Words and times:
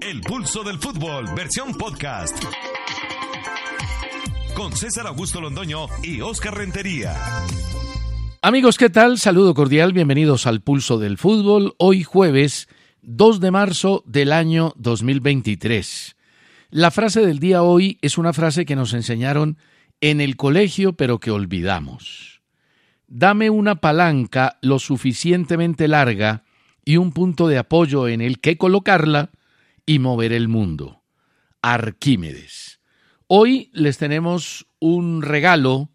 El 0.00 0.22
pulso 0.22 0.64
del 0.64 0.78
fútbol, 0.78 1.26
versión 1.36 1.74
podcast. 1.74 2.42
Con 4.54 4.72
César 4.72 5.06
Augusto 5.06 5.42
Londoño 5.42 5.88
y 6.02 6.22
Oscar 6.22 6.56
Rentería. 6.56 7.14
Amigos, 8.40 8.78
¿qué 8.78 8.88
tal? 8.88 9.18
Saludo 9.18 9.52
cordial, 9.52 9.92
bienvenidos 9.92 10.46
al 10.46 10.62
pulso 10.62 10.98
del 10.98 11.18
fútbol. 11.18 11.74
Hoy 11.76 12.02
jueves 12.02 12.66
2 13.02 13.40
de 13.40 13.50
marzo 13.50 14.02
del 14.06 14.32
año 14.32 14.72
2023. 14.76 16.16
La 16.70 16.90
frase 16.90 17.20
del 17.20 17.38
día 17.38 17.62
hoy 17.62 17.98
es 18.00 18.16
una 18.16 18.32
frase 18.32 18.64
que 18.64 18.76
nos 18.76 18.94
enseñaron 18.94 19.58
en 20.00 20.22
el 20.22 20.36
colegio 20.36 20.94
pero 20.94 21.18
que 21.18 21.30
olvidamos. 21.30 22.40
Dame 23.06 23.50
una 23.50 23.76
palanca 23.76 24.58
lo 24.62 24.78
suficientemente 24.78 25.88
larga 25.88 26.44
y 26.86 26.96
un 26.96 27.12
punto 27.12 27.48
de 27.48 27.58
apoyo 27.58 28.08
en 28.08 28.22
el 28.22 28.40
que 28.40 28.56
colocarla 28.56 29.30
y 29.86 29.98
mover 29.98 30.32
el 30.32 30.48
mundo. 30.48 31.02
Arquímedes. 31.62 32.80
Hoy 33.26 33.70
les 33.72 33.98
tenemos 33.98 34.66
un 34.78 35.22
regalo 35.22 35.90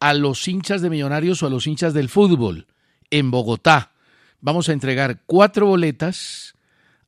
a 0.00 0.14
los 0.14 0.48
hinchas 0.48 0.82
de 0.82 0.90
Millonarios 0.90 1.42
o 1.42 1.46
a 1.46 1.50
los 1.50 1.66
hinchas 1.66 1.94
del 1.94 2.08
fútbol 2.08 2.66
en 3.10 3.30
Bogotá. 3.30 3.92
Vamos 4.40 4.68
a 4.68 4.72
entregar 4.72 5.22
cuatro 5.26 5.66
boletas 5.66 6.54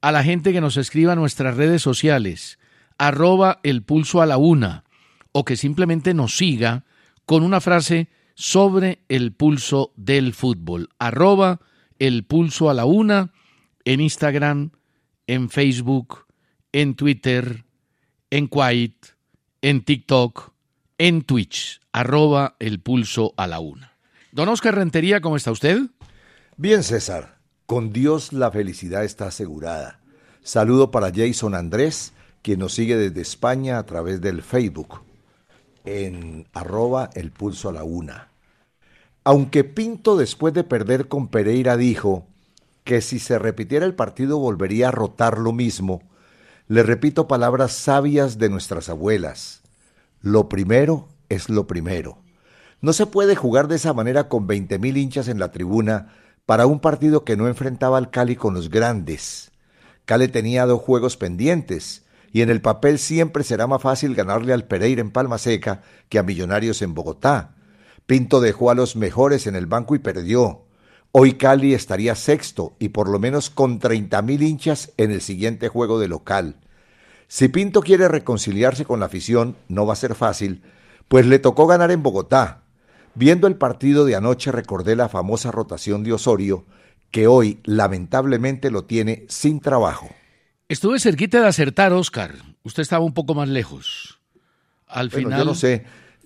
a 0.00 0.12
la 0.12 0.22
gente 0.22 0.52
que 0.52 0.60
nos 0.60 0.76
escriba 0.76 1.14
a 1.14 1.16
nuestras 1.16 1.56
redes 1.56 1.82
sociales, 1.82 2.58
arroba 2.98 3.58
el 3.62 3.82
pulso 3.82 4.20
a 4.20 4.26
la 4.26 4.36
una, 4.36 4.84
o 5.32 5.44
que 5.44 5.56
simplemente 5.56 6.14
nos 6.14 6.36
siga 6.36 6.84
con 7.24 7.42
una 7.42 7.60
frase 7.60 8.08
sobre 8.34 9.00
el 9.08 9.32
pulso 9.32 9.92
del 9.96 10.34
fútbol, 10.34 10.90
arroba 10.98 11.60
el 11.98 12.24
pulso 12.24 12.68
a 12.68 12.74
la 12.74 12.84
una 12.84 13.32
en 13.84 14.00
Instagram, 14.00 14.72
en 15.26 15.50
Facebook, 15.50 16.26
en 16.72 16.94
Twitter, 16.94 17.64
en 18.30 18.48
Quiet, 18.48 19.16
en 19.62 19.84
TikTok, 19.84 20.52
en 20.98 21.22
Twitch, 21.22 21.80
arroba 21.92 22.56
el 22.58 22.80
pulso 22.80 23.34
a 23.36 23.46
la 23.46 23.60
una. 23.60 23.92
Don 24.32 24.48
Oscar 24.48 24.74
Rentería, 24.74 25.20
¿cómo 25.20 25.36
está 25.36 25.50
usted? 25.50 25.82
Bien, 26.56 26.82
César. 26.82 27.38
Con 27.66 27.92
Dios 27.92 28.32
la 28.32 28.50
felicidad 28.50 29.04
está 29.04 29.28
asegurada. 29.28 30.00
Saludo 30.42 30.90
para 30.90 31.10
Jason 31.14 31.54
Andrés, 31.54 32.12
quien 32.42 32.58
nos 32.58 32.74
sigue 32.74 32.96
desde 32.96 33.22
España 33.22 33.78
a 33.78 33.86
través 33.86 34.20
del 34.20 34.42
Facebook, 34.42 35.00
en 35.84 36.46
arroba 36.52 37.08
el 37.14 37.30
pulso 37.30 37.70
a 37.70 37.72
la 37.72 37.84
una. 37.84 38.28
Aunque 39.24 39.64
Pinto 39.64 40.18
después 40.18 40.52
de 40.52 40.64
perder 40.64 41.08
con 41.08 41.28
Pereira 41.28 41.78
dijo, 41.78 42.26
que 42.84 43.00
si 43.00 43.18
se 43.18 43.38
repitiera 43.38 43.86
el 43.86 43.94
partido 43.94 44.38
volvería 44.38 44.88
a 44.88 44.92
rotar 44.92 45.38
lo 45.38 45.52
mismo, 45.52 46.02
le 46.68 46.82
repito 46.82 47.26
palabras 47.26 47.72
sabias 47.72 48.38
de 48.38 48.50
nuestras 48.50 48.88
abuelas. 48.88 49.62
Lo 50.20 50.48
primero 50.48 51.08
es 51.28 51.48
lo 51.48 51.66
primero. 51.66 52.18
No 52.80 52.92
se 52.92 53.06
puede 53.06 53.36
jugar 53.36 53.68
de 53.68 53.76
esa 53.76 53.94
manera 53.94 54.28
con 54.28 54.46
20.000 54.46 54.96
hinchas 54.96 55.28
en 55.28 55.38
la 55.38 55.50
tribuna 55.50 56.14
para 56.44 56.66
un 56.66 56.80
partido 56.80 57.24
que 57.24 57.36
no 57.36 57.48
enfrentaba 57.48 57.96
al 57.96 58.10
Cali 58.10 58.36
con 58.36 58.52
los 58.52 58.68
grandes. 58.68 59.50
Cali 60.04 60.28
tenía 60.28 60.66
dos 60.66 60.82
juegos 60.82 61.16
pendientes 61.16 62.04
y 62.32 62.42
en 62.42 62.50
el 62.50 62.60
papel 62.60 62.98
siempre 62.98 63.44
será 63.44 63.66
más 63.66 63.80
fácil 63.80 64.14
ganarle 64.14 64.52
al 64.52 64.66
Pereira 64.66 65.00
en 65.00 65.10
Palma 65.10 65.38
Seca 65.38 65.82
que 66.10 66.18
a 66.18 66.22
Millonarios 66.22 66.82
en 66.82 66.92
Bogotá. 66.92 67.54
Pinto 68.06 68.42
dejó 68.42 68.70
a 68.70 68.74
los 68.74 68.96
mejores 68.96 69.46
en 69.46 69.56
el 69.56 69.66
banco 69.66 69.94
y 69.94 69.98
perdió. 69.98 70.64
Hoy 71.16 71.34
Cali 71.34 71.74
estaría 71.74 72.16
sexto 72.16 72.74
y 72.80 72.88
por 72.88 73.08
lo 73.08 73.20
menos 73.20 73.48
con 73.48 73.78
30.000 73.78 74.42
hinchas 74.42 74.92
en 74.96 75.12
el 75.12 75.20
siguiente 75.20 75.68
juego 75.68 76.00
de 76.00 76.08
local. 76.08 76.56
Si 77.28 77.46
Pinto 77.46 77.82
quiere 77.82 78.08
reconciliarse 78.08 78.84
con 78.84 78.98
la 78.98 79.06
afición, 79.06 79.56
no 79.68 79.86
va 79.86 79.92
a 79.92 79.96
ser 79.96 80.16
fácil, 80.16 80.62
pues 81.06 81.24
le 81.24 81.38
tocó 81.38 81.68
ganar 81.68 81.92
en 81.92 82.02
Bogotá. 82.02 82.62
Viendo 83.14 83.46
el 83.46 83.54
partido 83.54 84.04
de 84.04 84.16
anoche 84.16 84.50
recordé 84.50 84.96
la 84.96 85.08
famosa 85.08 85.52
rotación 85.52 86.02
de 86.02 86.14
Osorio, 86.14 86.64
que 87.12 87.28
hoy 87.28 87.60
lamentablemente 87.62 88.72
lo 88.72 88.82
tiene 88.82 89.24
sin 89.28 89.60
trabajo. 89.60 90.08
Estuve 90.68 90.98
cerquita 90.98 91.40
de 91.40 91.46
acertar, 91.46 91.92
Oscar. 91.92 92.34
Usted 92.64 92.82
estaba 92.82 93.04
un 93.04 93.14
poco 93.14 93.36
más 93.36 93.48
lejos. 93.48 94.18
Al 94.88 95.12
final. 95.12 95.38
Yo 95.38 95.44
no 95.44 95.54
sé. 95.54 95.84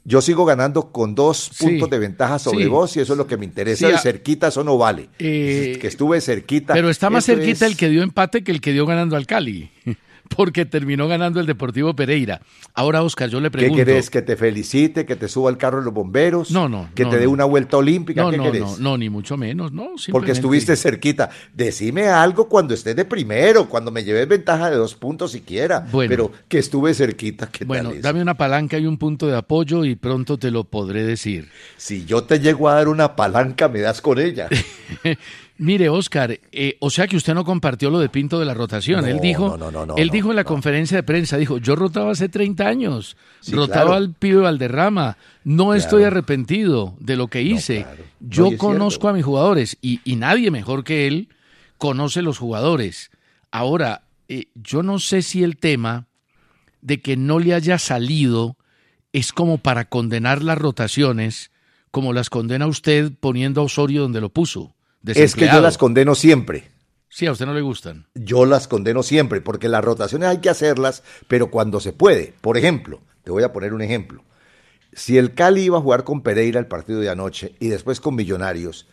Yo 0.09 0.23
sigo 0.23 0.47
ganando 0.47 0.91
con 0.91 1.15
dos 1.15 1.51
puntos 1.59 1.91
de 1.91 1.99
ventaja 1.99 2.39
sobre 2.39 2.67
vos 2.67 2.97
y 2.97 3.01
eso 3.01 3.13
es 3.13 3.19
lo 3.19 3.27
que 3.27 3.37
me 3.37 3.45
interesa. 3.45 3.89
de 3.89 3.99
cerquita 3.99 4.49
eso 4.49 4.65
no 4.65 4.79
vale. 4.79 5.11
Eh, 5.19 5.77
que 5.79 5.87
estuve 5.87 6.23
cerquita. 6.23 6.73
Pero 6.73 6.89
está 6.89 7.11
más 7.11 7.27
cerquita 7.27 7.67
el 7.67 7.77
que 7.77 7.91
dio 7.91 8.03
empate 8.03 8.43
que 8.43 8.51
el 8.51 8.63
que 8.63 8.73
dio 8.73 8.87
ganando 8.87 9.17
al 9.17 9.27
Cali. 9.27 9.71
Porque 10.29 10.65
terminó 10.65 11.09
ganando 11.09 11.41
el 11.41 11.47
Deportivo 11.47 11.95
Pereira. 11.95 12.41
Ahora, 12.75 13.03
Oscar, 13.03 13.29
yo 13.29 13.41
le 13.41 13.51
pregunto. 13.51 13.77
¿Qué 13.77 13.85
querés? 13.85 14.11
¿Que 14.11 14.23
te 14.23 14.37
felicite? 14.37 15.05
¿Que 15.07 15.17
te 15.17 15.29
suba 15.29 15.51
al 15.51 15.59
carro 15.59 15.79
de 15.79 15.85
los 15.85 15.95
bomberos? 15.95 16.51
No, 16.51 16.69
no. 16.69 16.89
¿Que 16.95 17.05
te 17.05 17.19
dé 17.19 17.27
una 17.27 17.45
vuelta 17.45 17.77
olímpica? 17.77 18.23
No, 18.23 18.31
¿Qué 18.31 18.37
no, 18.37 18.45
querés? 18.45 18.61
No, 18.61 18.79
no, 18.79 18.99
ni 18.99 19.11
mucho 19.11 19.37
menos, 19.37 19.73
no. 19.73 19.93
Porque 20.11 20.33
estuviste 20.33 20.77
cerquita. 20.77 21.31
Decime 21.55 22.07
algo 22.07 22.49
cuando 22.49 22.75
estés 22.75 22.95
de 22.95 23.05
primero, 23.05 23.69
cuando 23.69 23.91
me 23.91 24.05
lleves 24.05 24.29
ventaja 24.29 24.71
de 24.71 24.77
dos 24.77 24.95
puntos 24.95 25.33
siquiera. 25.33 25.87
Bueno, 25.91 26.09
pero 26.09 26.33
que 26.49 26.59
estuve 26.59 26.95
cerquita. 26.95 27.49
¿qué 27.51 27.65
bueno, 27.65 27.93
dame 28.01 28.23
una 28.23 28.35
palanca 28.35 28.79
y 28.79 28.87
un 28.87 28.99
punto 28.99 29.27
de 29.27 29.37
apoyo 29.37 29.85
y 29.85 29.97
pronto 29.97 30.39
te 30.39 30.51
lo 30.51 30.65
podré 30.65 31.05
decir. 31.05 31.49
Si 31.77 32.05
yo 32.05 32.25
te 32.25 32.41
llego 32.41 32.69
a 32.69 32.75
dar 32.75 32.89
una 32.89 33.17
palanca, 33.17 33.69
me 33.69 33.81
das 33.81 34.01
con 34.01 34.19
ella. 34.19 34.49
Mire, 35.61 35.89
Oscar, 35.89 36.39
eh, 36.53 36.77
o 36.79 36.89
sea 36.89 37.09
que 37.09 37.17
usted 37.17 37.35
no 37.35 37.45
compartió 37.45 37.91
lo 37.91 37.99
de 37.99 38.09
Pinto 38.09 38.39
de 38.39 38.45
la 38.47 38.55
rotación. 38.55 39.05
él 39.09 39.19
dijo, 39.21 39.59
él 39.97 40.11
dijo 40.11 40.31
en 40.31 40.37
la 40.37 40.45
conferencia 40.45 40.99
de 40.99 41.03
prensa, 41.03 41.37
dijo, 41.37 41.59
yo 41.59 41.75
rotaba 41.75 42.13
hace 42.13 42.29
30 42.29 42.65
años, 42.65 43.17
rotaba 43.51 43.97
al 43.97 44.15
pibe 44.15 44.43
Valderrama, 44.43 45.17
no 45.43 45.75
estoy 45.75 46.05
arrepentido 46.05 46.95
de 47.01 47.17
lo 47.17 47.27
que 47.27 47.43
hice. 47.43 47.87
yo 48.21 48.57
conozco 48.57 49.09
a 49.09 49.13
mis 49.13 49.25
jugadores 49.25 49.77
y, 49.83 49.99
nadie 50.15 50.53
mejor 50.53 50.85
que 50.85 51.09
él 51.09 51.29
conoce 51.77 52.23
los 52.23 52.39
jugadores. 52.39 53.11
Ahora, 53.51 54.03
eh, 54.29 54.47
yo 54.55 54.85
no 54.85 55.01
sé 55.01 55.23
si 55.23 55.43
el 55.43 55.57
tema 55.57 56.07
de 56.83 57.01
que 57.01 57.17
no 57.17 57.41
le 57.41 57.55
haya 57.55 57.79
salido 57.79 58.57
es 59.13 59.33
como 59.33 59.59
para 59.59 59.87
condenar 59.87 60.43
las 60.45 60.59
rotaciones, 60.59 61.51
como 61.91 62.13
las 62.13 62.31
condena 62.31 62.67
usted 62.69 63.13
poniendo 63.19 63.61
a 63.61 63.65
Osorio 63.65 64.03
donde 64.03 64.21
lo 64.21 64.29
puso. 64.29 64.77
Es 65.05 65.35
que 65.35 65.47
yo 65.47 65.61
las 65.61 65.79
condeno 65.79 66.15
siempre. 66.15 66.71
Sí, 67.11 67.27
a 67.27 67.33
usted 67.33 67.47
no 67.47 67.55
le 67.55 67.63
gustan. 67.63 68.07
Yo 68.15 68.45
las 68.45 68.69
condeno 68.69 69.03
siempre, 69.03 69.41
porque 69.41 69.69
las 69.69 69.85
rotaciones 69.85 70.29
hay 70.29 70.39
que 70.39 70.51
hacerlas, 70.51 71.03
pero 71.27 71.51
cuando 71.51 71.81
se 71.81 71.93
puede. 71.93 72.35
Por 72.41 72.57
ejemplo, 72.59 73.01
te 73.25 73.31
voy 73.31 73.43
a 73.43 73.53
poner 73.53 73.73
un 73.73 73.83
ejemplo. 73.83 74.25
Si 74.93 75.17
el 75.17 75.35
Cali 75.35 75.63
iba 75.63 75.79
a 75.79 75.81
jugar 75.81 76.05
con 76.05 76.23
Pereira 76.23 76.61
el 76.61 76.67
partido 76.67 77.01
de 77.01 77.11
anoche 77.11 77.55
y 77.61 77.69
después 77.69 78.01
con 78.01 78.15
Millonarios, 78.15 78.89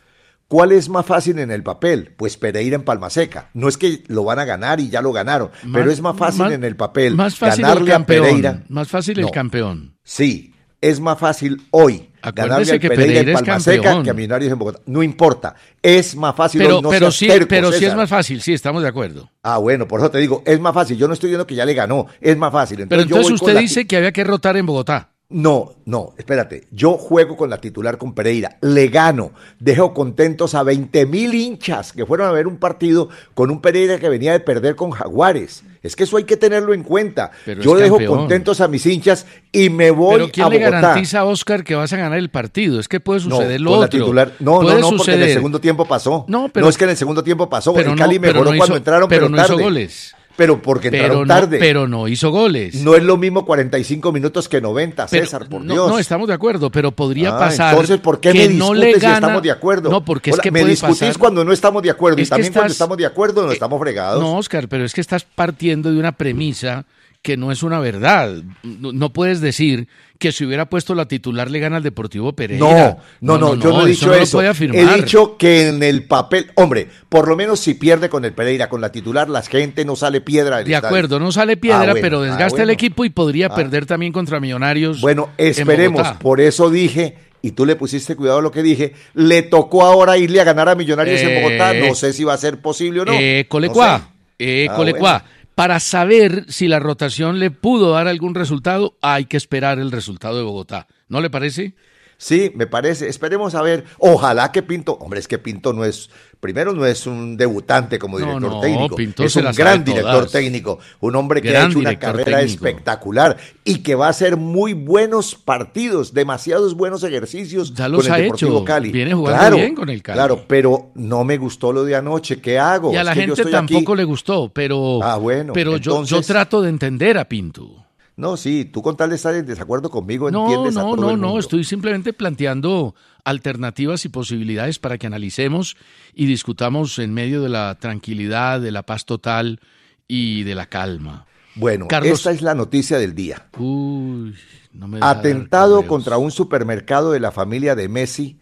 ¿cuál 0.47 0.71
es 0.71 0.89
más 0.89 1.05
fácil 1.05 1.39
en 1.39 1.51
el 1.51 1.63
papel? 1.63 2.13
Pues 2.15 2.37
Pereira 2.37 2.75
en 2.75 2.83
Palmaseca. 2.83 3.49
No 3.53 3.67
es 3.67 3.77
que 3.77 4.03
lo 4.07 4.23
van 4.23 4.39
a 4.39 4.45
ganar 4.45 4.79
y 4.79 4.89
ya 4.89 5.01
lo 5.01 5.11
ganaron, 5.11 5.51
pero 5.73 5.91
es 5.91 6.01
más 6.01 6.17
fácil 6.17 6.51
en 6.51 6.63
el 6.63 6.75
papel 6.75 7.15
más 7.15 7.35
fácil 7.35 7.63
ganarle 7.63 7.85
el 7.85 7.91
campeón, 7.91 8.23
a 8.23 8.27
Pereira. 8.27 8.63
Más 8.69 8.87
fácil 8.87 9.19
el 9.19 9.31
campeón. 9.31 9.97
Sí, 10.03 10.54
es 10.81 10.99
más 10.99 11.17
fácil 11.19 11.61
hoy 11.71 12.09
ganarle 12.33 12.71
al 12.71 12.79
que 12.79 12.89
Pereira, 12.89 13.13
Pereira 13.13 13.31
en 13.31 13.45
Palmaseca 13.45 14.03
que 14.03 14.09
a 14.09 14.13
Millonarios 14.13 14.51
en 14.51 14.59
Bogotá. 14.59 14.79
No 14.85 15.03
importa, 15.03 15.55
es 15.81 16.15
más 16.15 16.35
fácil 16.35 16.61
Pero, 16.61 16.77
hoy, 16.77 16.81
no 16.81 16.89
pero 16.89 17.11
sí, 17.11 17.27
terco, 17.27 17.47
pero 17.47 17.71
sí 17.71 17.85
es 17.85 17.95
más 17.95 18.09
fácil, 18.09 18.41
sí, 18.41 18.53
estamos 18.53 18.81
de 18.81 18.89
acuerdo. 18.89 19.29
Ah, 19.43 19.57
bueno, 19.57 19.87
por 19.87 19.99
eso 19.99 20.09
te 20.11 20.17
digo, 20.17 20.41
es 20.45 20.59
más 20.59 20.73
fácil. 20.73 20.97
Yo 20.97 21.07
no 21.07 21.13
estoy 21.13 21.29
diciendo 21.29 21.45
que 21.47 21.55
ya 21.55 21.65
le 21.65 21.73
ganó, 21.73 22.07
es 22.19 22.35
más 22.37 22.51
fácil. 22.51 22.85
Pero 22.87 23.01
entonces 23.01 23.23
voy 23.23 23.23
con 23.25 23.33
usted 23.33 23.53
la- 23.53 23.59
dice 23.61 23.85
que 23.85 23.97
había 23.97 24.11
que 24.11 24.23
rotar 24.23 24.57
en 24.57 24.65
Bogotá. 24.65 25.11
No, 25.27 25.73
no, 25.85 26.13
espérate. 26.19 26.67
Yo 26.71 26.97
juego 26.97 27.35
con 27.35 27.49
la 27.49 27.59
titular 27.59 27.97
con 27.97 28.13
Pereira, 28.13 28.57
le 28.61 28.89
gano, 28.89 29.31
dejo 29.59 29.91
contentos 29.91 30.53
a 30.53 30.61
20 30.61 31.07
mil 31.07 31.33
hinchas 31.33 31.93
que 31.93 32.05
fueron 32.05 32.27
a 32.27 32.31
ver 32.31 32.45
un 32.45 32.57
partido 32.57 33.09
con 33.33 33.49
un 33.49 33.59
Pereira 33.59 33.97
que 33.97 34.07
venía 34.07 34.33
de 34.33 34.39
perder 34.39 34.75
con 34.75 34.91
Jaguares. 34.91 35.63
Es 35.85 35.95
que 35.95 36.03
eso 36.05 36.17
hay 36.17 36.23
que 36.23 36.37
tenerlo 36.37 36.73
en 36.73 36.83
cuenta. 36.83 37.31
Pero 37.45 37.61
Yo 37.61 37.75
dejo 37.75 37.97
campeón. 37.97 38.17
contentos 38.17 38.59
a 38.61 38.67
mis 38.67 38.85
hinchas 38.85 39.25
y 39.51 39.69
me 39.69 39.91
voy 39.91 40.15
Pero 40.15 40.29
¿quién 40.31 40.45
a 40.45 40.49
le 40.49 40.57
Bogotá. 40.59 40.81
garantiza 40.81 41.19
a 41.19 41.25
Oscar 41.25 41.63
que 41.63 41.75
vas 41.75 41.91
a 41.93 41.97
ganar 41.97 42.17
el 42.17 42.29
partido? 42.29 42.79
Es 42.79 42.87
que 42.87 42.99
puede 42.99 43.21
No, 43.25 43.35
suceder 43.37 43.61
lo 43.61 43.71
con 43.71 43.79
la 43.81 43.85
otro. 43.85 43.99
titular. 43.99 44.31
No, 44.39 44.61
no, 44.63 44.69
no, 44.69 44.69
porque 44.69 44.83
en 44.83 44.93
el 44.93 44.97
suceder. 44.97 45.33
segundo 45.33 45.59
tiempo 45.61 45.85
pasó. 45.85 46.25
No, 46.27 46.49
pero- 46.51 46.67
es 46.69 46.77
que 46.77 46.83
en 46.85 46.89
el 46.91 46.97
segundo 46.97 47.23
tiempo 47.23 47.49
pasó. 47.49 47.73
pero 47.73 47.91
el 47.91 47.95
no- 47.95 48.01
Cali 48.01 48.19
mejoró 48.19 48.39
no 48.51 48.57
cuando 48.57 48.65
hizo- 48.65 48.75
entraron, 48.77 49.07
pero 49.09 49.21
pero, 49.27 49.29
no 49.29 49.37
hizo 49.37 49.47
tarde. 49.47 49.63
goles. 49.63 50.15
Pero 50.37 50.61
porque 50.61 50.91
pero 50.91 51.03
entraron 51.03 51.27
no, 51.27 51.33
tarde. 51.33 51.57
pero 51.59 51.87
no 51.87 52.07
hizo 52.09 52.29
goles. 52.29 52.75
No 52.75 52.95
es 52.95 53.03
lo 53.03 53.15
mismo 53.15 53.45
45 53.45 54.11
minutos 54.11 54.49
que 54.49 54.59
90, 54.59 55.07
Pero- 55.07 55.25
César, 55.25 55.47
por 55.47 55.61
no, 55.63 55.73
Dios. 55.73 55.87
No, 55.89 55.97
estamos 55.99 56.27
de 56.27 56.33
acuerdo, 56.33 56.69
pero 56.69 56.91
podría 56.91 57.35
Ah, 57.35 57.39
pasar. 57.39 57.71
Entonces, 57.73 57.99
¿por 57.99 58.19
qué 58.19 58.33
me 58.33 58.49
no 58.49 58.73
discutes 58.73 59.01
si 59.01 59.07
estamos 59.13 59.41
de 59.41 59.51
acuerdo? 59.51 59.89
No, 59.89 60.03
porque 60.03 60.31
es 60.31 60.33
Hola, 60.35 60.43
que 60.43 60.51
me 60.51 60.59
puede 60.59 60.71
discutís 60.71 60.99
pasar- 60.99 61.17
cuando 61.17 61.45
no 61.45 61.53
estamos 61.53 61.81
de 61.83 61.89
acuerdo 61.89 62.19
y 62.19 62.23
Es 62.23 62.29
también 62.29 62.51
cuando 62.51 62.71
estamos 62.73 62.97
de 62.97 63.05
acuerdo 63.05 63.41
nos 63.43 63.51
Eh, 63.51 63.53
estamos 63.53 63.79
fregados. 63.79 64.21
No, 64.21 64.35
Oscar, 64.37 64.67
pero 64.67 64.83
es 64.83 64.93
que 64.93 65.01
estás 65.01 65.23
partiendo 65.23 65.91
de 65.91 65.99
una 65.99 66.11
premisa 66.11 66.85
que 67.25 67.37
no 67.37 67.51
es 67.51 67.63
una 67.63 67.79
verdad. 67.79 68.31
No, 68.61 68.93
no 68.93 69.11
puedes 69.11 69.41
decir 69.41 69.87
que 70.19 70.31
si 70.31 70.45
hubiera 70.45 70.69
puesto 70.69 70.93
la 70.93 71.07
titular 71.07 71.49
le 71.49 71.57
gana 71.57 71.77
al 71.77 71.83
Deportivo 71.83 72.33
Pereira. 72.33 72.63
No, 72.63 72.99
no, 73.19 73.37
no, 73.39 73.55
yo 73.55 73.71
no 73.71 73.85
he 73.87 73.89
dicho 73.89 74.05
no 74.05 74.13
lo 74.13 74.21
eso. 74.21 74.37
puede 74.37 74.49
He 74.79 74.95
dicho 74.97 75.35
que 75.37 75.69
en 75.69 75.81
el 75.81 76.03
papel, 76.03 76.51
hombre, 76.53 76.87
por 77.09 77.27
lo 77.27 77.35
menos 77.35 77.59
si 77.61 77.73
pierde 77.73 78.09
con 78.09 78.25
el 78.25 78.33
Pereira, 78.33 78.69
con 78.69 78.79
la 78.79 78.91
titular, 78.91 79.27
la 79.27 79.41
gente 79.41 79.83
no 79.85 79.95
sale 79.95 80.21
piedra 80.21 80.57
del 80.57 80.67
De 80.67 80.73
estadio. 80.75 80.87
acuerdo, 80.87 81.19
no 81.19 81.31
sale 81.31 81.57
piedra, 81.57 81.79
Ah, 81.81 81.85
bueno, 81.85 81.99
pero 82.01 82.21
ah, 82.21 82.25
desgasta 82.27 82.61
el 82.61 82.69
equipo 82.69 83.03
y 83.05 83.09
podría 83.09 83.47
Ah. 83.47 83.55
perder 83.55 83.87
también 83.87 84.13
contra 84.13 84.39
Millonarios. 84.39 85.01
Bueno, 85.01 85.31
en 85.39 85.47
esperemos. 85.47 86.07
Por 86.19 86.39
eso 86.41 86.69
dije, 86.69 87.17
y 87.41 87.51
tú 87.51 87.65
le 87.65 87.75
pusiste 87.75 88.15
cuidado 88.15 88.37
a 88.37 88.41
lo 88.43 88.51
que 88.51 88.61
dije, 88.61 88.93
le 89.15 89.41
tocó 89.41 89.83
ahora 89.83 90.15
irle 90.19 90.41
a 90.41 90.43
ganar 90.43 90.69
a 90.69 90.75
Millonarios 90.75 91.19
Eh, 91.21 91.35
en 91.37 91.43
Bogotá. 91.43 91.73
No 91.73 91.95
sé 91.95 92.13
si 92.13 92.23
va 92.23 92.33
a 92.35 92.37
ser 92.37 92.61
posible 92.61 93.01
o 93.01 93.05
no. 93.05 93.13
Eh, 93.13 93.41
No 93.45 93.49
Colecuá, 93.49 93.97
sé. 93.97 94.63
eh, 94.63 94.67
Ah, 94.69 94.75
Colecuá. 94.75 95.23
bueno. 95.23 95.35
Para 95.55 95.79
saber 95.79 96.45
si 96.49 96.67
la 96.67 96.79
rotación 96.79 97.39
le 97.39 97.49
pudo 97.49 97.91
dar 97.91 98.09
algún 98.09 98.35
resultado, 98.35 98.97
hay 99.01 99.25
que 99.25 99.37
esperar 99.37 99.79
el 99.79 99.91
resultado 99.91 100.37
de 100.37 100.43
Bogotá. 100.43 100.87
¿No 101.07 101.21
le 101.21 101.29
parece? 101.29 101.75
Sí, 102.17 102.51
me 102.55 102.65
parece. 102.65 103.07
Esperemos 103.09 103.55
a 103.55 103.61
ver. 103.61 103.83
Ojalá 103.99 104.51
que 104.51 104.63
Pinto, 104.63 104.93
hombre, 104.93 105.19
es 105.19 105.27
que 105.27 105.37
Pinto 105.37 105.73
no 105.73 105.83
es, 105.83 106.09
primero 106.39 106.71
no 106.71 106.85
es 106.85 107.05
un 107.07 107.35
debutante 107.35 107.99
como 107.99 108.17
No, 108.19 108.25
director 108.25 108.51
no, 108.51 108.59
técnico, 108.61 108.95
Pinto 108.95 109.23
es 109.25 109.35
un 109.35 109.51
gran 109.53 109.83
director 109.83 110.11
todas. 110.13 110.31
técnico, 110.31 110.79
un 111.01 111.15
hombre 111.17 111.41
que 111.41 111.49
Gran 111.51 111.65
ha 111.65 111.69
hecho 111.69 111.79
una 111.79 111.99
carrera 111.99 112.39
técnico. 112.39 112.65
espectacular 112.67 113.35
y 113.65 113.79
que 113.79 113.95
va 113.95 114.07
a 114.07 114.09
hacer 114.11 114.37
muy 114.37 114.71
buenos 114.73 115.35
partidos, 115.35 116.13
demasiados 116.13 116.73
buenos 116.75 117.03
ejercicios 117.03 117.73
Ya 117.73 117.89
los 117.89 118.03
con 118.05 118.13
ha 118.13 118.17
el 118.17 118.23
Deportivo 118.23 118.57
hecho. 118.57 118.63
Cali. 118.65 118.91
Viene 118.91 119.13
jugando 119.13 119.39
Claro, 119.39 119.55
bien 119.57 119.75
con 119.75 119.89
el 119.89 120.01
Cali. 120.01 120.15
Claro, 120.17 120.45
pero 120.47 120.91
no 120.95 121.23
me 121.25 121.37
gustó 121.37 121.73
lo 121.73 121.83
de 121.83 121.95
anoche. 121.97 122.39
¿Qué 122.39 122.57
hago? 122.57 122.93
Y 122.93 122.95
a 122.95 123.03
la 123.03 123.13
gente 123.13 123.43
tampoco 123.45 123.91
aquí- 123.93 123.97
le 123.97 124.03
gustó, 124.05 124.49
pero, 124.53 125.03
Ah, 125.03 125.17
bueno, 125.17 125.51
pero 125.53 125.75
yo, 125.77 126.03
trato 126.21 126.61
de 126.61 126.69
entender 126.69 127.17
a 127.17 127.25
Pinto. 127.27 127.84
No, 128.17 128.37
sí, 128.37 128.63
tú 128.65 128.81
con 128.81 128.95
tal 128.95 129.09
de 129.09 129.17
estar 129.17 129.35
en 129.35 129.45
desacuerdo 129.45 129.89
conmigo 129.89 130.31
No, 130.31 130.43
entiendes 130.45 130.77
a 130.77 130.83
no, 130.83 130.91
todo 130.91 131.01
no, 131.01 131.17
no, 131.17 131.27
mundo. 131.27 131.39
estoy 131.39 131.63
simplemente 131.65 132.13
planteando 132.13 132.95
alternativas 133.25 134.05
y 134.05 134.09
posibilidades 134.09 134.79
para 134.79 134.97
que 134.97 135.07
analicemos 135.07 135.75
y 136.13 136.25
discutamos 136.25 136.97
en 136.99 137.13
medio 137.13 137.41
de 137.41 137.49
la 137.49 137.75
tranquilidad, 137.79 138.61
de 138.61 138.71
la 138.71 138.83
paz 138.83 139.05
total 139.05 139.59
y 140.07 140.43
de 140.43 140.55
la 140.55 140.67
calma. 140.67 141.25
Bueno, 141.55 141.87
Carlos- 141.87 142.19
esta 142.19 142.31
es 142.31 142.41
la 142.41 142.55
noticia 142.55 142.97
del 142.99 143.15
día. 143.15 143.47
Uy, 143.57 144.35
no 144.73 144.87
me 144.87 144.99
Atentado 145.01 145.85
contra 145.87 146.17
un 146.17 146.31
supermercado 146.31 147.11
de 147.11 147.19
la 147.19 147.31
familia 147.31 147.75
de 147.75 147.89
Messi 147.89 148.37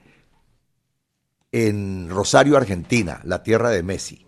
en 1.52 2.10
Rosario, 2.10 2.58
Argentina, 2.58 3.22
la 3.24 3.44
tierra 3.44 3.69
de 3.69 3.84
Messi. 3.84 4.23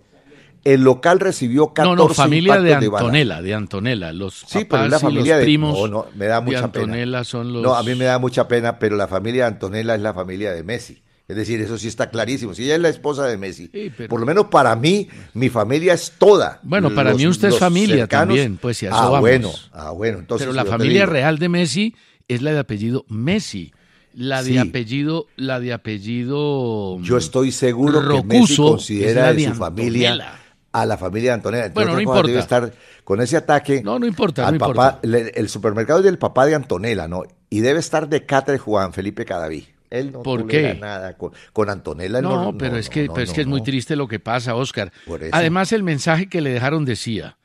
El 0.66 0.82
local 0.82 1.20
recibió 1.20 1.74
14 1.74 1.96
No, 1.96 2.08
no, 2.10 2.14
familia 2.14 2.60
de. 2.60 2.74
Antonella, 2.74 3.42
de 3.42 3.54
Antonella. 3.54 4.12
Los 4.12 4.34
Sí, 4.40 4.66
pero 4.66 4.68
papás 4.70 4.90
la 4.90 4.98
y 4.98 5.00
familia 5.00 5.34
los 5.36 5.40
de 5.40 5.46
primos 5.46 5.80
no, 5.80 5.88
no, 5.88 6.06
me 6.16 6.26
da 6.26 6.40
de 6.40 6.46
mucha 6.48 6.64
Antonella 6.66 7.06
pena. 7.20 7.24
son 7.24 7.54
los... 7.54 7.62
No, 7.62 7.76
a 7.76 7.84
mí 7.84 7.94
me 7.96 8.06
da 8.06 8.18
mucha 8.20 8.48
pena, 8.48 8.80
pero 8.80 8.96
la 8.98 9.08
familia 9.08 9.44
de 9.44 9.48
Antonella 9.50 9.94
es 9.96 10.02
la 10.02 10.14
familia 10.14 10.52
de 10.54 10.64
Messi. 10.64 11.04
Es 11.28 11.36
decir, 11.36 11.62
eso 11.62 11.78
sí 11.78 11.88
está 11.88 12.10
clarísimo. 12.10 12.54
Si 12.56 12.64
ella 12.64 12.76
es 12.76 12.82
la 12.82 12.90
esposa 12.90 13.26
de 13.28 13.38
Messi, 13.38 13.70
Sí, 13.72 13.92
pero- 13.96 14.10
por 14.10 14.20
lo 14.20 14.26
menos 14.26 14.46
para 14.46 14.76
mí, 14.76 15.08
mi 15.36 15.50
familia 15.50 15.94
es 15.94 16.14
toda. 16.18 16.60
Bueno, 16.64 16.94
para 16.96 17.14
mí 17.14 17.26
usted 17.28 17.48
es 17.50 17.58
familia 17.60 17.96
cercanos- 18.08 18.36
también, 18.36 18.58
pues, 18.58 18.82
a 18.84 18.88
eso 18.88 18.96
ah, 18.96 19.02
vamos. 19.06 19.20
bueno, 19.22 19.52
ah, 19.72 19.92
bueno. 19.92 20.18
Entonces, 20.20 20.48
Pero 20.48 20.54
la 20.56 20.66
familia 20.66 21.06
real 21.06 21.38
de 21.40 21.48
Messi 21.50 21.96
es 22.28 22.42
la 22.42 22.54
de 22.54 22.60
apellido 22.60 23.06
Messi. 23.08 23.72
La 24.16 24.42
de 24.42 24.52
Sí. 24.54 24.58
apellido, 24.58 25.28
la 25.36 25.60
de 25.60 25.74
apellido. 25.74 27.00
Yo 27.02 27.18
estoy 27.18 27.52
seguro 27.52 28.02
que 28.02 28.24
Messi 28.24 28.54
es 28.54 28.60
considera 28.60 29.34
de 29.34 29.42
de 29.44 29.48
su 29.50 29.56
familia. 29.56 30.40
A 30.82 30.86
la 30.86 30.98
familia 30.98 31.32
de 31.32 31.36
Antonella. 31.36 31.70
Bueno, 31.74 31.92
no 31.92 31.98
debe 31.98 32.04
importa. 32.04 32.40
estar 32.40 32.74
con 33.04 33.22
ese 33.22 33.38
ataque. 33.38 33.82
No, 33.84 33.98
no 34.00 34.06
importa, 34.06 34.48
al 34.48 34.56
no 34.56 34.60
papá, 34.60 35.00
importa. 35.00 35.00
le- 35.08 35.30
el 35.36 35.50
supermercado 35.50 36.00
es 36.00 36.06
del 36.06 36.18
papá 36.18 36.46
de 36.46 36.56
Antonella, 36.56 37.08
¿no? 37.08 37.24
Y 37.50 37.60
debe 37.62 37.80
estar 37.80 38.10
de 38.10 38.26
cátedra 38.26 38.60
Juan 38.60 38.92
Felipe 38.94 39.26
Cadaví. 39.26 39.68
Él 39.90 40.12
no 40.12 40.24
¿Por 40.24 40.48
qué? 40.48 40.74
nada 40.74 41.16
con, 41.16 41.32
con 41.54 41.70
Antonella. 41.70 42.18
él 42.18 42.24
No, 42.24 42.56
pero 42.58 42.76
es 42.78 42.90
que, 42.90 43.08
no, 43.08 43.14
pero 43.14 43.24
es, 43.24 43.30
no, 43.30 43.36
que 43.36 43.42
es 43.42 43.48
muy 43.48 43.60
no. 43.60 43.64
triste 43.64 43.96
lo 43.96 44.08
que 44.08 44.20
pasa, 44.20 44.56
Oscar. 44.56 44.92
Además, 45.32 45.72
el 45.72 45.84
mensaje 45.84 46.28
que 46.28 46.42
le 46.42 46.50
dejaron 46.50 46.84
decía: 46.86 47.38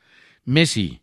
Messi, 0.43 1.01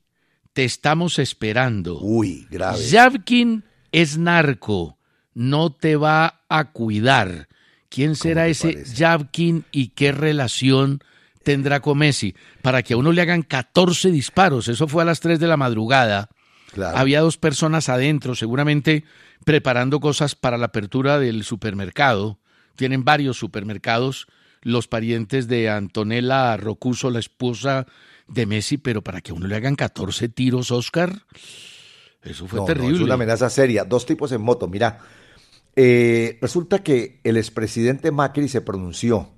te 0.52 0.64
estamos 0.64 1.18
esperando. 1.18 2.00
Uy, 2.00 2.46
grave. 2.50 2.78
Javkin 2.90 3.64
es 3.92 4.18
narco, 4.18 4.98
no 5.32 5.72
te 5.72 5.96
va 5.96 6.42
a 6.48 6.72
cuidar. 6.72 7.48
¿Quién 7.88 8.16
será 8.16 8.48
ese? 8.48 8.84
Javkin 8.84 9.64
y 9.70 9.88
qué 9.90 10.12
relación 10.12 11.00
tendrá 11.48 11.80
con 11.80 11.96
Messi? 11.96 12.34
Para 12.60 12.82
que 12.82 12.92
a 12.92 12.98
uno 12.98 13.10
le 13.10 13.22
hagan 13.22 13.40
14 13.40 14.10
disparos, 14.10 14.68
eso 14.68 14.86
fue 14.86 15.00
a 15.00 15.06
las 15.06 15.20
3 15.20 15.40
de 15.40 15.46
la 15.46 15.56
madrugada. 15.56 16.28
Claro. 16.74 16.98
Había 16.98 17.22
dos 17.22 17.38
personas 17.38 17.88
adentro, 17.88 18.34
seguramente 18.34 19.04
preparando 19.46 19.98
cosas 19.98 20.34
para 20.34 20.58
la 20.58 20.66
apertura 20.66 21.18
del 21.18 21.44
supermercado. 21.44 22.38
Tienen 22.76 23.02
varios 23.02 23.38
supermercados, 23.38 24.26
los 24.60 24.88
parientes 24.88 25.48
de 25.48 25.70
Antonella 25.70 26.54
Rocuso, 26.58 27.08
la 27.10 27.20
esposa 27.20 27.86
de 28.26 28.44
Messi, 28.44 28.76
pero 28.76 29.02
para 29.02 29.22
que 29.22 29.30
a 29.30 29.34
uno 29.34 29.46
le 29.46 29.56
hagan 29.56 29.74
14 29.74 30.28
tiros, 30.28 30.70
Oscar, 30.70 31.22
eso 32.20 32.46
fue 32.46 32.58
No, 32.58 32.64
no, 32.64 32.66
terrible. 32.66 32.96
es 32.96 33.00
una 33.00 33.14
amenaza 33.14 33.48
seria. 33.48 33.84
Dos 33.84 34.04
tipos 34.04 34.32
en 34.32 34.42
moto. 34.42 34.68
Mira, 34.68 34.98
eh, 35.74 36.36
resulta 36.42 36.82
que 36.82 37.20
el 37.24 37.38
expresidente 37.38 38.10
Macri 38.10 38.48
se 38.48 38.60
pronunció 38.60 39.30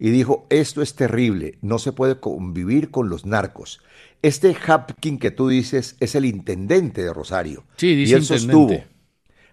y 0.00 0.10
dijo, 0.10 0.46
esto 0.50 0.82
es 0.82 0.94
terrible, 0.96 1.58
no 1.62 1.78
se 1.78 1.92
puede 1.92 2.18
convivir 2.18 2.90
con 2.90 3.08
los 3.10 3.26
narcos. 3.26 3.80
Este 4.22 4.56
Hapkin 4.66 5.18
que 5.18 5.30
tú 5.30 5.48
dices 5.48 5.96
es 6.00 6.14
el 6.14 6.24
intendente 6.24 7.04
de 7.04 7.12
Rosario. 7.12 7.64
Sí, 7.76 7.94
dice 7.94 8.12
y 8.12 8.14
él 8.16 8.22
intendente. 8.22 8.52
sostuvo, 8.52 8.84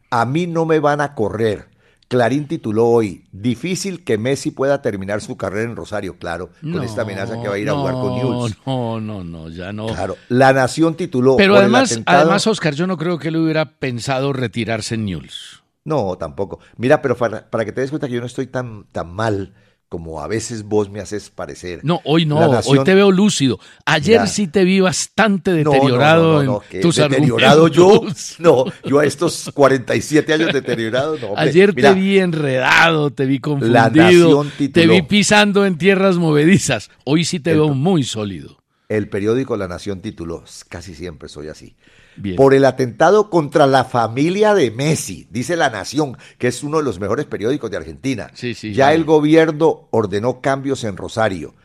a 0.09 0.25
mí 0.25 0.47
no 0.47 0.65
me 0.65 0.79
van 0.79 1.01
a 1.01 1.13
correr. 1.13 1.67
Clarín 2.09 2.47
tituló 2.47 2.85
hoy, 2.85 3.25
difícil 3.33 4.05
que 4.05 4.17
Messi 4.17 4.51
pueda 4.51 4.81
terminar 4.81 5.19
su 5.19 5.35
carrera 5.35 5.69
en 5.69 5.75
Rosario, 5.75 6.17
claro, 6.17 6.51
con 6.61 6.71
No, 6.71 6.83
esta 6.83 7.01
amenaza 7.01 7.41
que 7.41 7.49
va 7.49 7.55
a 7.55 7.59
ir 7.59 7.69
a 7.69 7.73
jugar 7.73 7.95
con 7.95 8.15
Newell's. 8.15 8.57
No, 8.65 9.01
no, 9.01 9.23
no, 9.25 9.49
ya 9.49 9.73
no. 9.73 9.87
Claro, 9.87 10.15
la 10.29 10.53
Nación 10.53 10.95
tituló. 10.95 11.35
Pero 11.35 11.57
además, 11.57 11.91
atentado- 11.91 12.19
además, 12.21 12.47
Oscar, 12.47 12.73
yo 12.75 12.87
no 12.87 12.95
creo 12.95 13.19
que 13.19 13.27
él 13.27 13.35
hubiera 13.35 13.77
pensado 13.79 14.31
retirarse 14.31 14.95
en 14.95 15.03
Newell's. 15.03 15.61
No, 15.83 16.17
tampoco. 16.17 16.59
Mira, 16.77 17.01
pero 17.01 17.17
para, 17.17 17.49
para 17.49 17.65
que 17.65 17.73
te 17.73 17.81
des 17.81 17.89
cuenta 17.89 18.07
que 18.07 18.13
yo 18.13 18.21
no 18.21 18.25
estoy 18.27 18.47
tan, 18.47 18.85
tan 18.93 19.13
mal 19.13 19.53
como 19.89 20.19
a 20.21 20.27
veces 20.27 20.63
vos 20.63 20.89
me 20.89 20.99
haces 20.99 21.29
parecer. 21.29 21.79
No, 21.83 22.01
hoy 22.03 22.25
no, 22.25 22.39
Nación- 22.51 22.77
hoy 22.79 22.83
te 22.83 22.93
veo 22.93 23.11
lúcido. 23.11 23.59
Ayer 23.85 24.27
sí 24.27 24.47
te 24.47 24.63
vi 24.65 24.79
bastante 24.81 25.53
deteriorado 25.53 26.33
no, 26.33 26.43
no, 26.43 26.43
no, 26.43 26.61
en 26.63 26.69
que 26.69 26.79
tus 26.81 26.97
deteriorado 26.97 27.67
yo. 27.69 28.01
No, 28.39 28.65
yo 28.85 28.99
a 28.99 29.05
estos 29.05 29.49
47 29.53 30.33
años 30.33 30.53
deteriorado, 30.53 31.17
no. 31.17 31.27
hombre. 31.27 31.41
Ayer 31.49 31.73
Mira, 31.73 31.93
te 31.93 31.99
vi 31.99 32.19
enredado, 32.19 33.11
te 33.11 33.25
vi 33.25 33.39
confundido, 33.39 33.73
La 33.73 33.89
Nación 33.89 34.51
te 34.73 34.87
vi 34.87 35.01
pisando 35.03 35.65
en 35.65 35.77
tierras 35.77 36.17
movedizas. 36.17 36.89
Hoy 37.05 37.23
sí 37.23 37.39
te 37.39 37.51
El- 37.51 37.57
veo 37.57 37.69
muy 37.73 38.03
sólido. 38.03 38.57
El 38.89 39.09
periódico 39.09 39.57
La 39.57 39.67
Nación 39.67 40.01
tituló, 40.01 40.43
casi 40.69 40.95
siempre 40.95 41.29
soy 41.29 41.47
así. 41.49 41.75
Bien. 42.17 42.35
Por 42.35 42.53
el 42.53 42.65
atentado 42.65 43.29
contra 43.29 43.67
la 43.67 43.83
familia 43.83 44.53
de 44.53 44.71
Messi, 44.71 45.27
dice 45.29 45.55
La 45.55 45.69
Nación, 45.69 46.17
que 46.37 46.47
es 46.47 46.63
uno 46.63 46.77
de 46.77 46.83
los 46.83 46.99
mejores 46.99 47.25
periódicos 47.25 47.71
de 47.71 47.77
Argentina. 47.77 48.31
Sí, 48.33 48.53
sí, 48.53 48.73
ya 48.73 48.93
el 48.93 49.05
gobierno 49.05 49.87
ordenó 49.91 50.41
cambios 50.41 50.83
en 50.83 50.97
Rosario. 50.97 51.55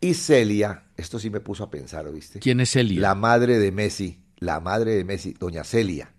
Y 0.00 0.14
Celia, 0.14 0.84
esto 0.96 1.18
sí 1.18 1.30
me 1.30 1.40
puso 1.40 1.64
a 1.64 1.70
pensar, 1.70 2.06
¿oíste? 2.06 2.40
¿Quién 2.40 2.60
es 2.60 2.74
Elia? 2.74 3.00
La 3.00 3.14
madre 3.14 3.58
de 3.58 3.70
Messi, 3.70 4.20
la 4.38 4.60
madre 4.60 4.94
de 4.94 5.04
Messi, 5.04 5.34
doña 5.38 5.64
Celia, 5.64 6.12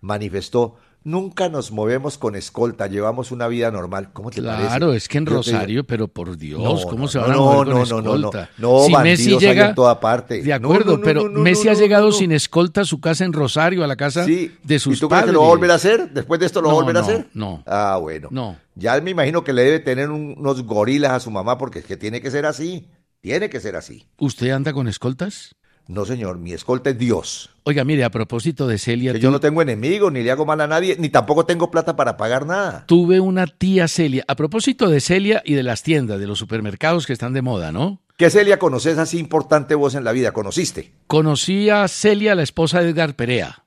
manifestó, 0.00 0.76
Nunca 1.04 1.48
nos 1.48 1.70
movemos 1.72 2.18
con 2.18 2.34
escolta, 2.34 2.86
llevamos 2.86 3.30
una 3.30 3.48
vida 3.48 3.70
normal. 3.70 4.10
¿Cómo 4.12 4.30
te 4.30 4.42
parece? 4.42 4.66
Claro, 4.68 4.92
es 4.92 5.08
que 5.08 5.18
en 5.18 5.26
Yo 5.26 5.36
Rosario, 5.36 5.84
pero 5.84 6.08
por 6.08 6.36
Dios, 6.36 6.60
No, 6.60 6.76
¿cómo 6.88 7.04
no, 7.04 7.08
se 7.08 7.18
van 7.18 7.30
a 7.30 7.34
no, 7.34 7.44
mover 7.44 7.68
no, 7.68 7.74
con 7.78 7.88
no, 7.88 7.96
no, 7.96 8.02
no. 8.02 8.14
escolta? 8.16 8.50
No, 8.58 8.80
si 8.84 8.96
Messi 8.96 9.38
llega 9.38 9.68
en 9.70 9.74
toda 9.74 9.98
parte. 10.00 10.42
De 10.42 10.52
acuerdo, 10.52 11.00
pero 11.00 11.24
Messi 11.30 11.68
ha 11.68 11.74
llegado 11.74 12.12
sin 12.12 12.32
escolta 12.32 12.82
a 12.82 12.84
su 12.84 13.00
casa 13.00 13.24
en 13.24 13.32
Rosario, 13.32 13.84
a 13.84 13.86
la 13.86 13.96
casa 13.96 14.24
Sí. 14.24 14.54
de 14.64 14.78
sus 14.78 14.96
¿Y 14.98 15.00
tú 15.00 15.08
padres. 15.08 15.22
crees 15.22 15.30
que 15.30 15.34
lo 15.34 15.40
va 15.42 15.46
a 15.46 15.50
volver 15.50 15.70
a 15.70 15.74
hacer? 15.74 16.10
¿Después 16.10 16.40
de 16.40 16.46
esto 16.46 16.60
lo 16.60 16.68
va 16.68 16.72
a 16.74 16.76
volver 16.76 16.96
a 16.96 17.00
hacer? 17.00 17.28
no. 17.32 17.62
Ah, 17.66 17.98
bueno. 18.00 18.28
No. 18.30 18.56
Ya 18.74 19.00
me 19.00 19.10
imagino 19.12 19.42
que 19.44 19.52
le 19.52 19.62
debe 19.64 19.78
tener 19.80 20.10
un- 20.10 20.34
unos 20.36 20.62
gorilas 20.64 21.12
a 21.12 21.20
su 21.20 21.30
mamá 21.30 21.56
porque 21.58 21.78
es 21.78 21.84
que 21.86 21.96
tiene 21.96 22.20
que 22.20 22.30
ser 22.30 22.44
así. 22.44 22.86
Tiene 23.20 23.50
que 23.50 23.58
ser 23.60 23.74
así. 23.74 24.06
¿Usted 24.18 24.50
anda 24.50 24.72
con 24.72 24.86
escoltas? 24.86 25.56
No, 25.88 26.04
señor, 26.04 26.36
mi 26.38 26.52
escolta 26.52 26.90
es 26.90 26.98
Dios. 26.98 27.48
Oiga, 27.64 27.82
mire, 27.82 28.04
a 28.04 28.10
propósito 28.10 28.66
de 28.68 28.76
Celia, 28.78 29.14
Que 29.14 29.20
yo 29.20 29.30
no 29.30 29.40
tengo 29.40 29.62
enemigos, 29.62 30.12
ni 30.12 30.22
le 30.22 30.30
hago 30.30 30.44
mal 30.44 30.60
a 30.60 30.66
nadie, 30.66 30.96
ni 30.98 31.08
tampoco 31.08 31.46
tengo 31.46 31.70
plata 31.70 31.96
para 31.96 32.18
pagar 32.18 32.44
nada. 32.46 32.84
tuve 32.86 33.20
una 33.20 33.46
tía 33.46 33.88
Celia. 33.88 34.22
A 34.28 34.36
propósito 34.36 34.90
de 34.90 35.00
Celia 35.00 35.42
y 35.46 35.54
de 35.54 35.62
las 35.62 35.82
tiendas, 35.82 36.20
de 36.20 36.26
los 36.26 36.38
supermercados 36.38 37.06
que 37.06 37.14
están 37.14 37.32
de 37.32 37.40
moda, 37.40 37.72
¿no? 37.72 38.02
¿Qué 38.18 38.28
Celia 38.28 38.58
conoces 38.58 38.98
así 38.98 39.18
importante 39.18 39.74
vos 39.74 39.94
en 39.94 40.04
la 40.04 40.12
vida? 40.12 40.32
¿Conociste? 40.32 40.92
Conocí 41.06 41.70
a 41.70 41.88
Celia, 41.88 42.34
la 42.34 42.42
esposa 42.42 42.82
de 42.82 42.90
Edgar 42.90 43.14
Perea. 43.16 43.64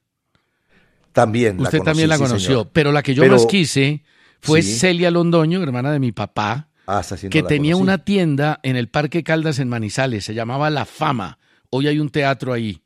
También. 1.14 1.58
la 1.58 1.64
Usted 1.64 1.80
conocí, 1.80 1.86
también 1.92 2.10
la 2.10 2.18
sí, 2.18 2.24
conoció, 2.24 2.48
señor. 2.50 2.70
pero 2.72 2.92
la 2.92 3.02
que 3.04 3.14
yo 3.16 3.24
Pero- 3.24 3.34
más 3.34 3.46
quise 3.46 4.04
fue 4.42 4.62
Sí. 4.62 4.76
Celia 4.78 5.12
Londoño, 5.12 5.62
hermana 5.62 5.92
de 5.92 6.00
mi 6.00 6.12
papá, 6.12 6.68
Ah, 6.88 7.02
que 7.30 7.44
tenía 7.44 7.74
conocí. 7.74 7.84
una 7.84 7.98
tienda 8.00 8.60
en 8.64 8.76
el 8.76 8.90
Parque 8.90 9.24
Caldas 9.24 9.60
en 9.60 9.70
Manizales, 9.70 10.24
se 10.26 10.34
llamaba 10.34 10.70
La 10.70 10.86
Fama. 10.86 11.38
Hoy 11.72 11.88
hay 11.88 12.00
un 12.00 12.10
teatro 12.10 12.54
ahí. 12.54 12.82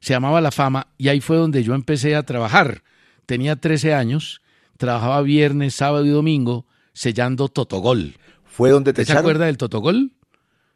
Se 0.00 0.12
llamaba 0.14 0.40
La 0.40 0.52
Fama 0.52 0.86
y 0.96 1.08
ahí 1.08 1.20
fue 1.20 1.36
donde 1.36 1.62
yo 1.64 1.74
empecé 1.74 2.14
a 2.14 2.22
trabajar. 2.22 2.82
Tenía 3.26 3.56
13 3.56 3.94
años, 3.94 4.40
trabajaba 4.76 5.20
viernes, 5.22 5.74
sábado 5.74 6.06
y 6.06 6.10
domingo 6.10 6.64
sellando 6.92 7.48
Totogol. 7.48 8.14
¿Fue 8.44 8.70
donde 8.70 8.92
te 8.92 8.96
¿Te 8.98 9.02
echaron? 9.02 9.20
acuerda 9.20 9.46
del 9.46 9.58
Totogol? 9.58 10.12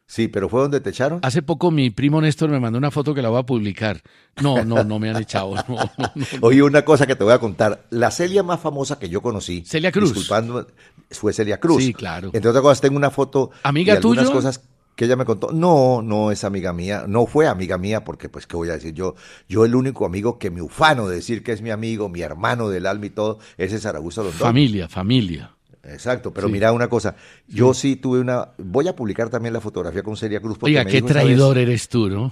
Sí, 0.05 0.27
pero 0.27 0.49
¿fue 0.49 0.61
donde 0.61 0.81
te 0.81 0.89
echaron? 0.89 1.19
Hace 1.23 1.41
poco 1.41 1.71
mi 1.71 1.89
primo 1.89 2.21
Néstor 2.21 2.49
me 2.49 2.59
mandó 2.59 2.77
una 2.77 2.91
foto 2.91 3.15
que 3.15 3.21
la 3.21 3.29
voy 3.29 3.39
a 3.39 3.43
publicar. 3.43 4.01
No, 4.41 4.63
no, 4.65 4.83
no 4.83 4.99
me 4.99 5.09
han 5.09 5.15
echado. 5.17 5.55
No, 5.55 5.63
no, 5.97 6.11
no. 6.15 6.25
Oye, 6.41 6.61
una 6.61 6.83
cosa 6.83 7.07
que 7.07 7.15
te 7.15 7.23
voy 7.23 7.33
a 7.33 7.39
contar. 7.39 7.85
La 7.89 8.11
Celia 8.11 8.43
más 8.43 8.59
famosa 8.59 8.99
que 8.99 9.07
yo 9.07 9.21
conocí. 9.21 9.63
Celia 9.65 9.91
Cruz. 9.91 10.09
Disculpando, 10.13 10.67
fue 11.09 11.31
Celia 11.31 11.59
Cruz. 11.59 11.81
Sí, 11.81 11.93
claro. 11.93 12.29
Entre 12.33 12.49
otras 12.49 12.61
cosas, 12.61 12.81
tengo 12.81 12.97
una 12.97 13.09
foto. 13.09 13.51
¿Amiga 13.63 13.93
y 13.93 13.97
algunas 13.97 14.29
cosas 14.29 14.61
que 14.95 15.05
ella 15.05 15.15
me 15.15 15.25
contó. 15.25 15.51
No, 15.51 16.01
no 16.01 16.31
es 16.31 16.43
amiga 16.43 16.71
mía. 16.73 17.05
No 17.07 17.25
fue 17.25 17.47
amiga 17.47 17.77
mía, 17.77 18.03
porque, 18.03 18.29
pues, 18.29 18.45
¿qué 18.47 18.55
voy 18.55 18.69
a 18.69 18.73
decir? 18.73 18.93
Yo, 18.93 19.15
yo 19.49 19.65
el 19.65 19.75
único 19.75 20.05
amigo 20.05 20.37
que 20.39 20.51
me 20.51 20.61
ufano 20.61 21.07
de 21.07 21.15
decir 21.15 21.43
que 21.43 21.51
es 21.51 21.61
mi 21.61 21.71
amigo, 21.71 22.09
mi 22.09 22.21
hermano 22.21 22.69
del 22.69 22.85
alma 22.85 23.05
y 23.07 23.09
todo, 23.09 23.39
es 23.57 23.71
César 23.71 23.95
Augusto 23.95 24.21
Londoño. 24.23 24.43
Familia, 24.43 24.87
familia. 24.87 25.51
Exacto, 25.83 26.31
pero 26.33 26.47
Sí. 26.47 26.53
mira 26.53 26.71
una 26.71 26.87
cosa. 26.87 27.15
Yo 27.47 27.73
sí. 27.73 27.95
tuve 27.97 28.19
una. 28.19 28.49
Voy 28.57 28.87
a 28.87 28.95
publicar 28.95 29.29
también 29.29 29.53
la 29.53 29.59
fotografía 29.61 30.01
con 30.03 30.15
Celia 30.15 30.39
Cruz. 30.39 30.57
porque 30.57 30.71
Oiga, 30.71 30.83
me 30.85 30.91
qué 30.91 31.01
vez- 31.01 31.11
traidor 31.11 31.57
eres 31.57 31.89
tú, 31.89 32.09
¿no? 32.09 32.31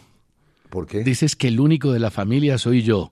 ¿Por 0.70 0.88
qué? 0.88 1.04
Dices 1.04 1.36
que 1.36 1.50
el 1.50 1.60
único 1.60 1.92
de 1.92 2.00
la 2.00 2.12
familia 2.12 2.58
soy 2.58 2.82
yo. 2.84 3.12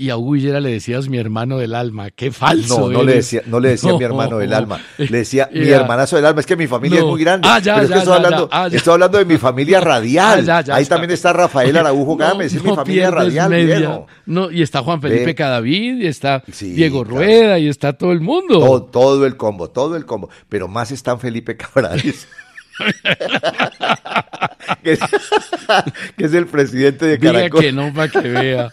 Y 0.00 0.10
a 0.10 0.16
Hugo 0.16 0.36
le 0.36 0.70
decías 0.70 1.08
mi 1.08 1.18
hermano 1.18 1.58
del 1.58 1.74
alma. 1.74 2.12
Qué 2.12 2.30
falso. 2.30 2.82
No, 2.88 2.98
no 2.98 3.02
le 3.02 3.14
decía, 3.14 3.42
no 3.46 3.58
le 3.58 3.70
decía 3.70 3.92
mi 3.98 4.04
hermano 4.04 4.38
del 4.38 4.54
alma, 4.54 4.80
le 4.96 5.08
decía 5.08 5.50
mi 5.52 5.68
hermanazo 5.70 6.14
del 6.14 6.24
alma. 6.26 6.38
Es 6.38 6.46
que 6.46 6.54
mi 6.54 6.68
familia 6.68 7.00
No. 7.00 7.06
es 7.06 7.10
muy 7.10 7.20
grande. 7.24 7.48
Ah, 7.50 7.58
ya, 7.58 7.74
pero 7.74 7.82
es 7.84 7.88
ya, 7.90 7.94
que 7.96 7.98
estoy 8.02 8.12
ya, 8.12 8.16
hablando. 8.26 8.48
Ah, 8.52 8.68
estoy 8.70 8.92
hablando 8.92 9.18
de 9.18 9.24
mi 9.24 9.38
familia 9.38 9.80
radial. 9.80 10.48
Ah, 10.48 10.60
ya 10.60 10.74
Ahí 10.76 10.86
también 10.86 11.10
está 11.10 11.32
Rafael 11.32 11.76
Araujo 11.76 12.12
No, 12.12 12.16
Gámez, 12.16 12.54
es 12.54 12.62
mi 12.62 12.72
familia 12.72 13.10
radial, 13.10 13.50
media. 13.50 14.02
No, 14.24 14.52
y 14.52 14.62
está 14.62 14.82
Juan 14.84 15.02
Felipe. 15.02 15.34
Cadavid, 15.34 15.96
y 16.00 16.06
está 16.06 16.44
Sí, 16.52 16.70
Diego 16.74 17.02
claro. 17.02 17.16
Rueda, 17.16 17.58
y 17.58 17.66
está 17.66 17.92
todo 17.94 18.12
el 18.12 18.20
mundo. 18.20 18.60
Todo, 18.60 18.82
todo 18.84 19.26
el 19.26 19.36
combo, 19.36 19.68
todo 19.68 19.96
el 19.96 20.06
combo. 20.06 20.30
Pero 20.48 20.68
más 20.68 20.92
están 20.92 21.18
Felipe 21.18 21.56
Cabrales. 21.56 22.28
que, 24.82 24.92
es, 24.92 25.00
que 26.16 26.24
es 26.24 26.34
el 26.34 26.46
presidente 26.46 27.06
de 27.06 27.18
Diga 27.18 27.32
Caracol. 27.32 27.60
que 27.60 27.72
no 27.72 27.92
para 27.92 28.08
que 28.08 28.28
vea. 28.28 28.72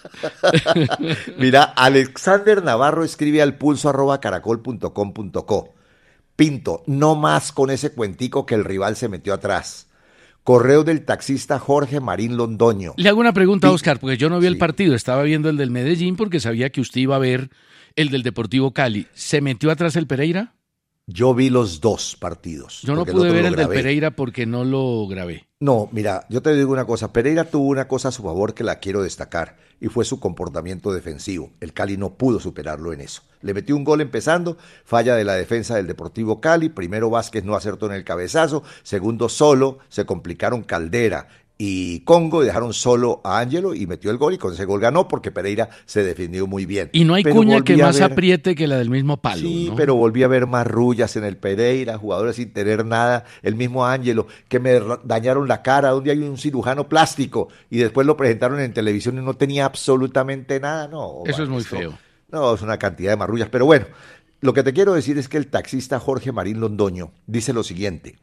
Mira, 1.38 1.64
Alexander 1.64 2.64
Navarro 2.64 3.04
escribe 3.04 3.42
al 3.42 3.56
pulso 3.56 3.90
arroba 3.90 4.20
caracol.com.co. 4.20 5.74
Pinto, 6.36 6.84
no 6.86 7.16
más 7.16 7.52
con 7.52 7.70
ese 7.70 7.94
cuentico 7.94 8.46
que 8.46 8.56
el 8.56 8.66
rival 8.66 8.96
se 8.96 9.08
metió 9.08 9.34
atrás. 9.34 9.88
Correo 10.44 10.84
del 10.84 11.06
taxista 11.06 11.58
Jorge 11.58 12.00
Marín 12.00 12.38
Londoño. 12.38 12.94
Le 12.98 13.10
hago 13.10 13.20
una 13.20 13.34
pregunta. 13.34 13.72
Oscar, 13.72 14.00
porque 14.00 14.18
yo 14.18 14.30
no 14.30 14.40
vi 14.40 14.48
el 14.48 14.58
partido, 14.58 14.94
estaba 14.94 15.24
viendo 15.24 15.50
el 15.50 15.58
del 15.58 15.72
Medellín 15.72 16.16
porque 16.16 16.40
sabía 16.40 16.70
que 16.70 16.82
usted 16.82 17.02
iba 17.02 17.16
a 17.16 17.20
ver 17.20 17.50
el 17.96 18.10
del 18.10 18.22
Deportivo 18.22 18.72
Cali. 18.72 19.08
¿Se 19.14 19.42
metió 19.42 19.72
atrás 19.72 19.96
el 19.96 20.08
Pereira? 20.08 20.54
Yo 21.08 21.36
vi 21.36 21.52
los 21.52 21.82
dos 21.82 22.16
partidos. 22.20 22.82
Yo 22.82 22.96
no 22.96 23.06
pude 23.06 23.32
ver 23.32 23.46
el 23.46 23.56
grabé. 23.56 23.76
Pereira 23.76 24.12
porque 24.16 24.48
no 24.48 24.66
lo 24.66 25.06
grabé. 25.08 25.48
No, 25.60 25.88
mira, 25.92 26.26
yo 26.30 26.42
te 26.42 26.56
digo 26.56 26.74
una 26.74 26.86
cosa. 26.86 27.14
Pereira 27.14 27.44
tuvo 27.44 27.68
una 27.68 27.88
cosa 27.88 28.08
a 28.08 28.12
su 28.12 28.24
favor 28.24 28.56
que 28.56 28.64
la 28.64 28.80
quiero 28.80 29.04
destacar 29.04 29.56
y 29.80 29.88
fue 29.88 30.04
su 30.04 30.20
comportamiento 30.20 30.92
defensivo. 30.92 31.52
El 31.60 31.74
Cali 31.74 31.96
no 31.96 32.16
pudo 32.16 32.40
superarlo 32.40 32.92
en 32.92 33.02
eso. 33.02 33.22
Le 33.42 33.54
metió 33.54 33.76
un 33.76 33.84
gol 33.84 34.02
empezando, 34.02 34.58
falla 34.84 35.16
de 35.16 35.26
la 35.26 35.36
defensa 35.36 35.76
del 35.76 35.86
Deportivo 35.86 36.42
Cali. 36.42 36.70
Primero 36.70 37.12
Vázquez 37.12 37.44
no 37.44 37.56
acertó 37.56 37.86
en 37.86 37.92
el 37.94 38.04
cabezazo. 38.04 38.64
Segundo 38.82 39.30
solo, 39.30 39.78
se 39.90 40.08
complicaron 40.08 40.64
Caldera 40.64 41.28
y 41.58 42.02
Congo 42.02 42.44
y 42.44 42.48
dejaron 42.48 42.74
solo 42.74 43.22
a 43.24 43.40
Ángelo 43.40 43.74
y 43.74 43.88
metió 43.88 44.12
el 44.12 44.18
gol 44.18 44.34
y 44.34 44.38
con 44.38 44.54
ese 44.54 44.66
gol 44.66 44.82
ganó 44.82 45.08
porque 45.08 45.32
Pereira 45.32 45.70
se 45.86 46.04
defendió 46.04 46.48
muy 46.48 46.66
bien. 46.66 46.90
Y 46.92 47.06
no 47.06 47.14
hay 47.14 47.24
Pero 47.24 47.36
cuña 47.38 47.62
que 47.62 47.78
más 47.78 47.96
ver- 48.00 48.12
apriete 48.12 48.56
que 48.56 48.68
la 48.68 48.78
del 48.78 48.90
mismo 48.90 49.18
palo. 49.18 49.40
Sí, 49.42 49.68
¿no? 49.70 49.76
pero 49.76 49.96
volví 49.96 50.24
a 50.24 50.28
ver 50.28 50.48
más 50.48 50.68
rullas 50.68 51.16
en 51.16 51.24
el 51.24 51.38
Pereira, 51.38 51.98
jugadores 51.98 52.36
sin 52.36 52.52
tener 52.52 52.86
nada, 52.86 53.24
el 53.42 53.56
mismo 53.56 53.86
Ángelo, 53.86 54.28
que 54.50 54.60
me 54.60 54.82
dañaron 55.06 55.48
la 55.48 55.62
cara, 55.62 55.92
donde 55.92 56.12
hay 56.12 56.20
un 56.20 56.38
cirujano 56.38 56.90
plástico, 56.90 57.48
y 57.70 57.78
después 57.78 58.06
lo 58.06 58.18
presentaron 58.18 58.60
en 58.60 58.74
televisión 58.74 59.18
y 59.18 59.22
no 59.22 59.34
tenía 59.36 59.66
absolutamente 59.66 60.60
nada, 60.60 60.88
no. 60.90 61.24
Eso 61.26 61.44
es 61.44 61.50
muy 61.50 61.62
esto- 61.62 61.78
feo. 61.78 61.98
No, 62.32 62.54
es 62.54 62.62
una 62.64 62.78
cantidad 62.78 63.12
de 63.12 63.18
marrullas, 63.18 63.48
pero 63.50 63.66
bueno, 63.66 63.86
lo 64.42 64.54
que 64.54 64.62
te 64.64 64.74
quiero 64.74 64.94
decir 64.94 65.18
es 65.18 65.30
que 65.30 65.38
el 65.38 65.48
taxista 65.48 66.00
Jorge 66.02 66.34
Marín 66.34 66.60
Londoño 66.60 67.12
dice 67.28 67.54
lo 67.54 67.64
siguiente. 67.64 68.18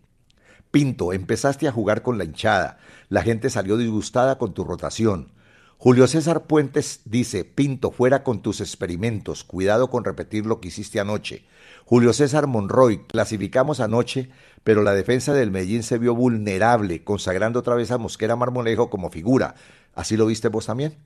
Pinto, 0.73 1.13
empezaste 1.13 1.69
a 1.69 1.73
jugar 1.73 2.01
con 2.03 2.17
la 2.17 2.25
hinchada. 2.25 2.79
La 3.11 3.23
gente 3.23 3.51
salió 3.51 3.77
disgustada 3.77 4.39
con 4.39 4.55
tu 4.55 4.65
rotación. 4.65 5.31
Julio 5.77 6.07
César 6.07 6.45
Puentes 6.47 7.03
dice, 7.05 7.45
Pinto, 7.45 7.91
fuera 7.91 8.23
con 8.23 8.41
tus 8.41 8.63
experimentos, 8.63 9.45
cuidado 9.45 9.91
con 9.91 10.03
repetir 10.03 10.47
lo 10.47 10.61
que 10.61 10.69
hiciste 10.69 10.99
anoche. 10.99 11.45
Julio 11.85 12.15
César 12.15 12.47
Monroy, 12.47 13.05
clasificamos 13.07 13.81
anoche, 13.81 14.31
pero 14.65 14.83
la 14.83 14.95
defensa 14.95 15.35
del 15.35 15.51
Medellín 15.51 15.83
se 15.83 15.99
vio 15.99 16.15
vulnerable, 16.15 17.05
consagrando 17.05 17.59
otra 17.59 17.75
vez 17.75 17.91
a 17.91 17.99
Mosquera 17.99 18.35
Marmolejo 18.35 18.89
como 18.89 19.11
figura. 19.11 19.55
¿Así 19.95 20.17
lo 20.17 20.25
viste 20.25 20.49
vos 20.49 20.65
también? 20.65 20.97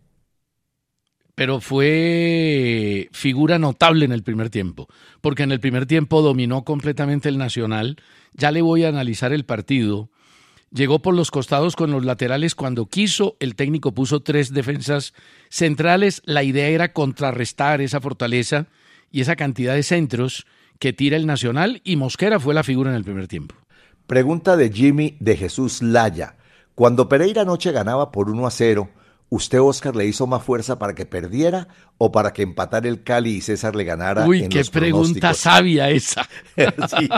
Pero 1.37 1.61
fue 1.61 3.11
figura 3.12 3.59
notable 3.59 4.07
en 4.07 4.12
el 4.12 4.23
primer 4.23 4.49
tiempo, 4.49 4.88
porque 5.21 5.43
en 5.43 5.52
el 5.52 5.61
primer 5.61 5.85
tiempo 5.85 6.23
dominó 6.23 6.64
completamente 6.64 7.28
el 7.28 7.37
Nacional. 7.37 7.99
Ya 8.33 8.50
le 8.50 8.62
voy 8.62 8.85
a 8.85 8.88
analizar 8.88 9.35
el 9.35 9.45
partido. 9.45 10.09
Llegó 10.73 11.00
por 11.00 11.14
los 11.14 11.31
costados 11.31 11.76
con 11.76 11.90
los 11.90 12.07
laterales 12.07 12.55
cuando 12.55 12.87
quiso. 12.87 13.37
El 13.38 13.55
técnico 13.55 13.93
puso 13.93 14.21
tres 14.21 14.55
defensas 14.55 15.12
centrales. 15.50 16.23
La 16.25 16.43
idea 16.43 16.69
era 16.69 16.95
contrarrestar 16.95 17.83
esa 17.83 18.00
fortaleza 18.00 18.66
y 19.12 19.21
esa 19.21 19.37
cantidad 19.37 19.75
de 19.75 19.83
centros 19.83 20.47
que 20.78 20.95
tira 20.95 21.19
el 21.19 21.26
Nacional 21.26 21.83
y 21.85 21.97
Mosquera 21.97 22.40
fue 22.40 22.55
la 22.55 22.64
figura 22.64 22.90
en 22.90 22.97
el 22.97 23.05
primer 23.05 23.28
tiempo. 23.28 23.55
Pregunta 24.07 24.57
de 24.57 24.73
Jimmy 24.73 25.19
de 25.21 25.37
Jesús 25.37 25.83
Laya. 25.83 26.37
Cuando 26.75 27.11
Pereira 27.11 27.43
anoche 27.43 27.73
ganaba 27.73 28.11
por 28.11 28.31
1 28.31 28.47
a 28.47 28.50
0, 28.50 28.88
¿usted, 29.28 29.61
Oscar, 29.61 29.97
le 29.97 30.06
hizo 30.06 30.26
más 30.26 30.42
fuerza 30.42 30.78
para 30.78 30.95
que 30.95 31.06
perdiera 31.06 31.68
o 31.99 32.12
para 32.12 32.33
que 32.33 32.42
empatara 32.42 32.88
el 32.88 33.02
Cali 33.02 33.37
y 33.37 33.40
César 33.40 33.75
le 33.75 33.85
ganara? 33.85 34.26
Uy, 34.26 34.45
en 34.45 34.49
qué 34.49 34.59
los 34.59 34.71
pregunta 34.71 35.35
sabia 35.35 35.90
esa. 35.90 36.28
sí, 36.56 37.09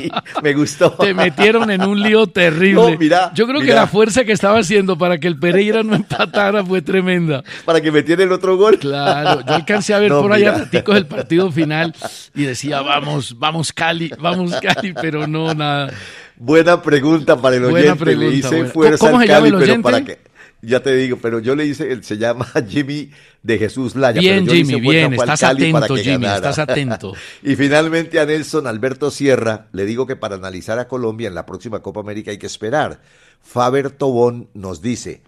me 0.43 0.55
gustó. 0.55 0.93
Te 0.93 1.13
metieron 1.15 1.71
en 1.71 1.83
un 1.83 2.01
lío 2.03 2.27
terrible. 2.27 2.93
No, 2.93 2.99
mira, 2.99 3.33
Yo 3.35 3.47
creo 3.47 3.61
que 3.61 3.75
la 3.75 3.87
fuerza 3.87 4.25
que 4.25 4.33
estaba 4.33 4.59
haciendo 4.59 4.97
para 4.97 5.19
que 5.19 5.27
el 5.27 5.39
Pereira 5.39 5.83
no 5.83 5.95
empatara 5.95 6.65
fue 6.65 6.83
tremenda. 6.83 7.43
Para 7.65 7.81
que 7.81 7.91
metiera 7.93 8.23
el 8.23 8.33
otro 8.33 8.57
gol. 8.57 8.79
Claro, 8.79 9.43
yo 9.47 9.55
alcancé 9.55 9.95
a 9.95 9.99
ver 9.99 10.11
No, 10.19 10.23
por 10.23 10.33
allá 10.33 10.53
mira. 10.53 10.65
raticos 10.65 10.95
del 10.95 11.07
partido 11.07 11.53
final 11.53 11.95
y 12.35 12.45
decía, 12.45 12.81
vamos, 12.83 13.39
vamos 13.39 13.73
Cali, 13.73 14.11
vamos 14.19 14.55
Cali, 14.61 14.93
pero 14.95 15.27
no, 15.27 15.53
nada. 15.55 15.93
Buena 16.37 16.81
pregunta 16.81 17.37
para 17.41 17.57
el 17.57 17.63
Buena 17.67 17.95
oyente. 17.95 18.05
pregunta, 18.05 18.31
le 18.31 18.37
hice 18.37 18.49
buena. 18.49 18.71
fuerza 18.71 19.07
¿Cómo 19.11 19.21
al 19.21 19.27
Cali, 19.27 19.49
el 19.49 19.57
pero 19.59 19.83
para 19.83 20.05
que. 20.05 20.19
Ya 20.61 20.83
te 20.83 20.95
digo, 20.97 21.19
pero 21.23 21.39
yo 21.39 21.55
le 21.55 21.67
hice, 21.67 21.93
él 21.93 22.03
se 22.03 22.19
llama 22.19 22.47
Jimmy 22.69 23.11
de 23.43 23.59
Jesús 23.59 23.95
Laya. 23.95 24.21
Bien, 24.21 24.45
pero 24.45 24.57
yo 24.59 24.65
Jimmy, 24.67 24.81
bien, 24.81 25.15
estás 25.15 25.43
atento, 25.45 25.97
Jimmy, 25.97 26.25
ganara. 26.25 26.37
estás 26.37 26.59
atento. 26.59 27.15
Y 27.43 27.55
finalmente 27.55 28.19
a 28.19 28.27
Nelson 28.27 28.67
Alberto 28.67 29.11
Sierra 29.13 29.69
le 29.73 29.85
digo 29.85 30.07
que 30.07 30.17
para 30.17 30.35
analizar 30.35 30.79
a 30.81 30.89
Colombia 30.89 31.29
en 31.29 31.35
la 31.35 31.47
próxima 31.47 31.81
Copa 31.81 32.01
América 32.01 32.33
hay 32.33 32.39
que 32.39 32.47
esperar. 32.47 33.01
Faber 33.41 33.91
Tobón 33.91 34.49
nos 34.55 34.83
dice, 34.83 35.23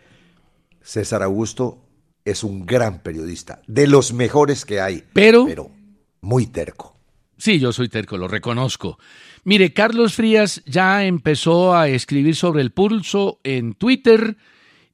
César 0.82 1.22
Augusto 1.22 1.84
es 2.24 2.42
un 2.44 2.66
gran 2.66 3.00
periodista, 3.00 3.62
de 3.66 3.86
los 3.86 4.12
mejores 4.12 4.64
que 4.64 4.80
hay. 4.80 5.04
Pero- 5.12 5.46
pero 5.46 5.70
muy 6.20 6.46
terco. 6.46 6.96
Sí, 7.38 7.58
yo 7.58 7.72
soy 7.72 7.88
terco, 7.88 8.18
lo 8.18 8.28
reconozco. 8.28 8.98
Mire, 9.44 9.72
Carlos 9.72 10.14
Frías 10.14 10.62
ya 10.66 11.04
empezó 11.06 11.74
a 11.74 11.88
escribir 11.88 12.36
sobre 12.36 12.60
el 12.60 12.72
pulso 12.72 13.40
en 13.44 13.72
Twitter 13.72 14.36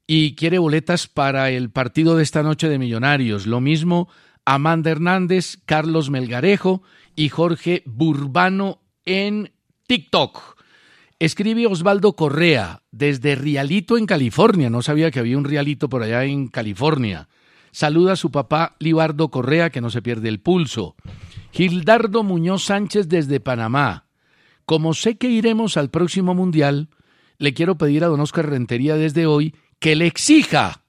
y 0.06 0.34
quiere 0.34 0.58
boletas 0.58 1.08
para 1.08 1.50
el 1.50 1.70
partido 1.70 2.16
de 2.16 2.22
esta 2.22 2.42
noche 2.42 2.68
de 2.68 2.78
Millonarios. 2.78 3.46
Lo 3.46 3.60
mismo 3.60 4.08
Amanda 4.44 4.90
Hernández, 4.90 5.58
Carlos 5.66 6.10
Melgarejo 6.10 6.82
y 7.16 7.28
Jorge 7.28 7.82
Burbano 7.86 8.80
en 9.04 9.52
TikTok. 9.86 10.56
Escribe 11.18 11.66
Osvaldo 11.66 12.12
Correa 12.12 12.82
desde 12.92 13.34
Rialito 13.34 13.96
en 13.96 14.06
California. 14.06 14.70
No 14.70 14.82
sabía 14.82 15.10
que 15.10 15.18
había 15.18 15.38
un 15.38 15.44
Rialito 15.44 15.88
por 15.88 16.02
allá 16.02 16.24
en 16.24 16.48
California. 16.48 17.28
Saluda 17.72 18.12
a 18.12 18.16
su 18.16 18.30
papá 18.30 18.76
Libardo 18.78 19.30
Correa, 19.30 19.70
que 19.70 19.80
no 19.80 19.90
se 19.90 20.02
pierde 20.02 20.28
el 20.28 20.40
pulso. 20.40 20.94
Gildardo 21.52 22.22
Muñoz 22.22 22.64
Sánchez 22.64 23.08
desde 23.08 23.40
Panamá. 23.40 24.06
Como 24.66 24.94
sé 24.94 25.16
que 25.16 25.28
iremos 25.28 25.76
al 25.76 25.90
próximo 25.90 26.34
Mundial, 26.34 26.88
le 27.38 27.54
quiero 27.54 27.76
pedir 27.78 28.04
a 28.04 28.08
don 28.08 28.20
Oscar 28.20 28.48
Rentería 28.48 28.96
desde 28.96 29.26
hoy 29.26 29.54
que 29.78 29.96
le 29.96 30.06
exija 30.06 30.82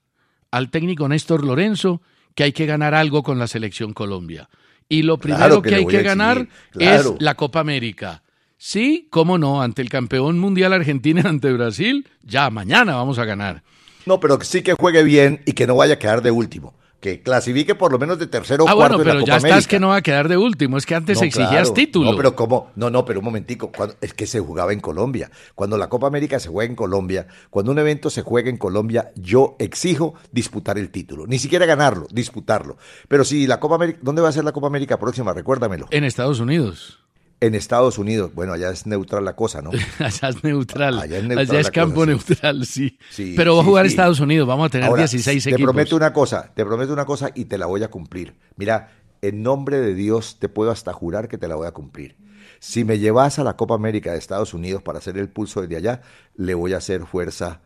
al 0.52 0.70
técnico 0.70 1.08
Néstor 1.08 1.44
Lorenzo 1.44 2.02
que 2.36 2.44
hay 2.44 2.52
que 2.52 2.66
ganar 2.66 2.94
algo 2.94 3.24
con 3.24 3.40
la 3.40 3.48
selección 3.48 3.94
Colombia. 3.94 4.50
Y 4.90 5.02
lo 5.02 5.18
primero 5.18 5.62
que, 5.62 5.76
hay 5.76 5.86
que 5.86 6.04
ganar 6.04 6.48
es 6.80 7.06
la 7.20 7.36
Copa 7.36 7.60
América. 7.60 8.24
Sí, 8.58 9.08
cómo 9.12 9.38
no, 9.38 9.62
ante 9.62 9.82
el 9.82 9.90
campeón 9.90 10.40
mundial 10.40 10.74
Argentina 10.74 11.22
ante 11.26 11.52
Brasil, 11.52 12.08
ya 12.24 12.50
mañana 12.50 12.96
vamos 12.96 13.20
a 13.20 13.26
ganar. 13.26 13.64
No, 14.06 14.20
pero 14.20 14.40
sí 14.42 14.62
que 14.62 14.74
juegue 14.74 15.04
bien 15.04 15.42
y 15.46 15.54
que 15.54 15.68
no 15.68 15.76
vaya 15.76 15.96
a 15.96 16.00
quedar 16.00 16.22
de 16.22 16.32
último 16.32 16.74
que 17.00 17.22
clasifique 17.22 17.76
por 17.76 17.92
lo 17.92 18.00
menos 18.00 18.18
de 18.18 18.28
tercero 18.28 18.64
o 18.64 18.70
ah, 18.70 18.76
cuarto 18.76 18.98
bueno, 18.98 19.12
pero 19.12 19.26
ya 19.26 19.38
estás 19.38 19.68
que 19.68 19.80
no 19.80 19.90
va 19.90 19.98
a 19.98 20.02
quedar 20.02 20.28
de 20.28 20.38
último, 20.38 20.78
es 20.78 20.86
que 20.86 20.96
antes 20.96 21.22
exigías 21.22 21.74
título. 21.74 22.12
No, 22.12 22.18
pero 22.18 22.36
cómo, 22.36 22.72
no, 22.76 22.90
no, 22.90 23.06
pero 23.06 23.20
un 23.20 23.26
momentico, 23.26 23.72
es 24.02 24.14
que 24.14 24.26
se 24.26 24.40
jugaba 24.40 24.74
en 24.74 24.80
Colombia. 24.80 25.30
Cuando 25.56 25.78
la 25.78 25.90
Copa 25.90 26.08
América 26.08 26.40
se 26.40 26.50
juega 26.50 26.70
en 26.70 26.76
Colombia, 26.76 27.28
cuando 27.50 27.72
un 27.72 27.80
evento 27.80 28.10
se 28.10 28.22
juega 28.22 28.50
en 28.50 28.58
Colombia, 28.58 29.12
yo 29.16 29.56
exijo 29.60 30.16
disputar 30.32 30.78
el 30.78 30.90
título, 30.90 31.28
ni 31.28 31.40
siquiera 31.40 31.66
ganarlo, 31.66 32.08
disputarlo. 32.12 32.78
Pero 33.08 33.24
si 33.24 33.48
la 33.48 33.60
Copa 33.60 33.76
América, 33.76 34.00
¿dónde 34.02 34.22
va 34.22 34.30
a 34.30 34.34
ser 34.34 34.44
la 34.44 34.52
Copa 34.52 34.68
América 34.68 34.98
próxima? 34.98 35.34
Recuérdamelo. 35.34 35.88
En 35.92 36.04
Estados 36.04 36.40
Unidos. 36.40 37.07
En 37.40 37.54
Estados 37.54 38.00
Unidos, 38.00 38.34
bueno, 38.34 38.54
allá 38.54 38.72
es 38.72 38.88
neutral 38.88 39.24
la 39.24 39.36
cosa, 39.36 39.62
¿no? 39.62 39.70
allá 40.00 40.30
es 40.30 40.44
neutral. 40.44 41.00
Allá 41.00 41.18
es, 41.18 41.24
neutral 41.24 41.50
allá 41.50 41.60
es 41.60 41.72
campo 41.72 42.06
neutral, 42.06 42.66
sí. 42.66 42.98
sí. 43.12 43.34
Pero 43.38 43.56
va 43.56 43.62
a 43.62 43.66
jugar 43.66 43.86
Estados 43.86 44.20
Unidos, 44.20 44.48
vamos 44.48 44.68
a 44.68 44.70
tener 44.70 44.92
16 44.92 45.46
equipos. 45.46 45.60
Te 45.60 45.64
prometo 45.64 45.96
una 45.96 46.14
cosa, 46.14 46.52
te 46.54 46.66
prometo 46.66 46.94
una 46.94 47.06
cosa 47.06 47.30
y 47.36 47.46
te 47.46 47.58
la 47.58 47.68
voy 47.68 47.84
a 47.84 47.90
cumplir. 47.90 48.34
Mira, 48.56 48.90
en 49.22 49.44
nombre 49.44 49.80
de 49.80 49.94
Dios 49.94 50.38
te 50.40 50.50
puedo 50.50 50.72
hasta 50.72 50.94
jurar 50.94 51.28
que 51.28 51.38
te 51.38 51.48
la 51.48 51.56
voy 51.56 51.68
a 51.68 51.72
cumplir. 51.72 52.16
Si 52.60 52.84
me 52.84 53.00
llevas 53.00 53.40
a 53.40 53.44
la 53.44 53.56
Copa 53.56 53.76
América 53.76 54.12
de 54.12 54.18
Estados 54.18 54.54
Unidos 54.54 54.82
para 54.82 54.98
hacer 54.98 55.18
el 55.18 55.30
pulso 55.30 55.62
desde 55.62 55.78
allá, 55.78 56.02
le 56.36 56.54
voy 56.54 56.74
a 56.74 56.78
hacer 56.78 57.06
fuerza, 57.06 57.62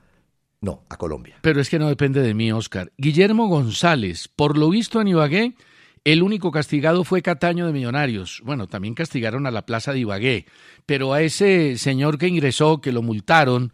no, 0.59 0.83
a 0.89 0.97
Colombia. 0.97 1.37
Pero 1.41 1.61
es 1.61 1.69
que 1.69 1.79
no 1.79 1.87
depende 1.87 2.21
de 2.21 2.33
mí, 2.33 2.51
Oscar. 2.51 2.91
Guillermo 2.97 3.47
González, 3.47 4.27
por 4.27 4.57
lo 4.57 4.69
visto 4.69 4.99
en 4.99 5.07
Ibagué, 5.07 5.55
el 6.03 6.23
único 6.23 6.51
castigado 6.51 7.03
fue 7.03 7.21
Cataño 7.21 7.67
de 7.67 7.73
Millonarios. 7.73 8.41
Bueno, 8.43 8.67
también 8.67 8.95
castigaron 8.95 9.45
a 9.45 9.51
la 9.51 9.65
Plaza 9.65 9.93
de 9.93 9.99
Ibagué, 9.99 10.45
pero 10.85 11.13
a 11.13 11.21
ese 11.21 11.77
señor 11.77 12.17
que 12.17 12.27
ingresó, 12.27 12.81
que 12.81 12.91
lo 12.91 13.01
multaron 13.01 13.71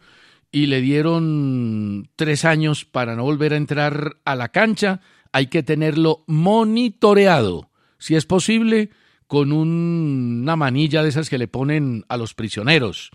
y 0.52 0.66
le 0.66 0.80
dieron 0.80 2.10
tres 2.16 2.44
años 2.44 2.84
para 2.84 3.16
no 3.16 3.24
volver 3.24 3.52
a 3.52 3.56
entrar 3.56 4.18
a 4.24 4.34
la 4.34 4.48
cancha, 4.50 5.00
hay 5.32 5.46
que 5.46 5.62
tenerlo 5.62 6.24
monitoreado, 6.26 7.70
si 7.98 8.14
es 8.16 8.26
posible, 8.26 8.90
con 9.26 9.52
una 9.52 10.56
manilla 10.56 11.02
de 11.02 11.10
esas 11.10 11.28
que 11.28 11.38
le 11.38 11.48
ponen 11.48 12.04
a 12.08 12.16
los 12.16 12.34
prisioneros. 12.34 13.10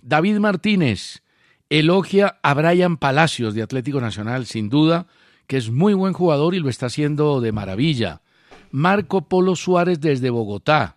David 0.00 0.38
Martínez 0.38 1.22
elogia 1.68 2.38
a 2.42 2.54
Brian 2.54 2.96
Palacios 2.96 3.54
de 3.54 3.62
Atlético 3.62 4.00
Nacional, 4.00 4.46
sin 4.46 4.70
duda, 4.70 5.06
que 5.46 5.58
es 5.58 5.70
muy 5.70 5.92
buen 5.94 6.14
jugador 6.14 6.54
y 6.54 6.60
lo 6.60 6.70
está 6.70 6.86
haciendo 6.86 7.40
de 7.40 7.52
maravilla. 7.52 8.22
Marco 8.70 9.28
Polo 9.28 9.56
Suárez 9.56 10.00
desde 10.00 10.30
Bogotá. 10.30 10.96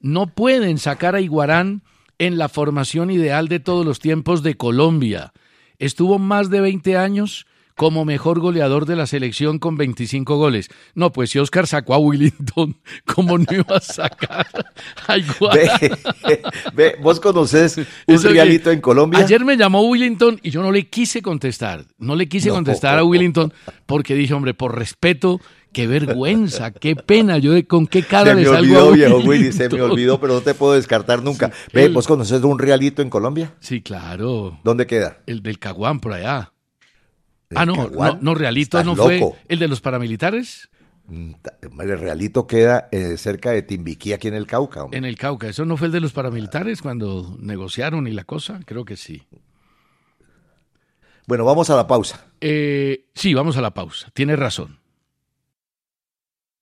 No 0.00 0.26
pueden 0.26 0.78
sacar 0.78 1.14
a 1.14 1.20
Iguarán 1.20 1.82
en 2.18 2.38
la 2.38 2.48
formación 2.48 3.10
ideal 3.10 3.48
de 3.48 3.60
todos 3.60 3.84
los 3.84 4.00
tiempos 4.00 4.42
de 4.42 4.56
Colombia. 4.56 5.32
Estuvo 5.78 6.18
más 6.18 6.50
de 6.50 6.60
20 6.60 6.96
años 6.96 7.46
como 7.74 8.04
mejor 8.04 8.38
goleador 8.38 8.86
de 8.86 8.96
la 8.96 9.06
selección 9.06 9.58
con 9.58 9.76
25 9.76 10.36
goles. 10.36 10.68
No, 10.94 11.12
pues 11.12 11.30
si 11.30 11.38
Oscar 11.38 11.66
sacó 11.66 11.94
a 11.94 11.98
Willington, 11.98 12.76
¿cómo 13.04 13.38
no 13.38 13.46
iba 13.50 13.76
a 13.76 13.80
sacar 13.80 14.46
a 15.06 15.18
Iguarán? 15.18 15.68
Ve, 16.74 16.96
vos 17.02 17.18
conocés 17.20 17.78
un 18.06 18.22
realito 18.22 18.70
en 18.70 18.80
Colombia. 18.80 19.20
Ayer 19.20 19.44
me 19.44 19.56
llamó 19.56 19.82
Willington 19.82 20.38
y 20.42 20.50
yo 20.50 20.62
no 20.62 20.70
le 20.70 20.88
quise 20.88 21.22
contestar. 21.22 21.86
No 21.98 22.14
le 22.14 22.28
quise 22.28 22.50
contestar 22.50 22.98
a 22.98 23.04
Willington 23.04 23.52
porque 23.86 24.14
dije, 24.14 24.34
hombre, 24.34 24.54
por 24.54 24.76
respeto 24.76 25.40
qué 25.74 25.86
vergüenza, 25.86 26.70
qué 26.70 26.96
pena, 26.96 27.36
yo 27.36 27.52
de, 27.52 27.66
con 27.66 27.86
qué 27.86 28.02
cara 28.02 28.30
se 28.32 28.36
le 28.40 28.44
salgo 28.46 28.58
olvidó, 28.60 28.92
viejo 28.92 29.18
Willy, 29.18 29.52
se 29.52 29.68
me 29.68 29.82
olvidó, 29.82 30.18
pero 30.18 30.34
no 30.34 30.40
te 30.40 30.54
puedo 30.54 30.72
descartar 30.72 31.22
nunca. 31.22 31.52
Ve, 31.74 31.88
¿Vos 31.88 32.06
conoces 32.06 32.42
un 32.42 32.58
realito 32.58 33.02
en 33.02 33.10
Colombia? 33.10 33.52
Sí, 33.60 33.82
claro. 33.82 34.58
¿Dónde 34.64 34.86
queda? 34.86 35.18
El 35.26 35.42
del 35.42 35.58
Caguán, 35.58 36.00
por 36.00 36.14
allá. 36.14 36.52
Ah, 37.54 37.66
no, 37.66 37.90
no, 37.90 38.18
no, 38.20 38.34
realito 38.34 38.82
no 38.82 38.96
fue 38.96 39.20
el 39.48 39.58
de 39.58 39.68
los 39.68 39.80
paramilitares. 39.80 40.70
Mm, 41.06 41.32
el 41.80 41.98
realito 41.98 42.46
queda 42.46 42.88
eh, 42.90 43.18
cerca 43.18 43.50
de 43.50 43.62
Timbiquí, 43.62 44.14
aquí 44.14 44.28
en 44.28 44.34
el 44.34 44.46
Cauca. 44.46 44.86
En 44.92 45.04
el 45.04 45.18
Cauca, 45.18 45.48
¿eso 45.48 45.66
no 45.66 45.76
fue 45.76 45.88
el 45.88 45.92
de 45.92 46.00
los 46.00 46.12
paramilitares 46.12 46.80
cuando 46.80 47.36
negociaron 47.38 48.06
y 48.06 48.12
la 48.12 48.24
cosa? 48.24 48.60
Creo 48.64 48.84
que 48.84 48.96
sí. 48.96 49.22
Bueno, 51.26 51.44
vamos 51.44 51.68
a 51.70 51.76
la 51.76 51.86
pausa. 51.86 52.26
Eh, 52.40 53.06
sí, 53.14 53.34
vamos 53.34 53.56
a 53.56 53.60
la 53.60 53.72
pausa. 53.72 54.08
Tienes 54.14 54.38
razón. 54.38 54.78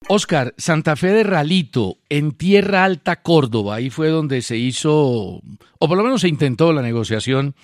Oscar, 0.09 0.55
Santa 0.59 0.97
Fe 0.97 1.09
de 1.09 1.23
Ralito, 1.23 1.99
en 2.09 2.33
Tierra 2.33 2.85
Alta, 2.85 3.23
Córdoba, 3.23 3.77
ahí 3.77 3.91
fue 3.91 4.09
donde 4.09 4.43
se 4.43 4.57
hizo, 4.57 4.93
o 4.93 5.89
por 5.89 5.97
lo 5.97 6.05
menos 6.05 6.23
se 6.23 6.29
intentó 6.29 6.73
la 6.73 6.83
negociación 6.83 7.55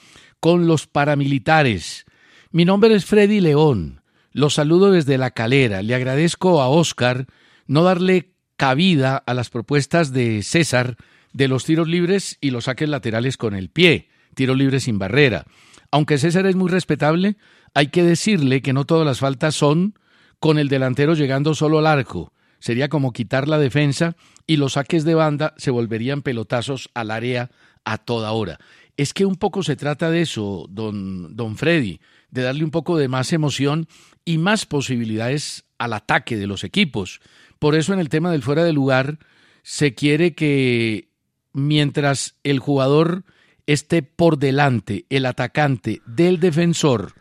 con 0.41 0.67
los 0.67 0.87
paramilitares. 0.87 2.07
Mi 2.51 2.65
nombre 2.65 2.95
es 2.95 3.05
Freddy 3.05 3.41
León, 3.41 4.03
los 4.33 4.55
saludo 4.55 4.91
desde 4.91 5.19
La 5.19 5.33
Calera, 5.33 5.83
le 5.83 5.95
agradezco 5.95 6.63
a 6.63 6.69
Oscar 6.69 7.27
no 7.67 7.83
darle 7.83 8.33
cabida 8.57 9.17
a 9.17 9.35
las 9.35 9.51
propuestas 9.51 10.13
de 10.13 10.43
César 10.43 10.97
de 11.33 11.49
los 11.49 11.65
tiros 11.65 11.89
libres 11.89 12.39
y 12.41 12.51
los 12.51 12.65
saques 12.65 12.89
laterales 12.89 13.37
con 13.37 13.55
el 13.55 13.69
pie, 13.69 14.09
tiro 14.35 14.55
libre 14.55 14.81
sin 14.81 14.99
barrera. 14.99 15.45
Aunque 15.91 16.19
César 16.19 16.47
es 16.47 16.57
muy 16.57 16.71
respetable, 16.71 17.37
hay 17.75 17.89
que 17.89 18.03
decirle 18.03 18.63
que 18.63 18.73
no 18.73 18.85
todas 18.85 19.07
las 19.07 19.21
faltas 19.21 19.55
son 19.55 19.95
con 20.41 20.59
el 20.59 20.69
delantero 20.69 21.15
llegando 21.15 21.55
solo 21.55 21.79
al 21.79 21.87
arco. 21.87 22.33
Sería 22.59 22.89
como 22.89 23.13
quitar 23.13 23.49
la 23.49 23.59
defensa 23.59 24.17
y 24.47 24.57
los 24.57 24.73
saques 24.75 25.05
de 25.05 25.15
banda 25.15 25.55
se 25.57 25.71
volverían 25.71 26.23
pelotazos 26.23 26.91
al 26.95 27.11
área 27.11 27.51
a 27.85 27.99
toda 27.99 28.33
hora. 28.33 28.59
Es 28.97 29.15
que 29.15 29.25
un 29.25 29.37
poco 29.37 29.63
se 29.63 29.77
trata 29.77 30.11
de 30.11 30.23
eso, 30.23 30.67
don, 30.69 31.37
don 31.37 31.57
Freddy, 31.57 32.01
de 32.31 32.43
darle 32.43 32.65
un 32.65 32.71
poco 32.71 32.97
de 32.97 33.09
más 33.09 33.33
emoción 33.33 33.87
y 34.25 34.39
más 34.39 34.67
posibilidades 34.67 35.65
al 35.79 35.93
ataque 35.93 36.37
de 36.37 36.49
los 36.49 36.65
equipos. 36.65 37.21
Por 37.59 37.75
eso 37.77 37.93
en 37.93 38.01
el 38.01 38.09
tema 38.09 38.33
del 38.33 38.43
fuera 38.43 38.65
de 38.65 38.73
lugar 38.73 39.19
se 39.63 39.95
quiere 39.95 40.35
que 40.35 41.09
mientras 41.53 42.35
el 42.43 42.59
jugador 42.59 43.25
esté 43.67 44.03
por 44.03 44.39
delante, 44.39 45.07
el 45.11 45.27
atacante 45.27 46.01
del 46.07 46.41
defensor, 46.41 47.13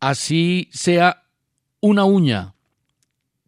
así 0.00 0.68
sea 0.72 1.25
una 1.80 2.04
uña 2.04 2.54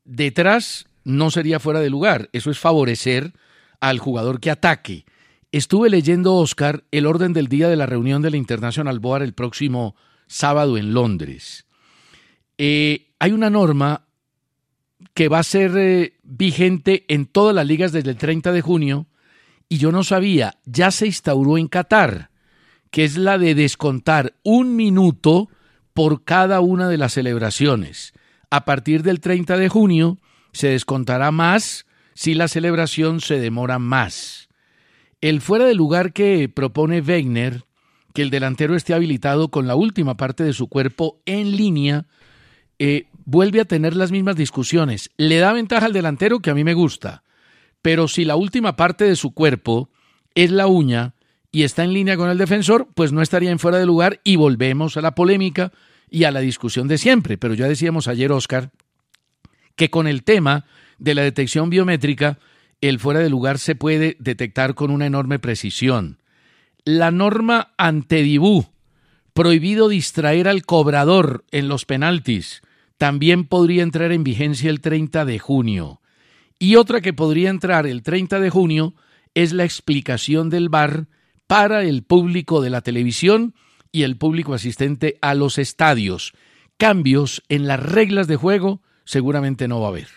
detrás 0.05 0.87
no 1.05 1.31
sería 1.31 1.61
fuera 1.61 1.81
de 1.81 1.91
lugar. 1.91 2.29
Eso 2.33 2.51
es 2.51 2.59
favorecer 2.59 3.33
al 3.81 3.99
jugador 3.99 4.41
que 4.41 4.51
ataque. 4.51 5.05
Estuve 5.53 5.89
leyendo, 5.89 6.35
Oscar, 6.35 6.85
el 6.91 7.07
orden 7.07 7.33
del 7.33 7.49
día 7.49 7.69
de 7.69 7.77
la 7.77 7.87
reunión 7.87 8.21
de 8.23 8.31
la 8.31 8.37
International 8.37 8.99
Board 9.01 9.23
el 9.23 9.33
próximo 9.33 9.97
sábado 10.27 10.77
en 10.77 10.93
Londres. 10.93 11.67
Eh, 12.59 13.07
hay 13.19 13.33
una 13.33 13.49
norma 13.49 14.05
que 15.15 15.29
va 15.29 15.39
a 15.39 15.45
ser 15.45 15.73
eh, 15.77 16.15
vigente 16.23 17.05
en 17.09 17.27
todas 17.27 17.55
las 17.55 17.67
ligas 17.67 17.93
desde 17.93 18.11
el 18.11 18.17
30 18.17 18.53
de 18.53 18.61
junio 18.61 19.07
y 19.69 19.79
yo 19.79 19.93
no 19.93 20.03
sabía, 20.03 20.59
ya 20.65 20.91
se 20.91 21.07
instauró 21.07 21.57
en 21.57 21.69
Qatar, 21.69 22.31
que 22.91 23.05
es 23.05 23.17
la 23.17 23.39
de 23.39 23.55
descontar 23.55 24.35
un 24.43 24.77
minuto 24.77 25.49
por 25.95 26.25
cada 26.25 26.61
una 26.61 26.89
de 26.89 26.99
las 26.99 27.15
celebraciones 27.15 28.13
a 28.51 28.65
partir 28.65 29.03
del 29.03 29.21
30 29.21 29.57
de 29.57 29.69
junio 29.69 30.19
se 30.53 30.69
descontará 30.69 31.31
más 31.31 31.87
si 32.15 32.35
la 32.35 32.49
celebración 32.49 33.21
se 33.21 33.39
demora 33.39 33.79
más. 33.79 34.49
El 35.21 35.41
fuera 35.41 35.67
de 35.67 35.75
lugar 35.75 36.13
que 36.13 36.49
propone 36.49 37.01
Wegener, 37.01 37.65
que 38.15 38.23
el 38.23 38.31
delantero 38.31 38.75
esté 38.75 38.95
habilitado 38.95 39.49
con 39.49 39.67
la 39.67 39.77
última 39.77 40.17
parte 40.17 40.45
de 40.45 40.53
su 40.53 40.69
cuerpo 40.69 41.21
en 41.27 41.57
línea, 41.57 42.07
eh, 42.79 43.07
vuelve 43.25 43.61
a 43.61 43.65
tener 43.65 43.95
las 43.95 44.11
mismas 44.11 44.37
discusiones. 44.37 45.11
Le 45.17 45.39
da 45.39 45.53
ventaja 45.53 45.87
al 45.87 45.93
delantero 45.93 46.41
que 46.41 46.51
a 46.51 46.55
mí 46.55 46.65
me 46.65 46.75
gusta, 46.75 47.23
Pero 47.81 48.09
si 48.09 48.25
la 48.25 48.35
última 48.35 48.75
parte 48.75 49.05
de 49.05 49.15
su 49.15 49.33
cuerpo 49.33 49.89
es 50.35 50.51
la 50.51 50.67
uña 50.67 51.15
y 51.53 51.63
está 51.63 51.85
en 51.85 51.93
línea 51.93 52.17
con 52.17 52.29
el 52.29 52.37
defensor, 52.37 52.89
pues 52.93 53.13
no 53.13 53.23
estaría 53.23 53.53
en 53.53 53.61
fuera 53.61 53.79
de 53.79 53.87
lugar 53.87 54.21
y 54.25 54.35
volvemos 54.35 54.97
a 54.97 55.01
la 55.01 55.15
polémica 55.15 55.73
y 56.11 56.25
a 56.25 56.31
la 56.31 56.41
discusión 56.41 56.89
de 56.89 56.99
siempre. 56.99 57.39
Pero 57.39 57.55
ya 57.55 57.67
decíamos 57.67 58.09
ayer, 58.09 58.33
Oscar, 58.33 58.71
que 59.77 59.91
con 59.91 60.07
el 60.07 60.25
tema 60.25 60.67
de 60.99 61.15
la 61.15 61.23
detección 61.23 61.71
biométrica, 61.71 62.39
el 62.81 62.99
fuera 62.99 63.21
de 63.21 63.31
lugar 63.31 63.59
se 63.59 63.75
puede 63.75 64.17
detectar 64.19 64.75
con 64.75 64.91
una 64.91 65.07
enorme 65.07 65.39
precisión. 65.39 66.19
La 66.85 67.11
norma 67.11 67.73
antedibú, 67.77 68.67
prohibido 69.35 69.89
distraer 69.89 70.49
al 70.49 70.65
cobrador 70.65 71.45
en 71.51 71.69
los 71.69 71.85
penaltis, 71.85 72.63
también 72.99 73.45
podría 73.45 73.83
entrar 73.83 74.13
en 74.13 74.25
vigencia 74.25 74.71
el 74.71 74.81
30 74.81 75.25
de 75.25 75.39
junio. 75.39 76.01
Y 76.59 76.75
otra 76.75 77.01
que 77.01 77.13
podría 77.13 77.51
entrar 77.51 77.87
el 77.87 78.03
30 78.03 78.41
de 78.41 78.51
junio 78.51 78.95
es 79.35 79.53
la 79.53 79.65
explicación 79.65 80.51
del 80.51 80.69
VAR 80.69 81.07
para 81.47 81.83
el 81.85 82.03
público 82.03 82.61
de 82.61 82.71
la 82.71 82.81
televisión 82.81 83.55
y 83.93 84.03
el 84.03 84.17
público 84.17 84.55
asistente 84.55 85.19
a 85.21 85.35
los 85.35 85.59
estadios. 85.59 86.33
Cambios 86.77 87.43
en 87.49 87.67
las 87.67 87.81
reglas 87.81 88.27
de 88.27 88.37
juego 88.37 88.83
seguramente 89.05 89.69
no 89.69 89.81
va 89.81 89.87
a 89.87 89.91
haber. 89.91 90.09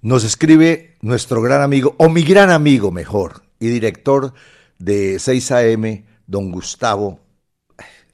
Nos 0.00 0.24
escribe 0.24 0.96
nuestro 1.00 1.40
gran 1.40 1.62
amigo, 1.62 1.94
o 1.98 2.08
mi 2.08 2.22
gran 2.22 2.50
amigo 2.50 2.90
mejor, 2.90 3.42
y 3.58 3.68
director 3.68 4.34
de 4.78 5.16
6AM, 5.16 6.04
don 6.26 6.50
Gustavo. 6.50 7.20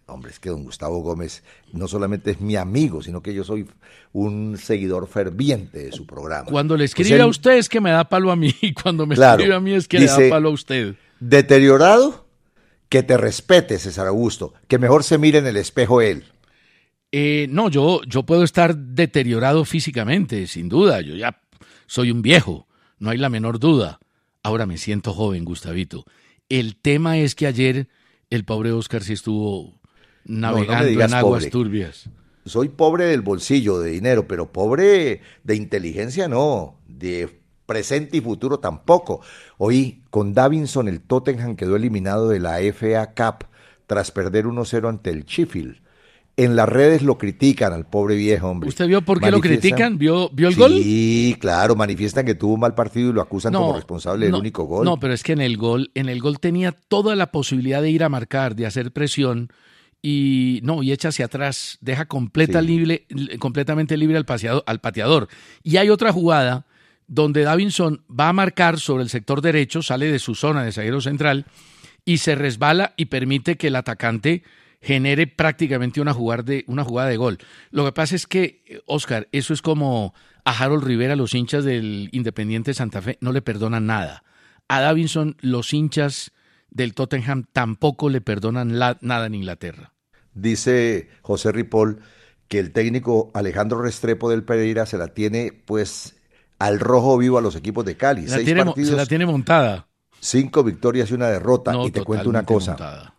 Hombre, 0.07 0.31
es 0.31 0.41
que 0.41 0.51
don 0.51 0.65
Gustavo 0.65 1.01
Gómez 1.01 1.43
no 1.73 1.89
solamente 1.89 2.33
es 2.33 2.41
mi 2.41 2.57
amigo, 2.57 3.03
sino 3.03 3.23
que 3.23 3.33
yo 3.33 3.45
soy 3.45 3.67
un 4.13 4.57
seguidor 4.59 5.09
ferviente 5.09 5.85
de 5.85 5.93
su 5.93 6.07
programa. 6.07 6.51
Cuando 6.51 6.77
le 6.77 6.85
escribe 6.85 7.21
a 7.21 7.27
usted 7.27 7.53
es 7.53 7.69
que 7.69 7.81
me 7.81 7.91
da 7.91 8.09
palo 8.09 8.31
a 8.31 8.37
mí, 8.37 8.55
y 8.61 8.73
cuando 8.73 9.07
me 9.07 9.15
escribe 9.15 9.55
a 9.55 9.61
mí 9.61 9.73
es 9.73 9.89
que 9.89 10.01
le 10.01 10.07
da 10.07 10.19
palo 10.29 10.51
a 10.51 10.53
usted. 10.53 10.95
Deteriorado, 11.21 12.27
que 12.90 13.03
te 13.03 13.16
respete, 13.16 13.79
César 13.79 14.09
Augusto, 14.09 14.53
que 14.68 14.79
mejor 14.79 15.05
se 15.05 15.16
mire 15.16 15.38
en 15.38 15.46
el 15.46 15.57
espejo 15.57 16.03
él. 16.03 16.24
Eh, 17.12 17.46
no, 17.48 17.70
yo, 17.70 18.03
yo 18.03 18.24
puedo 18.24 18.42
estar 18.42 18.76
deteriorado 18.76 19.64
físicamente, 19.64 20.46
sin 20.46 20.68
duda. 20.68 21.00
Yo 21.00 21.14
ya 21.14 21.40
soy 21.87 22.11
un 22.11 22.20
viejo, 22.20 22.66
no 22.98 23.11
hay 23.11 23.18
la 23.18 23.31
menor 23.31 23.59
duda. 23.61 24.00
Ahora 24.42 24.66
me 24.66 24.76
siento 24.76 25.14
joven, 25.14 25.44
Gustavito. 25.44 26.05
El 26.48 26.76
tema 26.76 27.16
es 27.16 27.35
que 27.35 27.46
ayer 27.46 27.88
el 28.29 28.44
pobre 28.44 28.72
Oscar 28.72 29.05
sí 29.05 29.12
estuvo 29.12 29.81
navegando 30.24 30.88
en 30.88 31.14
aguas 31.14 31.48
turbias. 31.48 32.11
Soy 32.44 32.70
pobre 32.70 33.05
del 33.05 33.22
bolsillo, 33.22 33.79
de 33.79 33.90
dinero, 33.90 34.26
pero 34.26 34.50
pobre 34.50 35.20
de 35.44 35.55
inteligencia 35.55 36.26
no, 36.26 36.81
de 36.88 37.39
presente 37.70 38.16
y 38.16 38.20
futuro 38.20 38.59
tampoco. 38.59 39.20
Hoy, 39.56 40.02
con 40.11 40.35
Davinson, 40.35 40.88
el 40.88 41.00
Tottenham 41.00 41.54
quedó 41.54 41.76
eliminado 41.76 42.28
de 42.28 42.40
la 42.40 42.59
FA 42.72 43.14
Cup 43.14 43.46
tras 43.87 44.11
perder 44.11 44.46
1-0 44.46 44.88
ante 44.88 45.11
el 45.11 45.24
Sheffield 45.24 45.80
en 46.37 46.56
las 46.56 46.68
redes 46.68 47.02
lo 47.02 47.18
critican 47.18 47.74
al 47.74 47.87
pobre 47.87 48.16
viejo, 48.16 48.48
hombre. 48.48 48.70
¿Usted 48.70 48.87
vio 48.87 49.02
por 49.02 49.20
qué 49.20 49.30
lo 49.30 49.40
critican? 49.40 49.98
¿Vio, 49.98 50.30
¿Vio 50.30 50.48
el 50.48 50.56
gol? 50.56 50.72
Sí, 50.83 51.37
claro, 51.38 51.76
manifiestan 51.76 52.24
que 52.24 52.35
tuvo 52.35 52.54
un 52.54 52.61
mal 52.61 52.74
partido 52.74 53.11
y 53.11 53.12
lo 53.12 53.20
acusan 53.20 53.52
como 53.52 53.74
responsable 53.74 54.26
del 54.26 54.35
único 54.35 54.64
gol. 54.64 54.85
No, 54.85 54.98
pero 54.98 55.12
es 55.12 55.22
que 55.22 55.33
en 55.33 55.42
el 55.42 55.59
gol, 55.59 55.90
en 55.94 56.09
el 56.09 56.20
gol 56.20 56.40
tenía 56.40 56.72
toda 56.72 57.14
la 57.14 57.30
posibilidad 57.30 57.83
de 57.83 57.90
ir 57.90 58.02
a 58.02 58.09
marcar, 58.09 58.56
de 58.56 58.64
hacer 58.64 58.90
presión 58.90 59.52
y 60.00 60.61
no, 60.62 60.83
y 60.83 60.92
echa 60.92 61.09
hacia 61.09 61.26
atrás, 61.26 61.76
deja 61.83 62.06
completa 62.06 62.62
libre, 62.62 63.06
completamente 63.38 63.98
libre 63.98 64.16
al, 64.16 64.24
al 64.64 64.80
pateador. 64.80 65.28
Y 65.62 65.76
hay 65.76 65.90
otra 65.90 66.11
jugada 66.11 66.64
donde 67.11 67.42
Davinson 67.42 68.05
va 68.09 68.29
a 68.29 68.33
marcar 68.33 68.79
sobre 68.79 69.03
el 69.03 69.11
sector 69.11 69.42
derecho, 69.42 69.83
sale 69.83 70.12
de 70.12 70.20
su 70.20 70.37
zona 70.37 70.62
de 70.62 70.70
zaguero 70.70 71.01
central 71.01 71.44
y 72.05 72.18
se 72.18 72.37
resbala 72.37 72.94
y 72.96 73.07
permite 73.07 73.57
que 73.57 73.66
el 73.66 73.75
atacante 73.75 74.44
genere 74.81 75.27
prácticamente 75.27 76.01
una 76.01 76.14
jugada, 76.14 76.44
de, 76.44 76.64
una 76.68 76.85
jugada 76.85 77.09
de 77.09 77.16
gol. 77.16 77.38
Lo 77.73 77.85
que 77.85 77.90
pasa 77.90 78.14
es 78.14 78.29
que, 78.29 78.81
Oscar, 78.87 79.29
eso 79.33 79.53
es 79.53 79.61
como 79.61 80.14
a 80.44 80.53
Harold 80.57 80.85
Rivera, 80.85 81.16
los 81.16 81.35
hinchas 81.35 81.64
del 81.64 82.11
Independiente 82.12 82.75
Santa 82.75 83.03
Fe, 83.03 83.18
no 83.20 83.33
le 83.33 83.42
perdonan 83.42 83.87
nada. 83.87 84.23
A 84.68 84.81
Davinson, 84.81 85.37
los 85.40 85.75
hinchas 85.75 86.31
del 86.70 86.94
Tottenham 86.94 87.44
tampoco 87.53 88.09
le 88.09 88.20
perdonan 88.20 88.68
nada 88.68 89.27
en 89.27 89.35
Inglaterra. 89.35 89.94
Dice 90.33 91.09
José 91.23 91.51
Ripoll 91.51 91.99
que 92.46 92.61
el 92.61 92.70
técnico 92.70 93.33
Alejandro 93.35 93.83
Restrepo 93.83 94.31
del 94.31 94.44
Pereira 94.44 94.87
se 94.87 94.96
la 94.96 95.09
tiene 95.09 95.53
pues 95.66 96.19
al 96.61 96.79
rojo 96.79 97.18
vivo 97.18 97.38
a 97.38 97.40
los 97.40 97.57
equipos 97.57 97.85
de 97.85 97.96
Cali. 97.96 98.29
se 98.29 98.44
la 98.94 99.07
tiene 99.07 99.27
montada. 99.27 99.88
Cinco 100.20 100.62
victorias 100.62 101.11
y 101.11 101.14
una 101.14 101.27
derrota. 101.27 101.75
y 101.85 101.90
te 101.90 102.05
cuento 102.05 102.31
una 102.31 102.44
cosa 102.44 103.16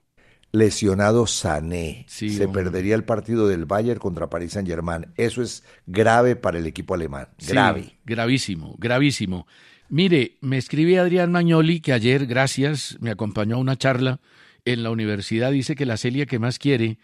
lesionado 0.51 1.27
Sané. 1.27 2.05
se 2.07 2.47
perdería 2.47 2.95
el 2.95 3.03
partido 3.03 3.47
del 3.47 3.65
Bayern 3.65 3.99
contra 3.99 4.29
Paris 4.29 4.53
Saint 4.53 4.67
Germain. 4.67 5.07
Eso 5.15 5.41
es 5.41 5.63
grave 5.85 6.35
para 6.35 6.59
el 6.59 6.67
equipo 6.67 6.93
alemán. 6.93 7.29
Grave. 7.47 7.97
gravísimo, 8.05 8.75
gravísimo. 8.77 9.47
Mire, 9.89 10.37
me 10.41 10.57
escribe 10.57 10.99
Adrián 10.99 11.31
Magnoli 11.31 11.81
que 11.81 11.93
ayer, 11.93 12.25
gracias, 12.25 12.97
me 13.01 13.11
acompañó 13.11 13.57
a 13.57 13.59
una 13.59 13.77
charla 13.77 14.19
en 14.63 14.83
la 14.83 14.91
universidad. 14.91 15.51
Dice 15.51 15.75
que 15.75 15.85
la 15.85 15.97
Celia 15.97 16.25
que 16.25 16.39
más 16.39 16.59
quiere 16.59 16.97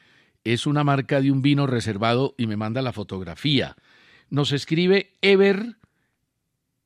es 0.44 0.66
una 0.66 0.84
marca 0.84 1.22
de 1.22 1.32
un 1.32 1.42
vino 1.42 1.68
reservado 1.68 2.34
y 2.38 2.48
me 2.48 2.56
manda 2.56 2.82
la 2.82 2.94
fotografía. 2.94 3.76
Nos 4.30 4.52
escribe 4.52 5.14
Ever 5.22 5.77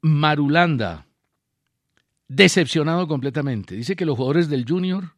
Marulanda, 0.01 1.05
decepcionado 2.27 3.07
completamente. 3.07 3.75
Dice 3.75 3.95
que 3.95 4.05
los 4.05 4.17
jugadores 4.17 4.49
del 4.49 4.65
Junior 4.67 5.13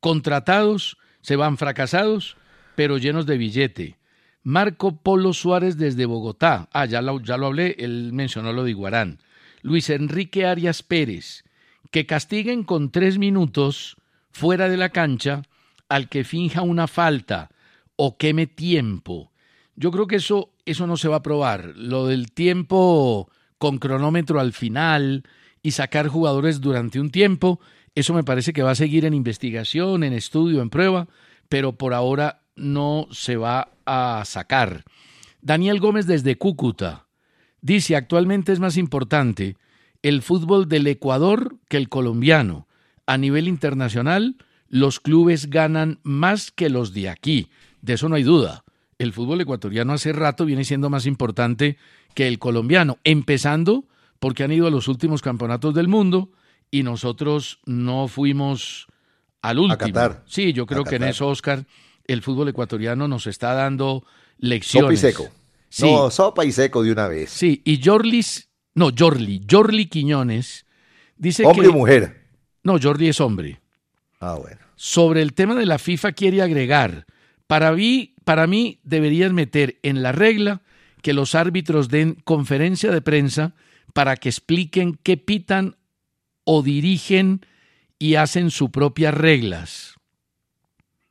contratados, 0.00 0.98
se 1.20 1.36
van 1.36 1.56
fracasados, 1.56 2.36
pero 2.76 2.98
llenos 2.98 3.26
de 3.26 3.38
billete. 3.38 3.96
Marco 4.42 4.96
Polo 5.02 5.32
Suárez 5.32 5.76
desde 5.76 6.06
Bogotá. 6.06 6.68
Ah, 6.72 6.86
ya 6.86 7.02
lo, 7.02 7.20
ya 7.20 7.36
lo 7.36 7.46
hablé, 7.46 7.74
él 7.78 8.12
mencionó 8.12 8.52
lo 8.52 8.62
de 8.62 8.70
Iguarán. 8.70 9.18
Luis 9.62 9.90
Enrique 9.90 10.46
Arias 10.46 10.84
Pérez. 10.84 11.42
Que 11.90 12.06
castiguen 12.06 12.62
con 12.62 12.92
tres 12.92 13.18
minutos 13.18 13.96
fuera 14.30 14.68
de 14.68 14.76
la 14.76 14.90
cancha 14.90 15.42
al 15.88 16.08
que 16.08 16.22
finja 16.22 16.62
una 16.62 16.86
falta 16.86 17.50
o 17.96 18.16
queme 18.16 18.46
tiempo. 18.46 19.32
Yo 19.74 19.90
creo 19.90 20.06
que 20.06 20.16
eso, 20.16 20.52
eso 20.64 20.86
no 20.86 20.96
se 20.96 21.08
va 21.08 21.16
a 21.16 21.22
probar. 21.22 21.72
Lo 21.74 22.06
del 22.06 22.30
tiempo 22.30 23.30
con 23.58 23.78
cronómetro 23.78 24.40
al 24.40 24.52
final 24.52 25.24
y 25.62 25.72
sacar 25.72 26.08
jugadores 26.08 26.60
durante 26.60 27.00
un 27.00 27.10
tiempo, 27.10 27.60
eso 27.94 28.12
me 28.14 28.24
parece 28.24 28.52
que 28.52 28.62
va 28.62 28.72
a 28.72 28.76
seguir 28.76 29.04
en 29.04 29.14
investigación, 29.14 30.04
en 30.04 30.12
estudio, 30.12 30.60
en 30.62 30.70
prueba, 30.70 31.08
pero 31.48 31.76
por 31.76 31.94
ahora 31.94 32.42
no 32.54 33.08
se 33.10 33.36
va 33.36 33.70
a 33.86 34.22
sacar. 34.26 34.84
Daniel 35.40 35.80
Gómez 35.80 36.06
desde 36.06 36.36
Cúcuta 36.36 37.06
dice, 37.60 37.96
actualmente 37.96 38.52
es 38.52 38.60
más 38.60 38.76
importante 38.76 39.56
el 40.02 40.22
fútbol 40.22 40.68
del 40.68 40.86
Ecuador 40.86 41.56
que 41.68 41.76
el 41.76 41.88
colombiano. 41.88 42.68
A 43.06 43.18
nivel 43.18 43.48
internacional, 43.48 44.36
los 44.68 45.00
clubes 45.00 45.48
ganan 45.48 46.00
más 46.02 46.50
que 46.50 46.68
los 46.68 46.92
de 46.92 47.08
aquí. 47.08 47.48
De 47.80 47.94
eso 47.94 48.08
no 48.08 48.16
hay 48.16 48.22
duda. 48.22 48.64
El 48.98 49.12
fútbol 49.12 49.40
ecuatoriano 49.40 49.92
hace 49.92 50.12
rato 50.12 50.44
viene 50.44 50.64
siendo 50.64 50.90
más 50.90 51.06
importante 51.06 51.76
que 52.14 52.28
el 52.28 52.38
colombiano, 52.38 52.98
empezando 53.04 53.84
porque 54.18 54.44
han 54.44 54.52
ido 54.52 54.66
a 54.66 54.70
los 54.70 54.88
últimos 54.88 55.20
campeonatos 55.20 55.74
del 55.74 55.88
mundo, 55.88 56.30
y 56.70 56.82
nosotros 56.82 57.60
no 57.64 58.08
fuimos 58.08 58.86
al 59.42 59.58
último. 59.58 59.98
A 59.98 60.22
Sí, 60.26 60.52
yo 60.52 60.66
creo 60.66 60.84
que 60.84 60.96
en 60.96 61.04
eso, 61.04 61.28
Oscar, 61.28 61.66
el 62.06 62.22
fútbol 62.22 62.48
ecuatoriano 62.48 63.08
nos 63.08 63.26
está 63.26 63.52
dando 63.54 64.04
lecciones. 64.38 65.00
Sopa 65.00 65.08
y 65.08 65.12
seco. 65.12 65.30
No, 65.80 66.10
sopa 66.10 66.44
y 66.44 66.52
seco 66.52 66.82
de 66.82 66.92
una 66.92 67.08
vez. 67.08 67.30
Sí, 67.30 67.62
y 67.64 67.82
Jorlis, 67.82 68.48
no, 68.74 68.90
Jorli, 68.96 69.42
Jorli 69.48 69.86
Quiñones 69.86 70.66
dice 71.16 71.44
¿Hombre 71.44 71.68
que... 71.68 71.74
o 71.74 71.76
mujer? 71.76 72.24
No, 72.62 72.78
Jordi 72.80 73.08
es 73.08 73.20
hombre. 73.20 73.60
Ah, 74.20 74.34
bueno. 74.34 74.58
Sobre 74.74 75.22
el 75.22 75.34
tema 75.34 75.54
de 75.54 75.66
la 75.66 75.78
FIFA 75.78 76.12
quiere 76.12 76.42
agregar, 76.42 77.06
para 77.46 77.72
mí, 77.72 78.14
para 78.24 78.46
mí 78.46 78.80
deberían 78.82 79.34
meter 79.34 79.78
en 79.82 80.02
la 80.02 80.12
regla 80.12 80.62
que 81.02 81.12
los 81.12 81.34
árbitros 81.34 81.88
den 81.88 82.14
conferencia 82.24 82.90
de 82.90 83.02
prensa 83.02 83.54
para 83.92 84.16
que 84.16 84.28
expliquen 84.28 84.98
qué 85.02 85.16
pitan 85.16 85.76
o 86.44 86.62
dirigen 86.62 87.46
y 87.98 88.16
hacen 88.16 88.50
sus 88.50 88.70
propias 88.70 89.14
reglas. 89.14 89.95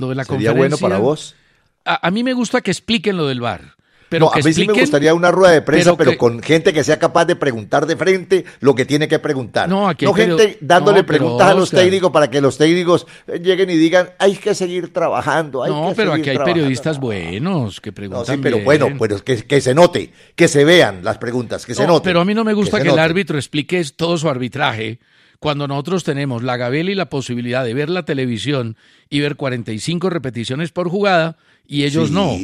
Lo 0.00 0.08
de 0.08 0.14
la 0.14 0.24
¿Sería 0.24 0.52
bueno 0.52 0.76
para 0.78 0.98
vos? 0.98 1.36
A, 1.84 2.06
a 2.06 2.10
mí 2.10 2.24
me 2.24 2.32
gusta 2.32 2.60
que 2.60 2.70
expliquen 2.70 3.16
lo 3.16 3.26
del 3.26 3.40
VAR. 3.40 3.74
Pero 4.10 4.26
no, 4.26 4.32
a 4.32 4.38
mí 4.38 4.52
sí 4.52 4.66
me 4.66 4.72
gustaría 4.72 5.14
una 5.14 5.30
rueda 5.30 5.52
de 5.52 5.62
prensa, 5.62 5.96
pero 5.96 6.10
pero, 6.10 6.18
con 6.18 6.42
gente 6.42 6.72
que 6.72 6.82
sea 6.82 6.98
capaz 6.98 7.26
de 7.26 7.36
preguntar 7.36 7.86
de 7.86 7.96
frente 7.96 8.44
lo 8.58 8.74
que 8.74 8.84
tiene 8.84 9.06
que 9.06 9.20
preguntar. 9.20 9.68
No, 9.68 9.88
aquí 9.88 10.04
hay 10.04 10.12
gente 10.14 10.58
dándole 10.60 11.02
no, 11.02 11.06
pero, 11.06 11.18
preguntas 11.18 11.48
a 11.48 11.54
los 11.54 11.70
técnicos 11.70 12.10
para 12.10 12.28
que 12.28 12.40
los 12.40 12.58
técnicos 12.58 13.06
eh, 13.28 13.38
lleguen 13.38 13.70
y 13.70 13.76
digan, 13.76 14.10
hay 14.18 14.34
que 14.34 14.52
seguir 14.56 14.92
trabajando. 14.92 15.62
Hay 15.62 15.70
No, 15.70 15.90
que 15.90 15.94
pero 15.94 16.10
seguir 16.10 16.22
aquí 16.22 16.30
hay 16.30 16.36
trabajando". 16.36 16.54
periodistas 16.60 16.96
No, 16.96 17.02
buenos 17.02 17.80
que 17.80 17.90
No, 17.90 17.94
preguntan 17.94 18.34
sí, 18.34 18.40
pero 18.42 18.56
bien. 18.56 18.64
bueno, 18.64 18.88
pues 18.98 19.22
que, 19.22 19.44
que 19.44 19.60
se 19.60 19.74
note, 19.76 20.12
que 20.34 20.48
se 20.48 20.64
vean 20.64 21.04
las 21.04 21.18
preguntas, 21.18 21.64
que 21.64 21.76
se 21.76 21.82
No, 21.82 21.92
note. 21.92 22.08
Pero 22.08 22.20
a 22.20 22.24
mí 22.24 22.34
no 22.34 22.42
me 22.42 22.52
gusta 22.52 22.82
que, 22.82 22.88
el 22.88 22.98
árbitro 22.98 23.38
explique 23.38 23.80
todo 23.94 24.18
su 24.18 24.28
arbitraje 24.28 24.98
cuando 25.40 25.66
nosotros 25.66 26.04
tenemos 26.04 26.42
la 26.44 26.56
gabela 26.56 26.90
y 26.90 26.94
la 26.94 27.06
posibilidad 27.10 27.64
de 27.64 27.74
ver 27.74 27.90
la 27.90 28.04
televisión 28.04 28.76
y 29.08 29.20
ver 29.20 29.34
45 29.36 30.08
repeticiones 30.10 30.70
por 30.70 30.88
jugada 30.88 31.36
y 31.66 31.84
ellos 31.84 32.08
Sí, 32.10 32.14
no. 32.14 32.36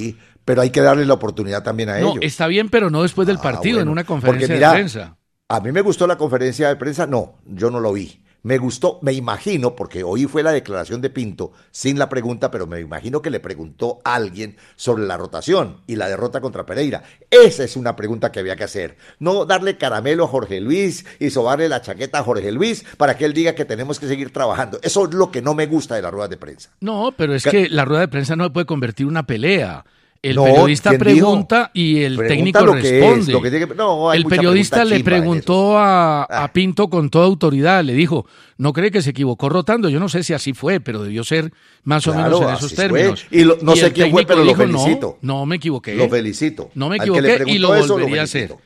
pero 0.44 0.62
hay 0.62 0.70
que 0.70 0.80
darle 0.80 1.04
la 1.06 1.14
oportunidad 1.14 1.62
también 1.62 1.90
a 1.90 1.98
No, 2.00 2.12
ellos. 2.12 2.18
está 2.22 2.46
bien, 2.48 2.68
pero 2.70 2.90
no 2.90 3.02
después 3.02 3.26
del 3.28 3.36
Ah, 3.36 3.42
partido, 3.42 3.80
en 3.80 3.88
una 3.88 4.04
conferencia 4.04 4.54
mira, 4.54 4.70
de 4.70 4.74
prensa. 4.76 5.16
A 5.48 5.60
mí 5.60 5.70
me 5.72 5.82
gustó 5.82 6.06
la 6.08 6.16
conferencia 6.16 6.68
de 6.68 6.76
prensa, 6.76 7.06
no, 7.06 7.36
yo 7.46 7.70
no 7.70 7.78
lo 7.80 7.92
vi. 7.92 8.20
Me 8.46 8.58
gustó, 8.58 9.00
me 9.02 9.12
imagino, 9.12 9.74
porque 9.74 10.04
hoy 10.04 10.26
fue 10.26 10.44
la 10.44 10.52
declaración 10.52 11.00
de 11.00 11.10
Pinto 11.10 11.50
sin 11.72 11.98
la 11.98 12.08
pregunta, 12.08 12.48
pero 12.48 12.68
me 12.68 12.78
imagino 12.78 13.20
que 13.20 13.28
le 13.28 13.40
preguntó 13.40 13.98
a 14.04 14.14
alguien 14.14 14.56
sobre 14.76 15.04
la 15.04 15.16
rotación 15.16 15.78
y 15.88 15.96
la 15.96 16.08
derrota 16.08 16.40
contra 16.40 16.64
Pereira. 16.64 17.02
Esa 17.28 17.64
es 17.64 17.74
una 17.74 17.96
pregunta 17.96 18.30
que 18.30 18.38
había 18.38 18.54
que 18.54 18.62
hacer. 18.62 18.98
No 19.18 19.46
darle 19.46 19.78
caramelo 19.78 20.22
a 20.22 20.28
Jorge 20.28 20.60
Luis 20.60 21.04
y 21.18 21.30
sobarle 21.30 21.68
la 21.68 21.82
chaqueta 21.82 22.20
a 22.20 22.22
Jorge 22.22 22.52
Luis 22.52 22.84
para 22.96 23.16
que 23.16 23.24
él 23.24 23.32
diga 23.32 23.56
que 23.56 23.64
tenemos 23.64 23.98
que 23.98 24.06
seguir 24.06 24.32
trabajando. 24.32 24.78
Eso 24.80 25.06
es 25.06 25.14
lo 25.14 25.32
que 25.32 25.42
no 25.42 25.54
me 25.54 25.66
gusta 25.66 25.96
de 25.96 26.02
las 26.02 26.12
ruedas 26.12 26.30
de 26.30 26.36
prensa. 26.36 26.70
No, 26.78 27.12
pero 27.16 27.34
es 27.34 27.42
que 27.42 27.68
la 27.68 27.84
rueda 27.84 28.02
de 28.02 28.08
prensa 28.08 28.36
no 28.36 28.52
puede 28.52 28.66
convertir 28.66 29.06
en 29.06 29.10
una 29.10 29.26
pelea. 29.26 29.84
El 30.30 30.36
No, 30.36 30.44
periodista 30.44 30.90
¿quién 30.90 30.98
pregunta 31.00 31.70
dijo? 31.74 31.86
y 31.86 32.02
el 32.04 32.16
Pregunta 32.16 32.34
técnico 32.36 32.64
lo 32.66 32.72
que 32.74 32.98
es, 32.98 33.04
responde. 33.04 33.32
lo 33.32 33.42
que 33.42 33.50
tiene 33.50 33.66
que- 33.68 33.74
no, 33.74 34.10
hay 34.10 34.18
el 34.18 34.24
periodista 34.26 34.84
le 34.84 35.04
preguntó 35.04 35.78
a, 35.78 36.22
a 36.22 36.26
Ah. 36.44 36.52
Pinto 36.52 36.88
con 36.88 37.10
toda 37.10 37.26
autoridad, 37.26 37.82
le 37.84 37.94
dijo, 37.94 38.26
¿no 38.58 38.72
cree 38.72 38.90
que 38.90 39.02
se 39.02 39.10
equivocó 39.10 39.48
rotando? 39.48 39.88
Yo 39.88 40.00
no 40.00 40.08
sé 40.08 40.22
si 40.22 40.32
así 40.34 40.52
fue, 40.54 40.80
pero 40.80 41.02
debió 41.02 41.22
ser 41.24 41.52
más 41.84 42.06
o 42.06 42.14
menos 42.14 42.40
en 42.42 42.48
esos 42.50 42.74
fue. 42.74 42.84
términos. 42.84 43.26
Y 43.30 43.44
lo- 43.44 43.58
no 43.62 43.76
sé 43.76 43.92
quién 43.92 44.10
fue, 44.10 44.24
pero 44.26 44.40
lo 44.44 44.46
dijo, 44.52 44.66
"No, 44.66 44.78
felicito. 44.78 45.18
No, 45.22 45.46
me 45.46 45.56
equivoqué. 45.56 45.94
Lo 45.94 46.08
felicito. 46.08 46.70
No 46.74 46.88
me 46.88 46.96
equivoqué 46.96 47.42
y 47.46 47.58
lo 47.58 47.74
eso, 47.74 47.94
volvería 47.94 48.22
a 48.22 48.24
hacer. 48.24 48.48
felicito. 48.48 48.62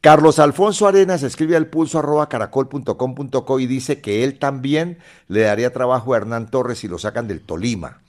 Carlos 0.00 0.38
Alfonso 0.38 0.86
Arenas 0.86 1.22
escribe 1.22 1.56
al 1.56 1.66
pulso 1.68 1.98
arroba 1.98 2.28
caracol.com.co 2.28 3.58
y 3.60 3.66
dice 3.66 4.00
que 4.02 4.22
él 4.24 4.38
también 4.38 4.98
le 5.28 5.40
daría 5.40 5.72
trabajo 5.72 6.12
a 6.12 6.18
Hernán 6.18 6.50
Torres 6.50 6.78
si 6.78 6.88
lo 6.88 6.98
sacan 6.98 7.26
del 7.26 7.40
Tolima. 7.40 8.00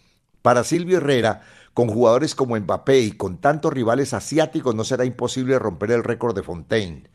Para 0.42 0.64
Silvio 0.66 0.98
Herrera, 0.98 1.44
con 1.76 1.90
jugadores 1.90 2.36
como 2.36 2.58
Mbappé 2.58 3.02
y 3.02 3.12
con 3.12 3.38
tantos 3.38 3.74
rivales 3.74 4.14
asiáticos, 4.14 4.74
no 4.76 4.86
será 4.86 5.04
imposible 5.04 5.60
romper 5.60 5.92
el 5.92 6.06
récord 6.06 6.34
de 6.34 6.42
Fontaine. 6.42 7.10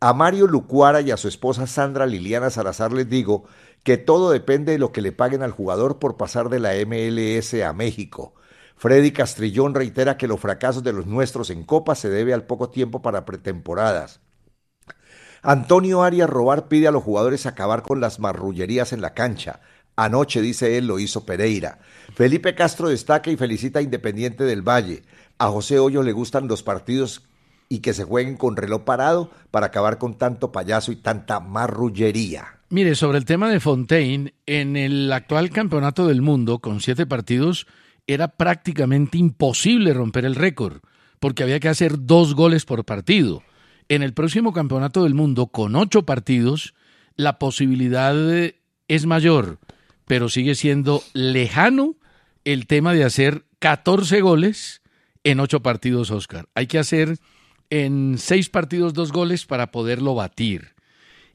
A 0.00 0.12
Mario 0.14 0.48
Lucuara 0.48 1.00
y 1.00 1.12
a 1.12 1.16
su 1.16 1.28
esposa 1.28 1.68
Sandra 1.68 2.06
Liliana 2.06 2.50
Salazar 2.50 2.92
les 2.92 3.08
digo 3.08 3.44
que 3.84 3.98
todo 3.98 4.32
depende 4.32 4.72
de 4.72 4.78
lo 4.78 4.90
que 4.90 5.00
le 5.00 5.12
paguen 5.12 5.44
al 5.44 5.52
jugador 5.52 6.00
por 6.00 6.16
pasar 6.16 6.48
de 6.48 6.58
la 6.58 6.72
MLS 6.84 7.54
a 7.62 7.72
México. 7.72 8.34
Freddy 8.74 9.12
Castrillón 9.12 9.76
reitera 9.76 10.16
que 10.16 10.26
los 10.26 10.40
fracasos 10.40 10.82
de 10.82 10.92
los 10.92 11.06
nuestros 11.06 11.48
en 11.48 11.62
Copa 11.62 11.94
se 11.94 12.10
debe 12.10 12.34
al 12.34 12.46
poco 12.46 12.68
tiempo 12.68 13.02
para 13.02 13.24
pretemporadas. 13.24 14.20
Antonio 15.42 16.02
Arias 16.02 16.28
Robar 16.28 16.66
pide 16.66 16.88
a 16.88 16.90
los 16.90 17.04
jugadores 17.04 17.46
acabar 17.46 17.82
con 17.82 18.00
las 18.00 18.18
marrullerías 18.18 18.92
en 18.92 19.02
la 19.02 19.14
cancha. 19.14 19.60
Anoche, 20.02 20.40
dice 20.40 20.78
él, 20.78 20.86
lo 20.86 20.98
hizo 20.98 21.26
Pereira. 21.26 21.78
Felipe 22.14 22.54
Castro 22.54 22.88
destaca 22.88 23.30
y 23.30 23.36
felicita 23.36 23.80
a 23.80 23.82
Independiente 23.82 24.44
del 24.44 24.66
Valle. 24.66 25.02
A 25.36 25.48
José 25.48 25.78
Hoyo 25.78 26.02
le 26.02 26.12
gustan 26.12 26.48
los 26.48 26.62
partidos 26.62 27.28
y 27.68 27.80
que 27.80 27.92
se 27.92 28.04
jueguen 28.04 28.38
con 28.38 28.56
reloj 28.56 28.84
parado 28.84 29.30
para 29.50 29.66
acabar 29.66 29.98
con 29.98 30.16
tanto 30.16 30.52
payaso 30.52 30.90
y 30.90 30.96
tanta 30.96 31.40
marrullería. 31.40 32.60
Mire, 32.70 32.94
sobre 32.94 33.18
el 33.18 33.26
tema 33.26 33.50
de 33.50 33.60
Fontaine, 33.60 34.32
en 34.46 34.78
el 34.78 35.12
actual 35.12 35.50
campeonato 35.50 36.06
del 36.06 36.22
mundo, 36.22 36.60
con 36.60 36.80
siete 36.80 37.04
partidos, 37.04 37.66
era 38.06 38.28
prácticamente 38.28 39.18
imposible 39.18 39.92
romper 39.92 40.24
el 40.24 40.34
récord, 40.34 40.78
porque 41.18 41.42
había 41.42 41.60
que 41.60 41.68
hacer 41.68 42.06
dos 42.06 42.34
goles 42.34 42.64
por 42.64 42.86
partido. 42.86 43.42
En 43.90 44.02
el 44.02 44.14
próximo 44.14 44.54
campeonato 44.54 45.04
del 45.04 45.12
mundo, 45.12 45.48
con 45.48 45.76
ocho 45.76 46.06
partidos, 46.06 46.72
la 47.16 47.38
posibilidad 47.38 48.14
eh, 48.34 48.62
es 48.88 49.04
mayor, 49.04 49.58
pero 50.10 50.28
sigue 50.28 50.56
siendo 50.56 51.04
lejano 51.12 51.94
el 52.42 52.66
tema 52.66 52.94
de 52.94 53.04
hacer 53.04 53.44
14 53.60 54.20
goles 54.22 54.82
en 55.22 55.38
ocho 55.38 55.62
partidos, 55.62 56.10
Oscar. 56.10 56.48
Hay 56.56 56.66
que 56.66 56.80
hacer 56.80 57.18
en 57.70 58.16
seis 58.18 58.48
partidos 58.48 58.92
dos 58.92 59.12
goles 59.12 59.46
para 59.46 59.70
poderlo 59.70 60.16
batir. 60.16 60.74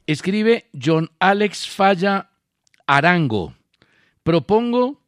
Escribe 0.06 0.68
John 0.78 1.10
Alex 1.20 1.66
Falla 1.66 2.28
Arango. 2.86 3.54
Propongo 4.22 5.02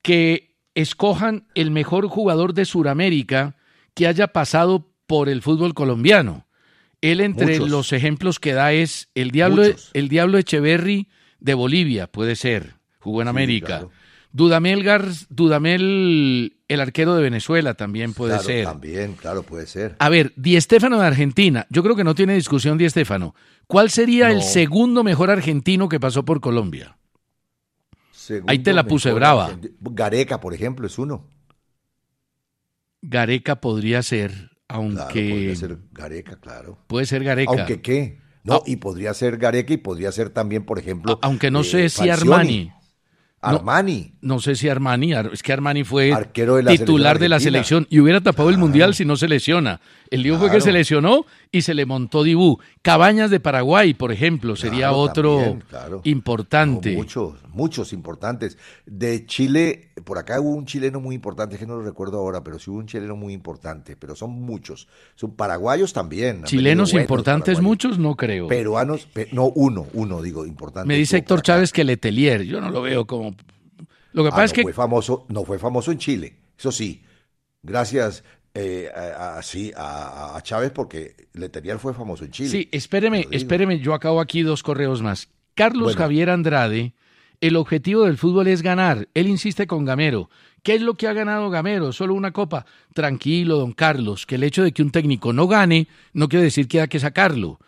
que 0.00 0.56
escojan 0.74 1.48
el 1.54 1.70
mejor 1.70 2.08
jugador 2.08 2.54
de 2.54 2.64
Sudamérica 2.64 3.58
que 3.92 4.06
haya 4.06 4.28
pasado 4.28 4.90
por 5.06 5.28
el 5.28 5.42
fútbol 5.42 5.74
colombiano. 5.74 6.46
Él 7.02 7.20
entre 7.20 7.58
Muchos. 7.58 7.68
los 7.68 7.92
ejemplos 7.92 8.40
que 8.40 8.54
da 8.54 8.72
es 8.72 9.10
el 9.14 9.32
Diablo, 9.32 9.64
Muchos. 9.64 9.90
el 9.92 10.08
Diablo 10.08 10.38
Echeverry 10.38 11.08
de 11.40 11.54
Bolivia, 11.54 12.06
puede 12.06 12.36
ser, 12.36 12.74
jugó 12.98 13.22
en 13.22 13.26
Sí, 13.26 13.30
América. 13.30 13.66
claro. 13.66 13.90
Dudamel, 14.32 14.84
Gar- 14.84 15.26
Dudamel, 15.28 16.56
el 16.68 16.80
arquero 16.80 17.16
de 17.16 17.22
Venezuela, 17.22 17.74
también 17.74 18.14
puede 18.14 18.34
Claro, 18.34 18.44
ser. 18.44 18.64
También, 18.64 19.14
claro, 19.14 19.42
puede 19.42 19.66
ser. 19.66 19.96
A 19.98 20.08
ver, 20.08 20.32
Di 20.36 20.60
Stéfano 20.60 21.00
de 21.00 21.06
Argentina. 21.06 21.66
Yo 21.68 21.82
creo 21.82 21.96
que 21.96 22.04
no 22.04 22.14
tiene 22.14 22.34
discusión 22.34 22.78
Di 22.78 22.88
Stéfano. 22.88 23.34
¿Cuál 23.66 23.90
sería 23.90 24.30
el 24.30 24.42
segundo 24.42 25.02
mejor 25.02 25.30
argentino 25.30 25.88
que 25.88 25.98
pasó 25.98 26.24
por 26.24 26.40
Colombia? 26.40 26.96
Segundo 28.12 28.52
Ahí 28.52 28.60
te 28.60 28.72
la 28.72 28.84
puse 28.84 29.12
brava. 29.12 29.46
argentino. 29.46 29.74
Gareca, 29.80 30.40
por 30.40 30.54
ejemplo, 30.54 30.86
es 30.86 30.96
uno. 30.98 31.26
Gareca 33.02 33.60
podría 33.60 34.02
ser, 34.02 34.50
aunque 34.68 34.94
Claro, 34.96 35.08
podría 35.30 35.56
ser 35.56 35.78
Gareca, 35.92 36.36
claro. 36.36 36.78
puede 36.86 37.06
ser 37.06 37.24
Gareca. 37.24 37.50
Aunque 37.50 37.80
qué. 37.80 38.18
No, 38.42 38.54
Ah. 38.54 38.62
y 38.66 38.76
podría 38.76 39.12
ser 39.14 39.36
Gareca 39.36 39.72
y 39.74 39.76
podría 39.76 40.10
ser 40.12 40.30
también, 40.30 40.64
por 40.64 40.78
ejemplo. 40.78 41.18
Aunque 41.22 41.50
no 41.50 41.60
eh, 41.60 41.64
sé 41.64 41.88
si. 41.88 42.08
Armani. 42.08 42.72
Armani. 43.42 44.12
No 44.20 44.38
sé 44.38 44.54
si 44.54 44.68
Armani, 44.68 45.14
Ar- 45.14 45.30
es 45.32 45.42
que 45.42 45.52
Armani 45.52 45.82
fue 45.82 46.12
Arquero 46.12 46.56
de 46.56 46.62
la 46.62 46.70
titular 46.72 47.18
de 47.18 47.28
la 47.28 47.40
selección 47.40 47.86
y 47.88 47.98
hubiera 48.00 48.20
tapado 48.20 48.50
el 48.50 48.58
mundial 48.58 48.94
si 48.94 49.04
no 49.04 49.16
se 49.16 49.28
lesiona. 49.28 49.80
El 50.10 50.22
lío 50.24 50.38
fue 50.38 50.50
que 50.50 50.60
se 50.60 50.72
lesionó 50.72 51.24
y 51.52 51.62
se 51.62 51.72
le 51.72 51.86
montó 51.86 52.22
Dibú. 52.24 52.58
Cabañas 52.82 53.30
de 53.30 53.38
Paraguay, 53.40 53.94
por 53.94 54.10
ejemplo, 54.12 54.56
sería 54.56 54.92
otro 54.92 55.36
también, 55.70 56.00
importante. 56.04 56.92
No, 56.92 56.98
muchos, 56.98 57.34
muchos 57.52 57.92
importantes. 57.92 58.58
De 58.86 59.24
Chile, 59.26 59.90
por 60.04 60.18
acá 60.18 60.40
hubo 60.40 60.50
un 60.50 60.66
chileno 60.66 61.00
muy 61.00 61.14
importante, 61.14 61.56
que 61.58 61.66
no 61.66 61.76
lo 61.76 61.82
recuerdo 61.82 62.18
ahora, 62.18 62.42
pero 62.42 62.58
sí 62.58 62.70
hubo 62.70 62.78
un 62.78 62.86
chileno 62.86 63.14
muy 63.16 63.32
importante, 63.32 63.96
pero 63.96 64.14
son 64.16 64.30
muchos. 64.32 64.88
Son 65.14 65.30
paraguayos 65.36 65.92
también. 65.92 66.42
Chilenos 66.44 66.92
importantes 66.92 67.54
paraguayos. 67.56 67.62
muchos, 67.62 67.98
no 67.98 68.16
creo. 68.16 68.48
Peruanos, 68.48 69.06
pe- 69.06 69.28
no, 69.32 69.46
uno, 69.46 69.86
uno, 69.94 70.20
digo, 70.22 70.44
importante. 70.44 70.88
Me 70.88 70.96
dice 70.96 71.18
Héctor. 71.18 71.42
Chávez 71.42 71.72
que 71.72 71.84
Letelier, 71.84 72.42
yo 72.42 72.60
no 72.60 72.70
lo 72.70 72.82
veo 72.82 73.06
como... 73.06 73.29
Lo 74.12 74.22
que 74.22 74.28
Ah, 74.28 74.32
pasa 74.32 74.44
es 74.46 74.50
no 74.52 74.54
que 74.56 74.62
fue 74.62 74.72
famoso, 74.72 75.26
no 75.28 75.44
fue 75.44 75.58
famoso 75.58 75.92
en 75.92 75.98
Chile, 75.98 76.36
eso 76.58 76.72
sí. 76.72 77.02
Gracias 77.62 78.24
eh, 78.54 78.90
a, 78.94 79.38
a- 79.38 79.42
sí, 79.42 79.70
a, 79.76 80.36
a 80.36 80.42
Chávez 80.42 80.72
porque 80.72 81.14
Letelier 81.34 81.78
fue 81.78 81.94
famoso 81.94 82.24
en 82.24 82.30
Chile. 82.30 82.48
Sí, 82.48 82.68
espéreme, 82.72 83.28
espéreme, 83.30 83.78
yo 83.80 83.94
acabo 83.94 84.20
aquí 84.20 84.42
dos 84.42 84.62
correos 84.62 85.02
más. 85.02 85.28
Carlos 85.54 85.84
Bueno. 85.84 85.98
Javier 85.98 86.30
Andrade, 86.30 86.94
el 87.40 87.56
objetivo 87.56 88.04
del 88.04 88.16
fútbol 88.18 88.48
es 88.48 88.62
ganar. 88.62 89.08
Él 89.14 89.28
insiste 89.28 89.66
con 89.66 89.84
Gamero. 89.84 90.30
¿Qué 90.62 90.74
es 90.74 90.82
lo 90.82 90.94
que 90.94 91.06
ha 91.06 91.12
ganado 91.12 91.48
Gamero? 91.50 91.92
Solo 91.92 92.14
una 92.14 92.32
copa. 92.32 92.66
Tranquilo, 92.94 93.56
don 93.58 93.72
Carlos, 93.72 94.26
que 94.26 94.34
el 94.34 94.42
hecho 94.42 94.62
de 94.62 94.72
que 94.72 94.82
un 94.82 94.90
técnico 94.90 95.32
no 95.32 95.46
gane 95.46 95.86
no 96.12 96.28
quiere 96.28 96.44
decir 96.44 96.66
que 96.68 96.80
hay 96.80 96.88
que 96.88 96.98
sacarlo. 97.00 97.58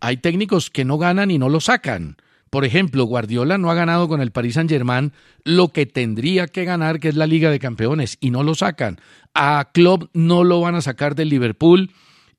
Hay 0.00 0.16
técnicos 0.18 0.70
que 0.70 0.84
no 0.84 0.98
ganan 0.98 1.30
y 1.30 1.38
no 1.38 1.48
lo 1.48 1.60
sacan. 1.60 2.16
Por 2.52 2.66
ejemplo, 2.66 3.04
Guardiola 3.04 3.56
no 3.56 3.70
ha 3.70 3.74
ganado 3.74 4.08
con 4.08 4.20
el 4.20 4.30
Paris 4.30 4.56
Saint-Germain 4.56 5.14
lo 5.42 5.68
que 5.68 5.86
tendría 5.86 6.48
que 6.48 6.66
ganar, 6.66 7.00
que 7.00 7.08
es 7.08 7.16
la 7.16 7.26
Liga 7.26 7.50
de 7.50 7.58
Campeones, 7.58 8.18
y 8.20 8.30
no 8.30 8.42
lo 8.42 8.54
sacan. 8.54 9.00
A 9.32 9.70
Klopp 9.72 10.10
no 10.12 10.44
lo 10.44 10.60
van 10.60 10.74
a 10.74 10.82
sacar 10.82 11.14
del 11.14 11.30
Liverpool 11.30 11.90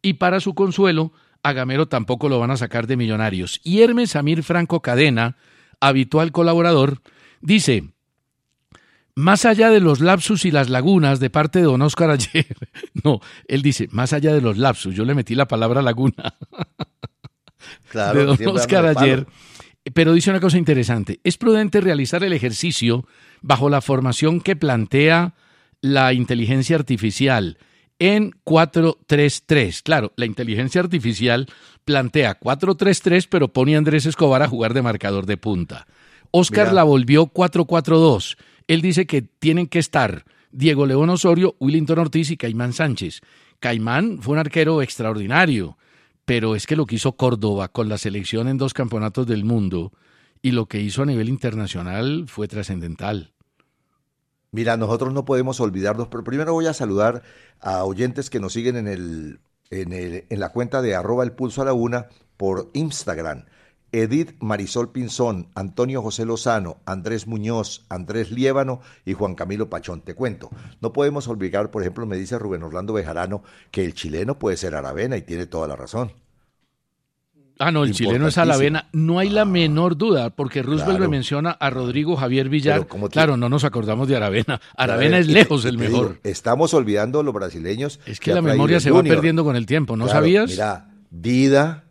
y 0.03 0.13
para 0.13 0.39
su 0.39 0.53
consuelo, 0.53 1.13
a 1.41 1.51
Gamero 1.53 1.87
tampoco 1.87 2.29
lo 2.29 2.37
van 2.37 2.51
a 2.51 2.57
sacar 2.57 2.85
de 2.85 2.95
Millonarios. 2.95 3.59
Y 3.63 3.81
Hermes 3.81 4.11
Samir 4.11 4.43
Franco 4.43 4.83
Cadena, 4.83 5.35
habitual 5.79 6.31
colaborador, 6.31 7.01
dice, 7.41 7.85
más 9.15 9.45
allá 9.45 9.71
de 9.71 9.79
los 9.79 9.99
lapsus 9.99 10.45
y 10.45 10.51
las 10.51 10.69
lagunas 10.69 11.19
de 11.19 11.31
parte 11.31 11.57
de 11.57 11.65
don 11.65 11.81
Oscar 11.81 12.11
ayer, 12.11 12.55
no, 13.03 13.19
él 13.47 13.63
dice, 13.63 13.87
más 13.89 14.13
allá 14.13 14.31
de 14.31 14.41
los 14.41 14.59
lapsus, 14.59 14.93
yo 14.93 15.05
le 15.05 15.15
metí 15.15 15.33
la 15.33 15.47
palabra 15.47 15.81
laguna. 15.81 16.35
de 18.13 18.25
don 18.25 18.37
Oscar 18.55 18.85
ayer. 18.85 19.25
Pero 19.93 20.13
dice 20.13 20.29
una 20.29 20.39
cosa 20.39 20.57
interesante. 20.57 21.19
Es 21.23 21.37
prudente 21.37 21.81
realizar 21.81 22.23
el 22.23 22.33
ejercicio 22.33 23.05
bajo 23.41 23.69
la 23.69 23.81
formación 23.81 24.41
que 24.41 24.55
plantea 24.55 25.33
la 25.81 26.13
inteligencia 26.13 26.75
artificial 26.75 27.57
en 27.99 28.33
433. 28.43 29.81
Claro, 29.81 30.13
la 30.15 30.25
inteligencia 30.25 30.81
artificial 30.81 31.47
plantea 31.85 32.35
433, 32.35 33.27
pero 33.27 33.53
pone 33.53 33.75
a 33.75 33.77
Andrés 33.77 34.05
Escobar 34.05 34.41
a 34.41 34.47
jugar 34.47 34.73
de 34.73 34.81
marcador 34.81 35.25
de 35.25 35.37
punta. 35.37 35.87
Oscar 36.31 36.73
la 36.73 36.83
volvió 36.83 37.27
442. 37.27 38.37
Él 38.67 38.81
dice 38.81 39.05
que 39.05 39.21
tienen 39.21 39.67
que 39.67 39.79
estar 39.79 40.25
Diego 40.51 40.85
León 40.85 41.09
Osorio, 41.09 41.55
Willington 41.59 41.99
Ortiz 41.99 42.31
y 42.31 42.37
Caimán 42.37 42.73
Sánchez. 42.73 43.21
Caimán 43.59 44.19
fue 44.21 44.33
un 44.33 44.39
arquero 44.39 44.81
extraordinario, 44.81 45.77
pero 46.25 46.55
es 46.55 46.67
que 46.67 46.75
lo 46.75 46.85
que 46.85 46.95
hizo 46.95 47.15
Córdoba 47.15 47.67
con 47.67 47.89
la 47.89 47.97
selección 47.97 48.47
en 48.47 48.57
dos 48.57 48.73
campeonatos 48.73 49.27
del 49.27 49.43
mundo 49.43 49.91
y 50.41 50.51
lo 50.51 50.67
que 50.67 50.81
hizo 50.81 51.03
a 51.03 51.05
nivel 51.05 51.29
internacional 51.29 52.25
fue 52.27 52.47
trascendental. 52.47 53.33
Mira, 54.51 54.77
nosotros 54.77 55.13
no 55.13 55.25
podemos 55.25 55.59
olvidarnos, 55.59 56.09
pero 56.09 56.23
primero 56.23 56.53
voy 56.53 56.67
a 56.67 56.73
saludar 56.73 57.23
a 57.59 57.83
oyentes 57.85 58.29
que 58.29 58.39
nos 58.39 58.53
siguen 58.53 58.75
en, 58.75 58.87
el, 58.87 59.39
en, 59.71 59.93
el, 59.93 60.25
en 60.29 60.39
la 60.39 60.49
cuenta 60.49 60.81
de 60.81 60.95
arroba 60.95 61.23
el 61.23 61.31
pulso 61.31 61.61
a 61.61 61.65
la 61.65 61.73
una 61.73 62.07
por 62.37 62.69
Instagram. 62.73 63.45
Edith 63.93 64.35
Marisol 64.39 64.91
Pinzón, 64.91 65.47
Antonio 65.55 66.01
José 66.01 66.25
Lozano, 66.25 66.77
Andrés 66.85 67.27
Muñoz, 67.27 67.85
Andrés 67.89 68.31
Liébano 68.31 68.81
y 69.05 69.13
Juan 69.13 69.35
Camilo 69.35 69.69
Pachón. 69.69 70.01
Te 70.01 70.15
cuento, 70.15 70.49
no 70.81 70.91
podemos 70.91 71.27
olvidar, 71.27 71.71
por 71.71 71.83
ejemplo, 71.83 72.05
me 72.05 72.17
dice 72.17 72.39
Rubén 72.39 72.63
Orlando 72.63 72.93
Bejarano, 72.93 73.43
que 73.71 73.85
el 73.85 73.93
chileno 73.93 74.39
puede 74.39 74.57
ser 74.57 74.75
Aravena 74.75 75.15
y 75.15 75.21
tiene 75.21 75.45
toda 75.45 75.67
la 75.67 75.75
razón. 75.75 76.11
Ah, 77.59 77.71
no, 77.71 77.83
el 77.83 77.93
chileno 77.93 78.27
es 78.27 78.37
Alavena. 78.37 78.89
No 78.93 79.19
hay 79.19 79.29
la 79.29 79.43
ah. 79.43 79.45
menor 79.45 79.95
duda, 79.95 80.31
porque 80.31 80.63
Roosevelt 80.63 80.99
le 80.99 81.07
menciona 81.07 81.51
a 81.51 81.69
Rodrigo 81.69 82.15
Javier 82.15 82.49
Villar. 82.49 82.87
Claro, 83.11 83.37
no 83.37 83.47
nos 83.47 83.63
acordamos 83.63 84.07
de 84.07 84.15
Aravena. 84.15 84.59
Aravena 84.75 85.19
es 85.19 85.27
lejos 85.27 85.63
el 85.65 85.77
mejor. 85.77 86.19
estamos 86.23 86.73
olvidando 86.73 87.21
los 87.21 87.33
brasileños. 87.33 87.99
Es 88.05 88.19
que 88.19 88.33
la 88.33 88.41
memoria 88.41 88.79
se 88.79 88.91
va 88.91 89.03
perdiendo 89.03 89.43
con 89.43 89.55
el 89.55 89.65
tiempo, 89.65 89.95
¿no 89.95 90.07
sabías? 90.07 90.49
Mira, 90.49 90.89
Vida, 91.11 91.83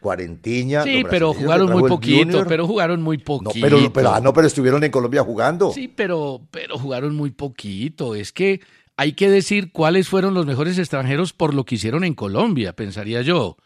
Cuarentiña. 0.00 0.84
Sí, 0.84 1.04
pero 1.08 1.34
jugaron 1.34 1.70
muy 1.70 1.88
poquito, 1.88 2.44
pero 2.46 2.66
jugaron 2.66 3.02
muy 3.02 3.18
poquito. 3.18 3.52
No, 3.54 3.60
pero, 3.60 3.92
pero, 3.92 4.10
ah, 4.14 4.20
no, 4.20 4.32
pero 4.32 4.46
estuvieron 4.46 4.84
en 4.84 4.90
Colombia 4.90 5.24
jugando. 5.24 5.72
Sí, 5.72 5.88
pero, 5.88 6.40
pero 6.50 6.78
jugaron 6.78 7.16
muy 7.16 7.30
poquito. 7.30 8.14
Es 8.14 8.32
que 8.32 8.60
hay 8.96 9.12
que 9.12 9.28
decir 9.28 9.72
cuáles 9.72 10.08
fueron 10.08 10.34
los 10.34 10.46
mejores 10.46 10.78
extranjeros 10.78 11.32
por 11.32 11.54
lo 11.54 11.64
que 11.64 11.76
hicieron 11.76 12.04
en 12.04 12.14
Colombia, 12.14 12.74
pensaría 12.74 13.22
yo. 13.22 13.56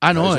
Ah, 0.00 0.12
no. 0.12 0.36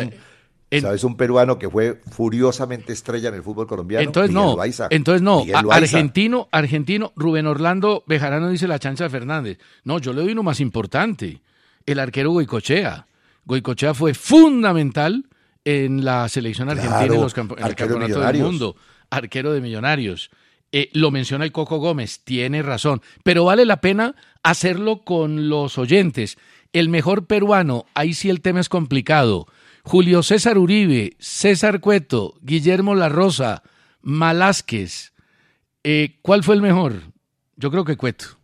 ¿Sabes 0.82 1.04
un 1.04 1.18
peruano 1.18 1.58
que 1.58 1.70
fue 1.70 2.00
furiosamente 2.12 2.94
estrella 2.94 3.30
en 3.30 3.36
el 3.36 3.44
fútbol 3.44 3.66
colombiano? 3.66 4.06
Entonces 4.06 4.32
no, 4.32 4.56
entonces 4.92 5.22
no, 5.22 5.44
argentino, 5.72 6.48
argentino, 6.52 7.12
Rubén 7.16 7.48
Orlando 7.48 8.04
Bejarano 8.06 8.50
dice 8.50 8.68
la 8.68 8.78
chancha 8.78 9.10
Fernández. 9.10 9.58
No, 9.84 10.00
yo 10.00 10.14
le 10.14 10.22
doy 10.22 10.32
uno 10.34 10.44
más 10.44 10.60
importante, 10.60 11.42
el 11.86 12.00
arquero 12.00 12.32
Goicochea. 12.32 13.08
Goicochea 13.50 13.96
fue 13.96 14.14
fundamental 14.14 15.26
en 15.66 16.06
la 16.06 16.30
selección 16.30 16.70
argentina 16.70 17.16
en, 17.16 17.20
los 17.20 17.36
el 17.36 17.76
campeonato 17.76 18.20
del 18.20 18.38
mundo, 18.44 18.76
arquero 19.10 19.52
de 19.52 19.60
millonarios. 19.60 20.30
Eh, 20.72 20.92
lo 20.94 21.10
menciona 21.10 21.46
el 21.46 21.52
Coco 21.52 21.80
Gómez, 21.80 22.24
tiene 22.24 22.62
razón, 22.62 23.02
pero 23.24 23.46
vale 23.46 23.66
la 23.66 23.82
pena 23.82 24.16
hacerlo 24.44 25.04
con 25.04 25.50
los 25.50 25.80
oyentes. 25.80 26.38
El 26.74 26.90
mejor 26.90 27.26
peruano, 27.26 27.88
ahí 27.96 28.14
sí 28.14 28.30
el 28.30 28.42
tema 28.42 28.60
es 28.60 28.70
complicado 28.70 29.48
Julio 29.84 30.22
César 30.22 30.60
Uribe, 30.60 31.16
César 31.18 31.80
Cueto, 31.80 32.36
Guillermo 32.44 32.94
La 32.94 33.10
Rosa, 33.10 33.64
Malásquez. 34.02 35.14
Eh, 35.84 36.20
¿Cuál 36.22 36.44
fue 36.44 36.54
el 36.54 36.62
mejor? 36.62 37.02
Yo 37.56 37.72
creo 37.72 37.84
que 37.84 37.98
Cueto. 37.98 38.38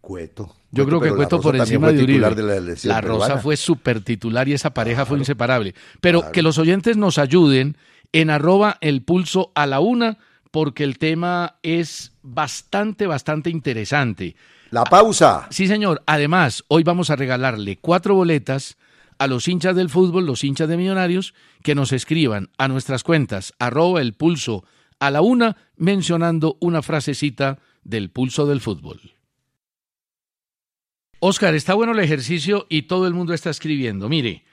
Cueto. 0.00 0.57
Yo 0.70 0.86
creo 0.86 1.00
que 1.00 1.10
Cueto 1.10 1.40
por 1.40 1.56
encima 1.56 1.90
de 1.92 2.02
Uribe. 2.02 2.76
la, 2.84 3.00
Rosa 3.00 3.38
fue 3.38 3.56
súper 3.56 4.02
titular 4.02 4.48
y 4.48 4.52
esa 4.52 4.74
pareja 4.74 5.06
fue 5.06 5.18
inseparable. 5.18 5.74
Pero 6.00 6.30
que 6.30 6.42
los 6.42 6.58
oyentes 6.58 6.96
nos 6.96 7.18
ayuden 7.18 7.76
en 8.12 8.30
arroba 8.30 8.76
el 8.80 9.02
pulso 9.02 9.50
a 9.54 9.66
la 9.66 9.80
una, 9.80 10.18
porque 10.50 10.84
el 10.84 10.98
tema 10.98 11.56
es 11.62 12.12
bastante, 12.22 13.06
bastante 13.06 13.50
interesante. 13.50 14.36
La 14.70 14.84
pausa. 14.84 15.46
Sí, 15.50 15.66
señor. 15.66 16.02
Además, 16.06 16.64
hoy 16.68 16.82
vamos 16.82 17.10
a 17.10 17.16
regalarle 17.16 17.78
cuatro 17.78 18.14
boletas 18.14 18.76
a 19.18 19.26
los 19.26 19.48
hinchas 19.48 19.74
del 19.74 19.88
fútbol, 19.88 20.26
los 20.26 20.44
hinchas 20.44 20.68
de 20.68 20.76
millonarios, 20.76 21.34
que 21.62 21.74
nos 21.74 21.92
escriban 21.92 22.50
a 22.58 22.68
nuestras 22.68 23.02
cuentas 23.02 23.54
arroba 23.58 24.00
el 24.00 24.12
pulso 24.12 24.64
a 25.00 25.10
la 25.10 25.22
una 25.22 25.56
mencionando 25.76 26.56
una 26.60 26.82
frasecita 26.82 27.58
del 27.84 28.10
pulso 28.10 28.46
del 28.46 28.60
fútbol. 28.60 29.00
Oscar, 31.20 31.54
está 31.54 31.74
bueno 31.74 31.92
el 31.92 31.98
ejercicio 31.98 32.66
y 32.68 32.82
todo 32.82 33.06
el 33.06 33.14
mundo 33.14 33.34
está 33.34 33.50
escribiendo. 33.50 34.08
Mire, 34.08 34.44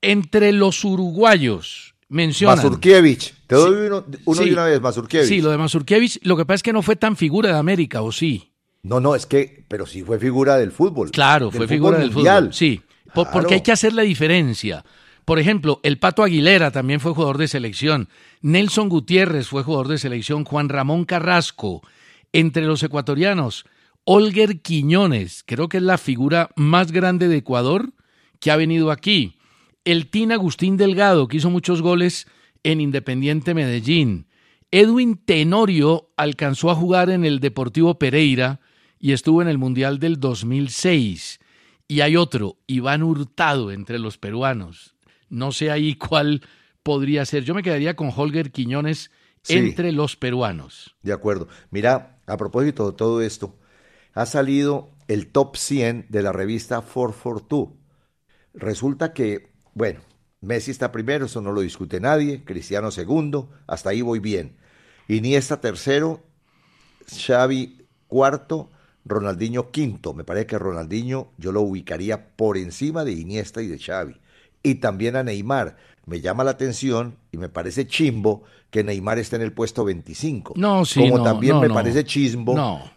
entre 0.00 0.52
los 0.52 0.84
uruguayos 0.84 1.94
mencionan... 2.08 2.56
Mazurkiewicz, 2.56 3.32
te 3.46 3.54
doy 3.54 3.86
uno, 3.86 4.02
de 4.02 4.52
una 4.52 4.64
vez, 4.64 4.80
Mazurkiewicz. 4.80 5.28
Sí, 5.28 5.40
lo 5.40 5.50
de 5.50 5.58
Mazurkiewicz, 5.58 6.20
lo 6.22 6.36
que 6.36 6.44
pasa 6.44 6.56
es 6.56 6.62
que 6.62 6.72
no 6.72 6.82
fue 6.82 6.96
tan 6.96 7.16
figura 7.16 7.50
de 7.50 7.58
América, 7.58 8.02
¿o 8.02 8.12
sí? 8.12 8.52
No, 8.82 9.00
no, 9.00 9.14
es 9.14 9.26
que, 9.26 9.64
pero 9.68 9.84
sí 9.84 10.02
fue 10.02 10.18
figura 10.18 10.56
del 10.56 10.70
fútbol. 10.70 11.10
Claro, 11.10 11.50
fue 11.50 11.66
figura 11.66 11.98
del 11.98 12.12
fútbol. 12.12 12.54
Sí, 12.54 12.82
porque 13.12 13.54
hay 13.54 13.60
que 13.60 13.72
hacer 13.72 13.92
la 13.92 14.02
diferencia. 14.02 14.84
Por 15.24 15.40
ejemplo, 15.40 15.80
el 15.82 15.98
Pato 15.98 16.22
Aguilera 16.22 16.70
también 16.70 17.00
fue 17.00 17.12
jugador 17.12 17.36
de 17.36 17.48
selección. 17.48 18.08
Nelson 18.42 18.88
Gutiérrez 18.88 19.48
fue 19.48 19.64
jugador 19.64 19.88
de 19.88 19.98
selección. 19.98 20.44
Juan 20.44 20.68
Ramón 20.68 21.04
Carrasco. 21.04 21.82
Entre 22.32 22.64
los 22.64 22.82
ecuatorianos, 22.84 23.64
Olger 24.08 24.62
Quiñones, 24.62 25.42
creo 25.44 25.68
que 25.68 25.78
es 25.78 25.82
la 25.82 25.98
figura 25.98 26.50
más 26.54 26.92
grande 26.92 27.26
de 27.26 27.38
Ecuador 27.38 27.92
que 28.38 28.52
ha 28.52 28.56
venido 28.56 28.92
aquí. 28.92 29.36
El 29.84 30.10
Tin 30.10 30.30
Agustín 30.30 30.76
Delgado, 30.76 31.26
que 31.26 31.38
hizo 31.38 31.50
muchos 31.50 31.82
goles 31.82 32.28
en 32.62 32.80
Independiente 32.80 33.52
Medellín. 33.52 34.28
Edwin 34.70 35.16
Tenorio 35.16 36.12
alcanzó 36.16 36.70
a 36.70 36.76
jugar 36.76 37.10
en 37.10 37.24
el 37.24 37.40
Deportivo 37.40 37.98
Pereira 37.98 38.60
y 39.00 39.10
estuvo 39.10 39.42
en 39.42 39.48
el 39.48 39.58
Mundial 39.58 39.98
del 39.98 40.20
2006. 40.20 41.40
Y 41.88 42.00
hay 42.00 42.16
otro, 42.16 42.58
Iván 42.68 43.02
Hurtado, 43.02 43.72
entre 43.72 43.98
los 43.98 44.18
peruanos. 44.18 44.94
No 45.28 45.50
sé 45.50 45.72
ahí 45.72 45.96
cuál 45.96 46.42
podría 46.84 47.24
ser. 47.24 47.42
Yo 47.42 47.54
me 47.56 47.64
quedaría 47.64 47.96
con 47.96 48.12
Holger 48.14 48.52
Quiñones 48.52 49.10
entre 49.48 49.90
los 49.90 50.14
peruanos. 50.14 50.94
De 51.02 51.12
acuerdo. 51.12 51.48
Mira, 51.72 52.20
a 52.24 52.36
propósito 52.36 52.92
de 52.92 52.96
todo 52.96 53.20
esto, 53.20 53.56
ha 54.16 54.24
salido 54.24 54.88
el 55.08 55.28
top 55.28 55.56
100 55.56 56.06
de 56.08 56.22
la 56.22 56.32
revista 56.32 56.80
442. 56.80 57.68
Resulta 58.54 59.12
que, 59.12 59.52
bueno, 59.74 60.00
Messi 60.40 60.70
está 60.70 60.90
primero, 60.90 61.26
eso 61.26 61.42
no 61.42 61.52
lo 61.52 61.60
discute 61.60 62.00
nadie, 62.00 62.42
Cristiano 62.42 62.90
segundo, 62.90 63.50
hasta 63.66 63.90
ahí 63.90 64.00
voy 64.00 64.18
bien. 64.18 64.56
Iniesta 65.06 65.60
tercero, 65.60 66.24
Xavi 67.06 67.86
cuarto, 68.06 68.70
Ronaldinho 69.04 69.70
quinto. 69.70 70.14
Me 70.14 70.24
parece 70.24 70.46
que 70.46 70.58
Ronaldinho 70.58 71.32
yo 71.36 71.52
lo 71.52 71.60
ubicaría 71.60 72.34
por 72.36 72.56
encima 72.56 73.04
de 73.04 73.12
Iniesta 73.12 73.60
y 73.60 73.66
de 73.66 73.78
Xavi. 73.78 74.18
Y 74.62 74.76
también 74.76 75.16
a 75.16 75.24
Neymar. 75.24 75.76
Me 76.08 76.20
llama 76.20 76.44
la 76.44 76.52
atención 76.52 77.16
y 77.32 77.36
me 77.36 77.48
parece 77.48 77.88
chimbo 77.88 78.44
que 78.70 78.84
Neymar 78.84 79.18
esté 79.18 79.34
en 79.34 79.42
el 79.42 79.52
puesto 79.52 79.84
25. 79.84 80.54
No, 80.56 80.84
sí, 80.84 81.00
Como 81.00 81.24
también 81.24 81.58
me 81.58 81.68
parece 81.68 82.04
chimbo 82.04 82.54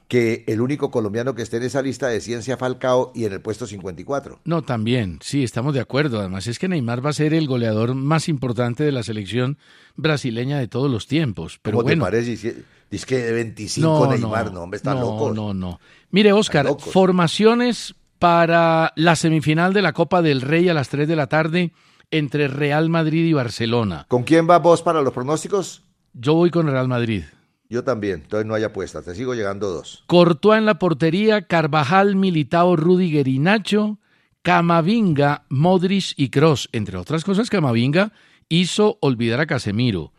que 0.08 0.44
el 0.46 0.62
único 0.62 0.92
colombiano 0.92 1.34
que 1.34 1.42
esté 1.42 1.58
en 1.58 1.64
esa 1.64 1.82
lista 1.82 2.08
de 2.08 2.22
ciencia 2.22 2.56
Falcao 2.56 3.12
y 3.16 3.26
en 3.26 3.34
el 3.34 3.42
puesto 3.42 3.66
54. 3.66 4.42
No, 4.46 4.62
también, 4.62 5.18
sí, 5.24 5.44
estamos 5.44 5.74
de 5.74 5.80
acuerdo. 5.80 6.20
Además 6.20 6.46
es 6.46 6.60
que 6.60 6.68
Neymar 6.68 7.04
va 7.04 7.10
a 7.10 7.14
ser 7.14 7.34
el 7.34 7.48
goleador 7.48 7.96
más 7.96 8.30
importante 8.30 8.84
de 8.84 8.92
la 8.92 9.02
selección 9.02 9.58
brasileña 9.96 10.60
de 10.60 10.68
todos 10.68 10.92
los 10.92 11.08
tiempos. 11.08 11.60
Pero 11.64 11.78
¿Cómo 11.78 11.86
bueno, 11.86 12.06
te 12.06 12.12
parece? 12.12 12.66
Dice 12.92 13.08
que 13.08 13.18
de 13.18 13.32
25 13.32 14.06
Neymar, 14.06 14.54
no, 14.54 14.62
hombre, 14.62 14.78
está 14.78 14.94
loco. 14.94 15.34
No, 15.34 15.56
no, 15.56 15.80
Mire, 16.12 16.32
Oscar, 16.32 16.68
formaciones 16.78 17.96
para 18.20 18.94
la 18.96 19.16
semifinal 19.16 19.74
de 19.74 19.82
la 19.82 19.94
Copa 19.94 20.22
del 20.22 20.42
Rey 20.42 20.70
a 20.70 20.76
las 20.76 20.90
3 20.90 21.08
de 21.08 21.16
la 21.16 21.26
tarde 21.26 21.72
entre 22.12 22.48
Real 22.48 22.90
Madrid 22.90 23.26
y 23.26 23.34
Barcelona. 23.34 24.06
¿Con 24.08 24.24
quién 24.24 24.50
va 24.50 24.60
vos 24.60 24.82
para 24.82 25.02
los 25.02 25.14
pronósticos? 25.14 25.84
Yo 26.14 26.34
voy 26.34 26.50
con 26.50 26.68
Real 26.68 26.88
Madrid. 26.88 27.24
Yo 27.70 27.84
también, 27.84 28.22
entonces 28.24 28.48
no 28.48 28.56
hay 28.56 28.64
apuestas, 28.64 29.06
te 29.06 29.14
sigo 29.14 29.36
llegando 29.36 29.70
dos. 29.70 30.04
Cortó 30.08 30.56
en 30.56 30.66
la 30.66 30.80
portería, 30.80 31.44
Carvajal, 31.44 32.16
Militao, 32.16 32.76
Rudiger 32.76 33.28
y 33.28 33.38
Nacho, 33.38 34.00
Camavinga, 34.42 35.46
Modric 35.50 36.14
y 36.18 36.30
Cross. 36.30 36.70
Entre 36.72 36.98
otras 36.98 37.24
cosas, 37.24 37.50
Camavinga 37.50 38.12
hizo 38.50 38.98
olvidar 39.02 39.40
a 39.40 39.46
Casemiro. 39.46 40.14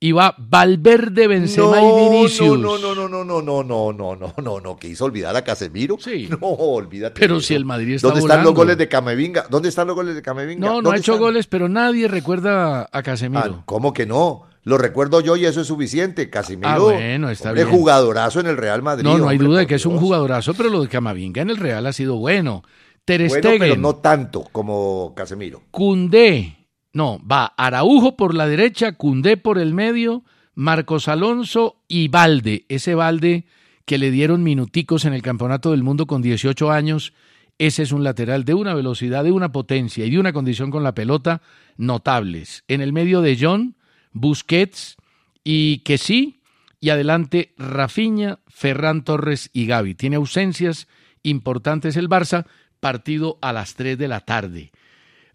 Va 0.00 0.34
Valverde, 0.38 1.26
Benzema 1.26 1.80
no, 1.80 1.98
y 1.98 2.10
Vinicius. 2.10 2.58
No, 2.58 2.76
no, 2.78 2.94
no, 2.94 3.08
no, 3.08 3.24
no, 3.24 3.42
no, 3.42 3.62
no, 3.62 3.92
no, 3.92 4.16
no, 4.16 4.34
no, 4.42 4.60
no, 4.60 4.76
que 4.76 4.88
hizo 4.88 5.04
olvidar 5.06 5.34
a 5.36 5.42
Casemiro. 5.42 5.96
Sí. 5.98 6.28
No, 6.28 6.48
olvídate. 6.48 7.18
Pero 7.20 7.40
si 7.40 7.54
el 7.54 7.64
Madrid 7.64 7.94
está 7.94 8.08
¿Dónde 8.08 8.20
están 8.20 8.38
los 8.38 8.44
volando? 8.46 8.60
goles 8.60 8.78
de 8.78 8.88
Camevinga? 8.88 9.46
¿Dónde 9.48 9.68
están 9.70 9.86
los 9.86 9.96
goles 9.96 10.14
de 10.14 10.22
Camevinga? 10.22 10.60
No, 10.66 10.72
no 10.74 10.78
ha 10.78 10.82
¿Dónde 10.82 10.98
hecho 11.00 11.12
están? 11.12 11.22
goles, 11.22 11.46
pero 11.46 11.68
nadie 11.68 12.08
recuerda 12.08 12.88
a 12.92 13.02
Casemiro. 13.02 13.58
Ah, 13.60 13.62
¿Cómo 13.64 13.92
que 13.94 14.04
no? 14.06 14.42
Lo 14.64 14.78
recuerdo 14.78 15.20
yo 15.20 15.36
y 15.36 15.46
eso 15.46 15.60
es 15.60 15.66
suficiente. 15.68 16.28
Casimiro, 16.28 16.68
Ah, 16.68 16.78
bueno, 16.78 17.30
está 17.30 17.50
hombre, 17.50 17.64
bien. 17.64 17.76
jugadorazo 17.76 18.40
en 18.40 18.48
el 18.48 18.56
Real 18.56 18.82
Madrid. 18.82 19.04
no, 19.04 19.16
no 19.16 19.28
hay 19.28 19.36
hombre, 19.36 19.48
duda 19.48 19.58
de 19.60 19.66
que 19.68 19.76
es 19.76 19.86
un 19.86 19.92
Dios. 19.92 20.02
jugadorazo, 20.02 20.54
pero 20.54 20.68
lo 20.70 20.82
de 20.82 20.88
Camavinga 20.88 21.40
en 21.42 21.50
el 21.50 21.56
Real 21.56 21.86
ha 21.86 21.92
sido 21.92 22.16
bueno. 22.16 22.62
Ter 23.04 23.20
Bueno, 23.28 23.34
Stegen, 23.40 23.58
pero 23.60 23.76
no 23.76 23.94
tanto 23.96 24.42
como 24.50 25.14
Casemiro. 25.16 25.62
Cundé, 25.70 26.65
no, 26.96 27.20
va 27.30 27.52
Araujo 27.58 28.16
por 28.16 28.34
la 28.34 28.48
derecha, 28.48 28.92
Cundé 28.92 29.36
por 29.36 29.58
el 29.58 29.74
medio, 29.74 30.24
Marcos 30.54 31.08
Alonso 31.08 31.76
y 31.88 32.08
Valde, 32.08 32.64
ese 32.70 32.94
Valde 32.94 33.44
que 33.84 33.98
le 33.98 34.10
dieron 34.10 34.42
minuticos 34.42 35.04
en 35.04 35.12
el 35.12 35.20
Campeonato 35.20 35.72
del 35.72 35.82
Mundo 35.82 36.06
con 36.06 36.22
18 36.22 36.70
años, 36.70 37.12
ese 37.58 37.82
es 37.82 37.92
un 37.92 38.02
lateral 38.02 38.46
de 38.46 38.54
una 38.54 38.72
velocidad, 38.72 39.24
de 39.24 39.32
una 39.32 39.52
potencia 39.52 40.06
y 40.06 40.10
de 40.10 40.18
una 40.18 40.32
condición 40.32 40.70
con 40.70 40.84
la 40.84 40.94
pelota 40.94 41.42
notables. 41.76 42.64
En 42.66 42.80
el 42.80 42.94
medio 42.94 43.20
de 43.20 43.36
John, 43.38 43.76
Busquets 44.12 44.96
y 45.44 45.80
que 45.80 45.98
sí, 45.98 46.40
y 46.80 46.88
adelante 46.88 47.52
Rafinha, 47.58 48.38
Ferran 48.48 49.04
Torres 49.04 49.50
y 49.52 49.66
Gaby. 49.66 49.96
Tiene 49.96 50.16
ausencias 50.16 50.88
importantes 51.22 51.98
el 51.98 52.08
Barça, 52.08 52.46
partido 52.80 53.36
a 53.42 53.52
las 53.52 53.74
3 53.74 53.98
de 53.98 54.08
la 54.08 54.20
tarde. 54.20 54.72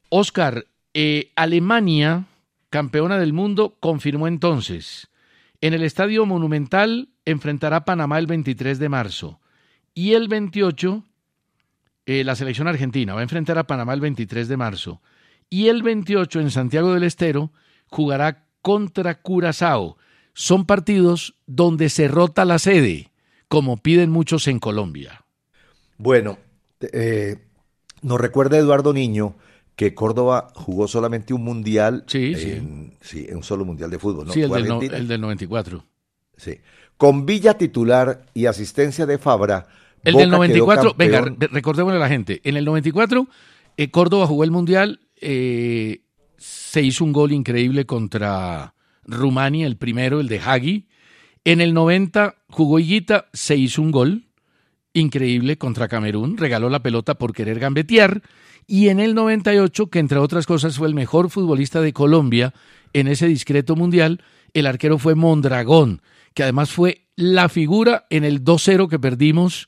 Oscar, 0.09 0.65
eh, 0.93 1.31
Alemania, 1.35 2.25
campeona 2.69 3.17
del 3.17 3.33
mundo, 3.33 3.77
confirmó 3.79 4.27
entonces. 4.27 5.09
En 5.61 5.73
el 5.73 5.83
Estadio 5.83 6.25
Monumental 6.25 7.09
enfrentará 7.25 7.77
a 7.77 7.85
Panamá 7.85 8.19
el 8.19 8.27
23 8.27 8.79
de 8.79 8.89
marzo. 8.89 9.39
Y 9.93 10.13
el 10.13 10.27
28, 10.27 11.03
eh, 12.05 12.23
la 12.23 12.35
selección 12.35 12.67
argentina 12.67 13.13
va 13.13 13.19
a 13.19 13.23
enfrentar 13.23 13.57
a 13.57 13.67
Panamá 13.67 13.93
el 13.93 14.01
23 14.01 14.47
de 14.47 14.57
marzo. 14.57 15.01
Y 15.49 15.67
el 15.67 15.83
28 15.83 16.39
en 16.39 16.51
Santiago 16.51 16.93
del 16.93 17.03
Estero 17.03 17.51
jugará 17.87 18.45
contra 18.61 19.21
Curazao. 19.21 19.97
Son 20.33 20.65
partidos 20.65 21.35
donde 21.45 21.89
se 21.89 22.07
rota 22.07 22.45
la 22.45 22.57
sede, 22.57 23.11
como 23.47 23.77
piden 23.77 24.11
muchos 24.11 24.47
en 24.47 24.59
Colombia. 24.59 25.25
Bueno, 25.97 26.37
eh, 26.93 27.37
nos 28.01 28.19
recuerda 28.19 28.57
Eduardo 28.57 28.93
Niño 28.93 29.35
que 29.81 29.95
Córdoba 29.95 30.49
jugó 30.53 30.87
solamente 30.87 31.33
un 31.33 31.43
mundial. 31.43 32.03
Sí, 32.05 32.35
sí. 32.35 32.51
en, 32.51 32.93
sí, 33.01 33.25
en 33.27 33.37
un 33.37 33.43
solo 33.43 33.65
mundial 33.65 33.89
de 33.89 33.97
fútbol. 33.97 34.27
¿no? 34.27 34.31
sí, 34.31 34.43
el 34.43 34.51
del, 34.51 34.67
no- 34.67 34.75
Argentina. 34.75 34.95
el 34.95 35.07
del 35.07 35.21
94. 35.21 35.83
Sí. 36.37 36.59
Con 36.97 37.25
Villa 37.25 37.57
titular 37.57 38.27
y 38.35 38.45
asistencia 38.45 39.07
de 39.07 39.17
Fabra. 39.17 39.69
El 40.03 40.13
Boca 40.13 40.21
del 40.21 40.29
quedó 40.29 40.37
94, 40.37 40.95
venga, 40.95 41.25
recordémosle 41.51 41.97
a 41.97 41.99
la 41.99 42.09
gente. 42.09 42.41
En 42.43 42.57
el 42.57 42.65
94, 42.65 43.27
eh, 43.75 43.89
Córdoba 43.89 44.27
jugó 44.27 44.43
el 44.43 44.51
Mundial, 44.51 44.99
eh, 45.19 46.01
se 46.37 46.83
hizo 46.83 47.03
un 47.03 47.11
gol 47.11 47.31
increíble 47.31 47.87
contra 47.87 48.75
Rumania, 49.05 49.65
el 49.65 49.77
primero, 49.77 50.19
el 50.19 50.27
de 50.27 50.41
Hagi. 50.41 50.89
En 51.43 51.59
el 51.59 51.73
90 51.73 52.35
jugó 52.49 52.77
Higuita, 52.77 53.29
se 53.33 53.55
hizo 53.55 53.81
un 53.81 53.89
gol 53.89 54.27
increíble 54.93 55.57
contra 55.57 55.87
Camerún, 55.87 56.37
regaló 56.37 56.69
la 56.69 56.83
pelota 56.83 57.15
por 57.15 57.33
querer 57.33 57.57
gambetear. 57.57 58.21
Y 58.73 58.87
en 58.87 59.01
el 59.01 59.15
98, 59.15 59.87
que 59.87 59.99
entre 59.99 60.17
otras 60.17 60.45
cosas 60.45 60.77
fue 60.77 60.87
el 60.87 60.95
mejor 60.95 61.29
futbolista 61.29 61.81
de 61.81 61.91
Colombia 61.91 62.53
en 62.93 63.09
ese 63.09 63.27
discreto 63.27 63.75
mundial, 63.75 64.23
el 64.53 64.65
arquero 64.65 64.97
fue 64.97 65.13
Mondragón, 65.13 66.01
que 66.33 66.43
además 66.43 66.71
fue 66.71 67.05
la 67.17 67.49
figura 67.49 68.05
en 68.09 68.23
el 68.23 68.45
2-0 68.45 68.87
que 68.87 68.97
perdimos 68.97 69.67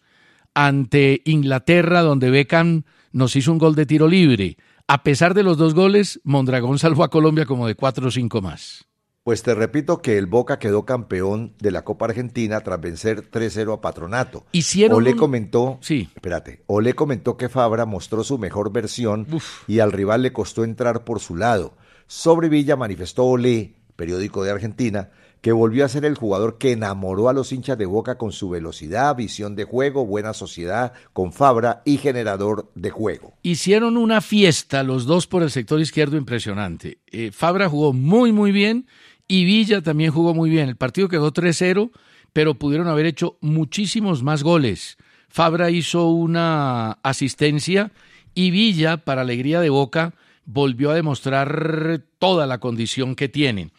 ante 0.54 1.22
Inglaterra, 1.26 1.99
donde 1.99 2.30
Beckham 2.30 2.84
nos 3.12 3.36
hizo 3.36 3.51
un 3.51 3.58
gol 3.58 3.76
de 3.76 3.86
tiro 3.86 4.08
libre. 4.08 4.56
A 4.88 5.04
pesar 5.04 5.34
de 5.34 5.43
los 5.43 5.58
dos 5.58 5.74
goles, 5.74 6.22
Mondragón 6.24 6.80
salvó 6.80 7.04
a 7.04 7.10
Colombia 7.10 7.45
como 7.45 7.68
de 7.68 7.76
cuatro 7.76 8.08
o 8.08 8.12
cinco 8.12 8.41
más. 8.41 8.88
Pues 9.26 9.42
te 9.42 9.56
repito 9.56 10.02
que 10.02 10.18
el 10.18 10.26
Boca 10.26 10.60
quedó 10.60 10.84
campeón 10.84 11.54
de 11.60 11.72
la 11.72 11.86
Copa 11.86 12.06
Argentina 12.08 12.60
tras 12.60 12.82
vencer 12.82 13.22
3-0 13.32 13.72
a 13.74 13.80
Patronato. 13.80 14.46
Hicieron 14.52 15.08
un- 15.08 15.14
comentó, 15.16 15.78
Sí. 15.82 16.10
espérate, 16.14 16.62
Ole 16.68 16.94
comentó 16.94 17.38
que 17.38 17.48
Fabra 17.48 17.86
mostró 17.86 18.26
su 18.26 18.38
mejor 18.38 18.74
versión 18.74 19.26
Uf. 19.32 19.64
y 19.66 19.80
al 19.80 19.94
rival 19.94 20.24
le 20.24 20.34
costó 20.34 20.66
entrar 20.66 21.06
por 21.06 21.22
su 21.22 21.38
lado. 21.38 21.78
Sobre 22.06 22.50
Villa 22.50 22.76
manifestó 22.76 23.24
Ole, 23.24 23.76
periódico 23.96 24.44
de 24.44 24.52
Argentina, 24.52 25.12
que 25.40 25.54
volvió 25.54 25.84
a 25.86 25.90
ser 25.90 26.04
el 26.06 26.16
jugador 26.18 26.58
que 26.58 26.72
enamoró 26.72 27.28
a 27.30 27.34
los 27.34 27.52
hinchas 27.54 27.78
de 27.78 27.86
Boca 27.86 28.18
con 28.18 28.32
su 28.34 28.50
velocidad, 28.50 29.16
visión 29.16 29.56
de 29.56 29.64
juego, 29.66 30.06
buena 30.06 30.34
sociedad 30.34 30.94
con 31.14 31.32
Fabra 31.32 31.82
y 31.86 31.98
generador 31.98 32.72
de 32.76 32.90
juego. 32.90 33.34
Hicieron 33.42 33.96
una 33.98 34.20
fiesta 34.22 34.84
los 34.84 35.06
dos 35.06 35.28
por 35.28 35.44
el 35.44 35.52
sector 35.52 35.80
izquierdo 35.82 36.16
impresionante. 36.18 37.00
Eh, 37.08 37.32
Fabra 37.34 37.70
jugó 37.70 37.92
muy, 37.94 38.32
muy 38.32 38.52
bien 38.54 38.88
y 39.34 39.46
Villa 39.46 39.82
también 39.82 40.12
jugó 40.12 40.36
muy 40.36 40.48
bien. 40.52 40.70
El 40.70 40.76
partido 40.76 41.10
quedó 41.10 41.34
3-0, 41.34 41.90
pero 42.34 42.54
pudieron 42.54 42.88
haber 42.88 43.08
hecho 43.08 43.40
muchísimos 43.42 44.22
más 44.22 44.44
goles. 44.44 44.96
Fabra 45.28 45.72
hizo 45.72 46.08
una 46.10 47.00
asistencia 47.02 47.92
y 48.36 48.52
Villa, 48.52 48.98
para 48.98 49.22
alegría 49.22 49.60
de 49.60 49.72
Boca, 49.72 50.14
volvió 50.46 50.92
a 50.92 50.94
demostrar 50.94 52.04
toda 52.20 52.46
la 52.46 52.60
condición 52.60 53.16
que 53.16 53.28
tiene. 53.28 53.72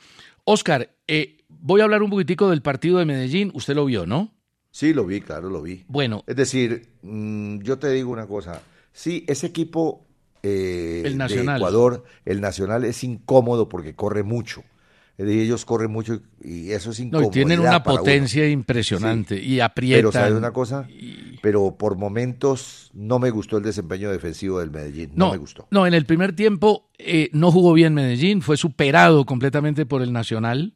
Oscar, 0.43 0.91
eh, 1.07 1.37
voy 1.49 1.83
a 1.83 1.85
hablar 1.85 2.03
un 2.03 2.11
poquitico 2.11 2.51
del 2.51 2.61
partido 2.61 2.99
de 2.99 3.05
Medellín. 3.05 3.53
Usted 3.55 3.77
lo 3.77 3.85
vio, 3.85 4.07
¿no? 4.07 4.35
Sí, 4.73 4.93
lo 4.93 5.07
vi, 5.07 5.21
claro, 5.21 5.51
lo 5.51 5.63
vi. 5.63 5.85
Bueno, 5.87 6.25
Es 6.27 6.35
decir, 6.35 6.89
mm, 7.03 7.61
yo 7.61 7.79
te 7.79 7.93
digo 7.93 8.11
una 8.11 8.27
cosa. 8.27 8.61
Sí, 8.93 9.25
ese 9.29 9.47
equipo 9.47 10.05
eh, 10.43 11.03
El 11.05 11.13
de 11.13 11.19
Nacional. 11.19 11.57
Ecuador, 11.59 12.05
el 12.25 12.41
Nacional, 12.41 12.85
es 12.85 13.05
incómodo 13.05 13.69
porque 13.69 13.95
corre 13.95 14.25
mucho. 14.25 14.65
Decir, 15.17 15.43
ellos 15.43 15.65
corren 15.65 15.93
mucho 15.93 16.21
y 16.43 16.73
eso 16.73 16.91
es 16.91 16.99
no, 16.99 17.07
incómodo. 17.07 17.29
y 17.29 17.31
tienen 17.31 17.61
una 17.61 17.85
potencia 17.85 18.49
impresionante 18.49 19.41
y 19.41 19.61
aprietan. 19.61 19.99
Pero 19.99 20.13
¿sabes 20.13 20.35
una 20.35 20.51
cosa? 20.51 20.89
Pero 21.41 21.77
por 21.77 21.97
momentos 21.97 22.91
no 22.95 23.21
me 23.21 23.31
gustó 23.31 23.59
el 23.59 23.63
desempeño 23.63 24.11
defensivo 24.11 24.59
del 24.59 24.71
Medellín. 24.71 25.13
No, 25.15 25.31
me 25.31 25.37
gustó. 25.37 25.69
No, 25.71 25.87
en 25.87 25.95
el 25.95 26.05
primer 26.05 26.35
tiempo 26.35 26.89
eh, 26.99 27.29
no 27.33 27.53
jugó 27.53 27.75
bien 27.75 27.95
Medellín, 27.95 28.43
fue 28.43 28.57
superado 28.57 29.25
completamente 29.25 29.87
por 29.87 30.03
el 30.03 30.13
Nacional, 30.13 30.75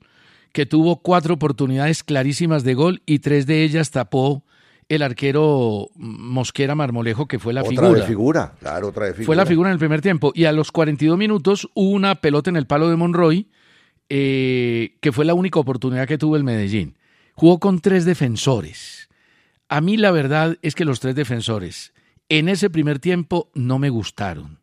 que 0.52 0.66
tuvo 0.66 1.02
cuatro 1.02 1.34
oportunidades 1.34 2.04
clarísimas 2.04 2.62
de 2.62 2.74
gol 2.74 3.02
y 3.06 3.18
tres 3.18 3.46
de 3.46 3.64
ellas 3.64 3.90
tapó 3.90 4.44
el 4.88 5.02
arquero 5.02 5.88
Mosquera 5.96 6.74
Marmolejo, 6.74 7.26
que 7.26 7.38
fue 7.38 7.52
la 7.52 7.62
otra 7.62 7.70
figura. 7.70 8.00
de 8.00 8.06
figura, 8.06 8.54
claro, 8.58 8.88
otra 8.88 9.06
de 9.06 9.12
figura. 9.12 9.26
Fue 9.26 9.36
la 9.36 9.46
figura 9.46 9.68
en 9.68 9.74
el 9.74 9.78
primer 9.78 10.00
tiempo. 10.00 10.32
Y 10.34 10.44
a 10.44 10.52
los 10.52 10.72
42 10.72 11.18
minutos 11.18 11.68
hubo 11.74 11.90
una 11.90 12.14
pelota 12.16 12.50
en 12.50 12.56
el 12.56 12.66
palo 12.66 12.88
de 12.88 12.96
Monroy, 12.96 13.48
eh, 14.08 14.96
que 15.00 15.12
fue 15.12 15.24
la 15.24 15.34
única 15.34 15.60
oportunidad 15.60 16.06
que 16.06 16.18
tuvo 16.18 16.36
el 16.36 16.44
Medellín. 16.44 16.96
Jugó 17.34 17.58
con 17.60 17.80
tres 17.80 18.04
defensores. 18.04 19.08
A 19.68 19.80
mí 19.80 19.96
la 19.96 20.10
verdad 20.10 20.58
es 20.62 20.74
que 20.74 20.84
los 20.84 21.00
tres 21.00 21.14
defensores 21.14 21.92
en 22.28 22.48
ese 22.48 22.70
primer 22.70 22.98
tiempo 22.98 23.50
no 23.54 23.78
me 23.78 23.90
gustaron. 23.90 24.58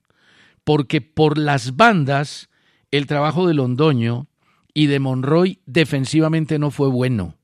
Porque 0.63 1.01
por 1.01 1.37
las 1.37 1.75
bandas 1.75 2.49
el 2.91 3.07
trabajo 3.07 3.47
de 3.47 3.53
Londoño 3.53 4.27
y 4.73 4.87
de 4.87 4.99
Monroy 4.99 5.59
defensivamente 5.65 6.59
no 6.59 6.71
fue 6.71 6.89
bueno. 6.89 7.35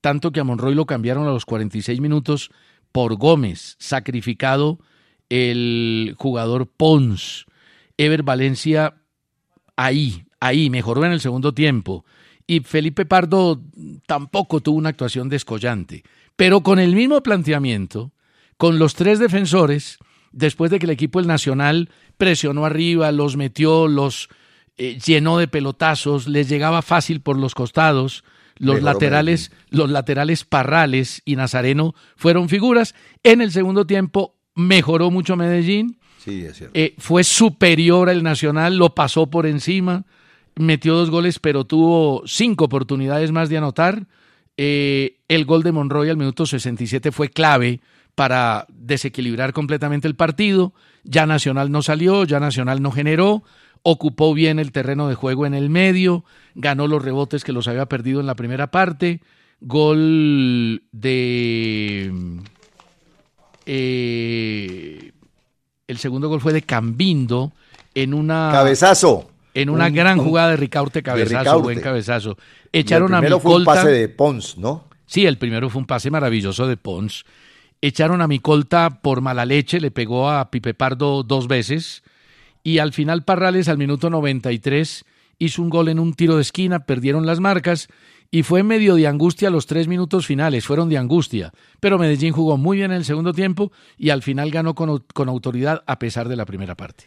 Tanto 0.00 0.32
que 0.32 0.40
a 0.40 0.44
Monroy 0.44 0.74
lo 0.74 0.86
cambiaron 0.86 1.26
a 1.26 1.32
los 1.32 1.46
46 1.46 2.00
minutos 2.00 2.50
por 2.92 3.16
Gómez, 3.16 3.76
sacrificado 3.78 4.78
el 5.30 6.14
jugador 6.18 6.68
Pons. 6.68 7.46
Ever 7.96 8.22
Valencia 8.22 8.94
ahí, 9.76 10.23
ahí, 10.46 10.70
mejoró 10.70 11.04
en 11.04 11.12
el 11.12 11.20
segundo 11.20 11.54
tiempo. 11.54 12.04
Y 12.46 12.60
Felipe 12.60 13.06
Pardo 13.06 13.60
tampoco 14.06 14.60
tuvo 14.60 14.76
una 14.76 14.90
actuación 14.90 15.28
descollante. 15.28 16.04
Pero 16.36 16.62
con 16.62 16.78
el 16.78 16.94
mismo 16.94 17.22
planteamiento, 17.22 18.12
con 18.56 18.78
los 18.78 18.94
tres 18.94 19.18
defensores, 19.18 19.98
después 20.32 20.70
de 20.70 20.78
que 20.78 20.86
el 20.86 20.90
equipo 20.90 21.18
del 21.20 21.28
Nacional 21.28 21.90
presionó 22.18 22.64
arriba, 22.66 23.10
los 23.12 23.36
metió, 23.36 23.88
los 23.88 24.28
eh, 24.76 24.98
llenó 25.04 25.38
de 25.38 25.48
pelotazos, 25.48 26.26
les 26.28 26.48
llegaba 26.48 26.82
fácil 26.82 27.20
por 27.20 27.38
los 27.38 27.54
costados, 27.54 28.24
los 28.56 28.76
Mejoró 28.76 28.92
laterales, 28.92 29.52
los 29.70 29.90
laterales 29.90 30.44
Parrales 30.44 31.22
y 31.24 31.36
Nazareno 31.36 31.94
fueron 32.16 32.48
figuras. 32.48 32.94
En 33.22 33.40
el 33.40 33.50
segundo 33.52 33.86
tiempo 33.86 34.36
mejoró 34.54 35.10
mucho 35.10 35.36
Medellín, 35.36 35.98
Sí, 36.18 36.44
es 36.44 36.56
cierto. 36.56 36.78
eh, 36.78 36.94
fue 36.98 37.24
superior 37.24 38.08
al 38.08 38.22
Nacional, 38.22 38.76
lo 38.76 38.94
pasó 38.94 39.28
por 39.28 39.46
encima, 39.46 40.04
metió 40.56 40.94
dos 40.94 41.10
goles, 41.10 41.38
pero 41.38 41.64
tuvo 41.64 42.22
cinco 42.26 42.66
oportunidades 42.66 43.32
más 43.32 43.48
de 43.48 43.58
anotar. 43.58 44.06
Eh, 44.56 45.16
el 45.28 45.44
gol 45.44 45.62
de 45.62 45.72
Monroy 45.72 46.10
al 46.10 46.16
minuto 46.16 46.46
67 46.46 47.10
fue 47.12 47.28
clave 47.28 47.80
para 48.14 48.66
desequilibrar 48.68 49.52
completamente 49.52 50.08
el 50.08 50.14
partido. 50.14 50.72
Ya 51.02 51.26
Nacional 51.26 51.70
no 51.70 51.82
salió, 51.82 52.24
ya 52.24 52.40
Nacional 52.40 52.82
no 52.82 52.90
generó. 52.92 53.42
ocupó 53.82 54.32
bien 54.32 54.58
el 54.58 54.72
terreno 54.72 55.08
de 55.08 55.14
juego 55.14 55.44
en 55.44 55.52
el 55.52 55.68
medio, 55.68 56.24
ganó 56.54 56.88
los 56.88 57.04
rebotes 57.04 57.44
que 57.44 57.52
los 57.52 57.68
había 57.68 57.84
perdido 57.84 58.18
en 58.20 58.26
la 58.26 58.34
primera 58.34 58.70
parte, 58.70 59.20
gol 59.60 60.82
de... 60.90 62.10
Eh, 63.66 65.12
el 65.86 65.98
segundo 65.98 66.28
gol 66.28 66.40
fue 66.40 66.54
de 66.54 66.62
Cambindo 66.62 67.52
en 67.94 68.14
una... 68.14 68.50
Cabezazo. 68.52 69.33
En 69.54 69.70
una 69.70 69.88
gran 69.88 70.18
jugada 70.18 70.50
de 70.50 70.56
Ricaurte 70.56 71.02
cabezazo, 71.02 71.62
buen 71.62 71.80
cabezazo. 71.80 72.36
Echaron 72.72 73.14
el 73.14 73.20
primero 73.20 73.40
fue 73.40 73.56
un 73.56 73.64
pase 73.64 73.88
de 73.88 74.08
Pons, 74.08 74.58
¿no? 74.58 74.88
Sí, 75.06 75.26
el 75.26 75.38
primero 75.38 75.70
fue 75.70 75.80
un 75.80 75.86
pase 75.86 76.10
maravilloso 76.10 76.66
de 76.66 76.76
Pons. 76.76 77.24
Echaron 77.80 78.20
a 78.20 78.26
mi 78.26 78.40
colta 78.40 79.00
por 79.02 79.20
mala 79.20 79.44
leche, 79.44 79.80
le 79.80 79.90
pegó 79.90 80.30
a 80.30 80.50
Pipe 80.50 80.74
Pardo 80.74 81.22
dos 81.22 81.46
veces. 81.46 82.02
Y 82.64 82.78
al 82.78 82.92
final 82.92 83.24
Parrales, 83.24 83.68
al 83.68 83.78
minuto 83.78 84.10
93, 84.10 85.04
hizo 85.38 85.62
un 85.62 85.70
gol 85.70 85.88
en 85.88 86.00
un 86.00 86.14
tiro 86.14 86.36
de 86.36 86.42
esquina, 86.42 86.86
perdieron 86.86 87.26
las 87.26 87.40
marcas 87.40 87.88
y 88.30 88.42
fue 88.42 88.62
medio 88.62 88.96
de 88.96 89.06
angustia 89.06 89.50
los 89.50 89.66
tres 89.66 89.86
minutos 89.86 90.26
finales, 90.26 90.64
fueron 90.64 90.88
de 90.88 90.98
angustia. 90.98 91.52
Pero 91.78 91.98
Medellín 91.98 92.32
jugó 92.32 92.56
muy 92.56 92.78
bien 92.78 92.90
en 92.90 92.96
el 92.96 93.04
segundo 93.04 93.32
tiempo 93.32 93.70
y 93.96 94.10
al 94.10 94.22
final 94.22 94.50
ganó 94.50 94.74
con, 94.74 95.04
con 95.14 95.28
autoridad 95.28 95.84
a 95.86 95.98
pesar 95.98 96.28
de 96.28 96.36
la 96.36 96.46
primera 96.46 96.74
parte. 96.74 97.04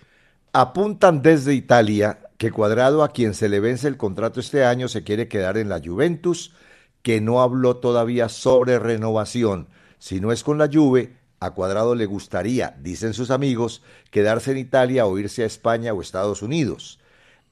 Apuntan 0.53 1.21
desde 1.21 1.53
Italia 1.53 2.19
que 2.37 2.51
Cuadrado, 2.51 3.03
a 3.03 3.09
quien 3.09 3.33
se 3.33 3.49
le 3.49 3.59
vence 3.59 3.87
el 3.87 3.97
contrato 3.97 4.39
este 4.39 4.63
año, 4.63 4.87
se 4.87 5.03
quiere 5.03 5.27
quedar 5.27 5.57
en 5.57 5.69
la 5.69 5.81
Juventus, 5.83 6.53
que 7.01 7.19
no 7.21 7.41
habló 7.41 7.77
todavía 7.77 8.29
sobre 8.29 8.79
renovación. 8.79 9.67
Si 9.97 10.19
no 10.19 10.31
es 10.31 10.43
con 10.43 10.57
la 10.57 10.69
Juve, 10.71 11.15
a 11.39 11.51
Cuadrado 11.51 11.95
le 11.95 12.05
gustaría, 12.05 12.75
dicen 12.81 13.13
sus 13.13 13.31
amigos, 13.31 13.81
quedarse 14.11 14.51
en 14.51 14.57
Italia 14.57 15.05
o 15.05 15.17
irse 15.17 15.43
a 15.43 15.47
España 15.47 15.93
o 15.93 16.01
Estados 16.01 16.41
Unidos. 16.41 16.99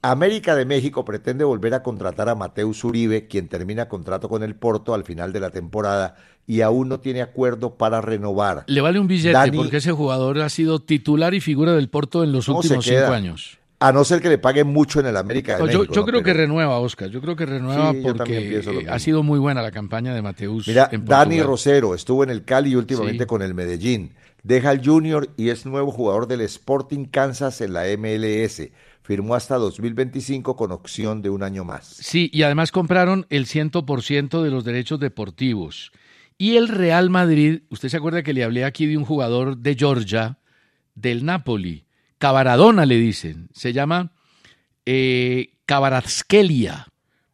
América 0.02 0.54
de 0.54 0.64
México 0.64 1.04
pretende 1.04 1.42
volver 1.42 1.74
a 1.74 1.82
contratar 1.82 2.28
a 2.28 2.34
Mateus 2.36 2.84
Uribe, 2.84 3.26
quien 3.26 3.48
termina 3.48 3.88
contrato 3.88 4.28
con 4.28 4.44
el 4.44 4.54
Porto 4.54 4.94
al 4.94 5.04
final 5.04 5.32
de 5.32 5.40
la 5.40 5.50
temporada 5.50 6.16
y 6.46 6.60
aún 6.60 6.88
no 6.88 7.00
tiene 7.00 7.22
acuerdo 7.22 7.74
para 7.74 8.00
renovar. 8.00 8.64
Le 8.68 8.80
vale 8.80 9.00
un 9.00 9.08
billete 9.08 9.52
porque 9.52 9.78
ese 9.78 9.90
jugador 9.90 10.40
ha 10.40 10.48
sido 10.48 10.78
titular 10.80 11.34
y 11.34 11.40
figura 11.40 11.72
del 11.72 11.88
Porto 11.88 12.22
en 12.22 12.30
los 12.30 12.46
últimos 12.48 12.84
cinco 12.84 13.12
años. 13.12 13.58
A 13.78 13.92
no 13.92 14.04
ser 14.04 14.22
que 14.22 14.30
le 14.30 14.38
paguen 14.38 14.68
mucho 14.68 15.00
en 15.00 15.06
el 15.06 15.16
América 15.16 15.56
de 15.56 15.64
México. 15.64 15.92
Yo, 15.92 16.06
creo 16.06 16.22
que 16.22 16.32
renueva, 16.32 16.78
Oscar. 16.78 17.10
Yo 17.10 17.20
creo 17.20 17.36
que 17.36 17.44
renueva 17.44 17.92
porque 18.02 18.86
ha 18.88 18.98
sido 18.98 19.22
muy 19.22 19.38
buena 19.38 19.60
la 19.60 19.70
campaña 19.70 20.14
de 20.14 20.22
Mateus. 20.22 20.66
Mira, 20.66 20.88
Dani 20.90 21.42
Rosero 21.42 21.94
estuvo 21.94 22.24
en 22.24 22.30
el 22.30 22.44
Cali 22.44 22.70
y 22.70 22.76
últimamente 22.76 23.26
con 23.26 23.42
el 23.42 23.52
Medellín. 23.52 24.14
Deja 24.42 24.72
el 24.72 24.84
Junior 24.84 25.28
y 25.36 25.50
es 25.50 25.66
nuevo 25.66 25.90
jugador 25.90 26.26
del 26.26 26.40
Sporting 26.42 27.04
Kansas 27.04 27.60
en 27.60 27.74
la 27.74 27.84
MLS. 27.98 28.62
Firmó 29.02 29.34
hasta 29.34 29.56
2025 29.56 30.56
con 30.56 30.72
opción 30.72 31.20
de 31.20 31.30
un 31.30 31.42
año 31.42 31.64
más. 31.64 31.86
Sí, 31.86 32.30
y 32.32 32.42
además 32.44 32.72
compraron 32.72 33.26
el 33.28 33.46
100% 33.46 34.42
de 34.42 34.50
los 34.50 34.64
derechos 34.64 35.00
deportivos. 35.00 35.92
Y 36.38 36.56
el 36.56 36.68
Real 36.68 37.10
Madrid, 37.10 37.62
usted 37.70 37.88
se 37.88 37.96
acuerda 37.96 38.22
que 38.22 38.32
le 38.32 38.44
hablé 38.44 38.64
aquí 38.64 38.86
de 38.86 38.96
un 38.96 39.04
jugador 39.04 39.58
de 39.58 39.74
Georgia, 39.74 40.38
del 40.94 41.24
Napoli 41.24 41.85
Cabaradona 42.18 42.86
le 42.86 42.96
dicen, 42.96 43.48
se 43.52 43.72
llama 43.72 44.12
eh, 44.86 45.54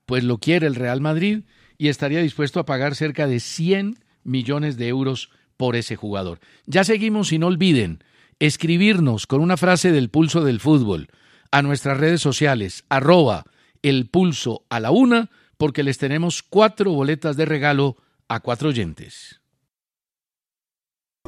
pues 0.07 0.25
lo 0.25 0.39
quiere 0.39 0.67
el 0.67 0.75
Real 0.75 1.01
Madrid 1.01 1.45
y 1.79 1.89
estaría 1.89 2.21
dispuesto 2.21 2.61
a 2.61 2.67
pagar 2.67 2.95
cerca 2.95 3.27
de 3.27 3.41
100 3.41 3.99
millones 4.25 4.77
de 4.77 4.89
euros 4.89 5.31
por 5.57 5.77
ese 5.77 5.97
jugador. 5.97 6.41
Ya 6.67 6.85
seguimos 6.85 7.33
y 7.33 7.39
no 7.39 7.49
olviden 7.49 8.03
escribirnos 8.39 9.27
con 9.27 9.41
una 9.41 9.57
frase 9.57 9.93
del 9.93 10.09
pulso 10.09 10.43
del 10.43 10.61
fútbol 10.61 11.09
a 11.51 11.63
nuestras 11.63 11.99
redes 11.99 12.21
sociales, 12.21 12.85
arroba 12.89 13.45
el 13.83 14.09
pulso 14.09 14.65
a 14.71 14.81
la 14.81 14.91
una, 14.91 15.31
porque 15.59 15.83
les 15.83 15.99
tenemos 15.99 16.43
cuatro 16.43 16.93
boletas 16.93 17.37
de 17.37 17.45
regalo 17.45 17.99
a 18.29 18.41
cuatro 18.41 18.71
oyentes. 18.71 19.42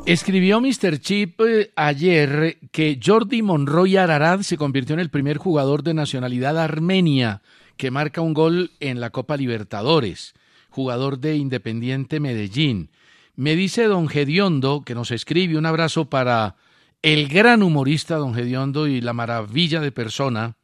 Escribió 0.06 0.60
Mr. 0.60 1.00
Chip 1.00 1.40
eh, 1.40 1.72
ayer 1.76 2.58
que 2.72 3.00
Jordi 3.02 3.40
Monroy 3.40 3.96
Ararat 3.96 4.42
se 4.42 4.58
convirtió 4.58 4.92
en 4.92 5.00
el 5.00 5.08
primer 5.08 5.38
jugador 5.38 5.82
de 5.82 5.94
nacionalidad 5.94 6.58
armenia 6.58 7.40
que 7.78 7.90
marca 7.90 8.20
un 8.20 8.34
gol 8.34 8.72
en 8.80 9.00
la 9.00 9.08
Copa 9.08 9.38
Libertadores, 9.38 10.34
jugador 10.68 11.20
de 11.20 11.36
Independiente 11.36 12.20
Medellín. 12.20 12.90
Me 13.34 13.56
dice 13.56 13.84
don 13.84 14.08
Gediondo, 14.08 14.82
que 14.84 14.94
nos 14.94 15.10
escribe 15.10 15.56
un 15.56 15.64
abrazo 15.64 16.10
para 16.10 16.56
el 17.00 17.26
gran 17.26 17.62
humorista 17.62 18.16
don 18.16 18.34
Gediondo 18.34 18.86
y 18.86 19.00
la 19.00 19.14
maravilla 19.14 19.80
de 19.80 19.90
persona, 19.90 20.58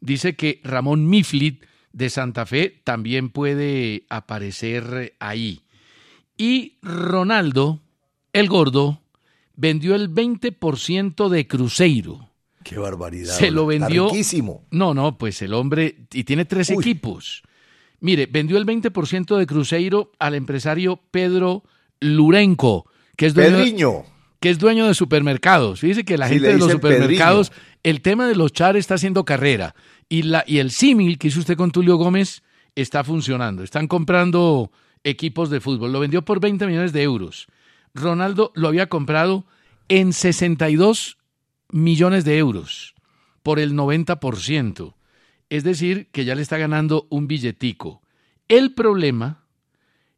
dice 0.00 0.36
que 0.36 0.60
Ramón 0.62 1.08
Miflit 1.08 1.64
de 1.94 2.10
Santa 2.10 2.44
Fe 2.44 2.82
también 2.84 3.30
puede 3.30 4.04
aparecer 4.10 5.14
ahí. 5.20 5.62
Y 6.36 6.76
Ronaldo, 6.82 7.80
el 8.34 8.48
gordo 8.48 9.00
vendió 9.56 9.94
el 9.94 10.12
20% 10.12 11.28
de 11.28 11.46
Cruzeiro. 11.46 12.28
Qué 12.62 12.76
barbaridad. 12.76 13.32
Se 13.34 13.50
lo 13.50 13.64
vendió. 13.66 14.10
No, 14.70 14.92
no, 14.92 15.16
pues 15.16 15.40
el 15.42 15.54
hombre. 15.54 15.96
Y 16.12 16.24
tiene 16.24 16.44
tres 16.44 16.70
equipos. 16.70 17.42
Mire, 18.00 18.26
vendió 18.26 18.58
el 18.58 18.66
20% 18.66 19.36
de 19.36 19.46
Cruzeiro 19.46 20.12
al 20.18 20.34
empresario 20.34 21.00
Pedro 21.10 21.62
Lurenco, 22.00 22.86
que 23.16 23.26
es 23.26 23.34
dueño, 23.34 24.04
que 24.40 24.50
es 24.50 24.58
dueño 24.58 24.86
de 24.86 24.94
supermercados. 24.94 25.80
Fíjese 25.80 26.04
que 26.04 26.18
la 26.18 26.28
gente 26.28 26.48
de 26.48 26.58
los 26.58 26.72
supermercados, 26.72 27.52
el 27.82 28.00
tema 28.00 28.26
de 28.26 28.34
los 28.34 28.52
char 28.52 28.76
está 28.76 28.94
haciendo 28.94 29.24
carrera. 29.24 29.74
Y, 30.08 30.22
la, 30.22 30.44
y 30.46 30.58
el 30.58 30.70
símil 30.70 31.18
que 31.18 31.28
hizo 31.28 31.40
usted 31.40 31.56
con 31.56 31.70
Tulio 31.70 31.96
Gómez 31.96 32.42
está 32.74 33.04
funcionando. 33.04 33.62
Están 33.62 33.86
comprando 33.86 34.70
equipos 35.04 35.50
de 35.50 35.60
fútbol. 35.60 35.92
Lo 35.92 36.00
vendió 36.00 36.22
por 36.22 36.40
20 36.40 36.66
millones 36.66 36.92
de 36.92 37.02
euros. 37.02 37.46
Ronaldo 37.94 38.52
lo 38.54 38.68
había 38.68 38.88
comprado 38.88 39.46
en 39.88 40.12
62 40.12 41.18
millones 41.70 42.24
de 42.24 42.38
euros 42.38 42.94
por 43.42 43.58
el 43.58 43.74
90%. 43.74 44.94
Es 45.48 45.64
decir, 45.64 46.08
que 46.10 46.24
ya 46.24 46.34
le 46.34 46.42
está 46.42 46.58
ganando 46.58 47.06
un 47.10 47.28
billetico. 47.28 48.02
El 48.48 48.74
problema 48.74 49.44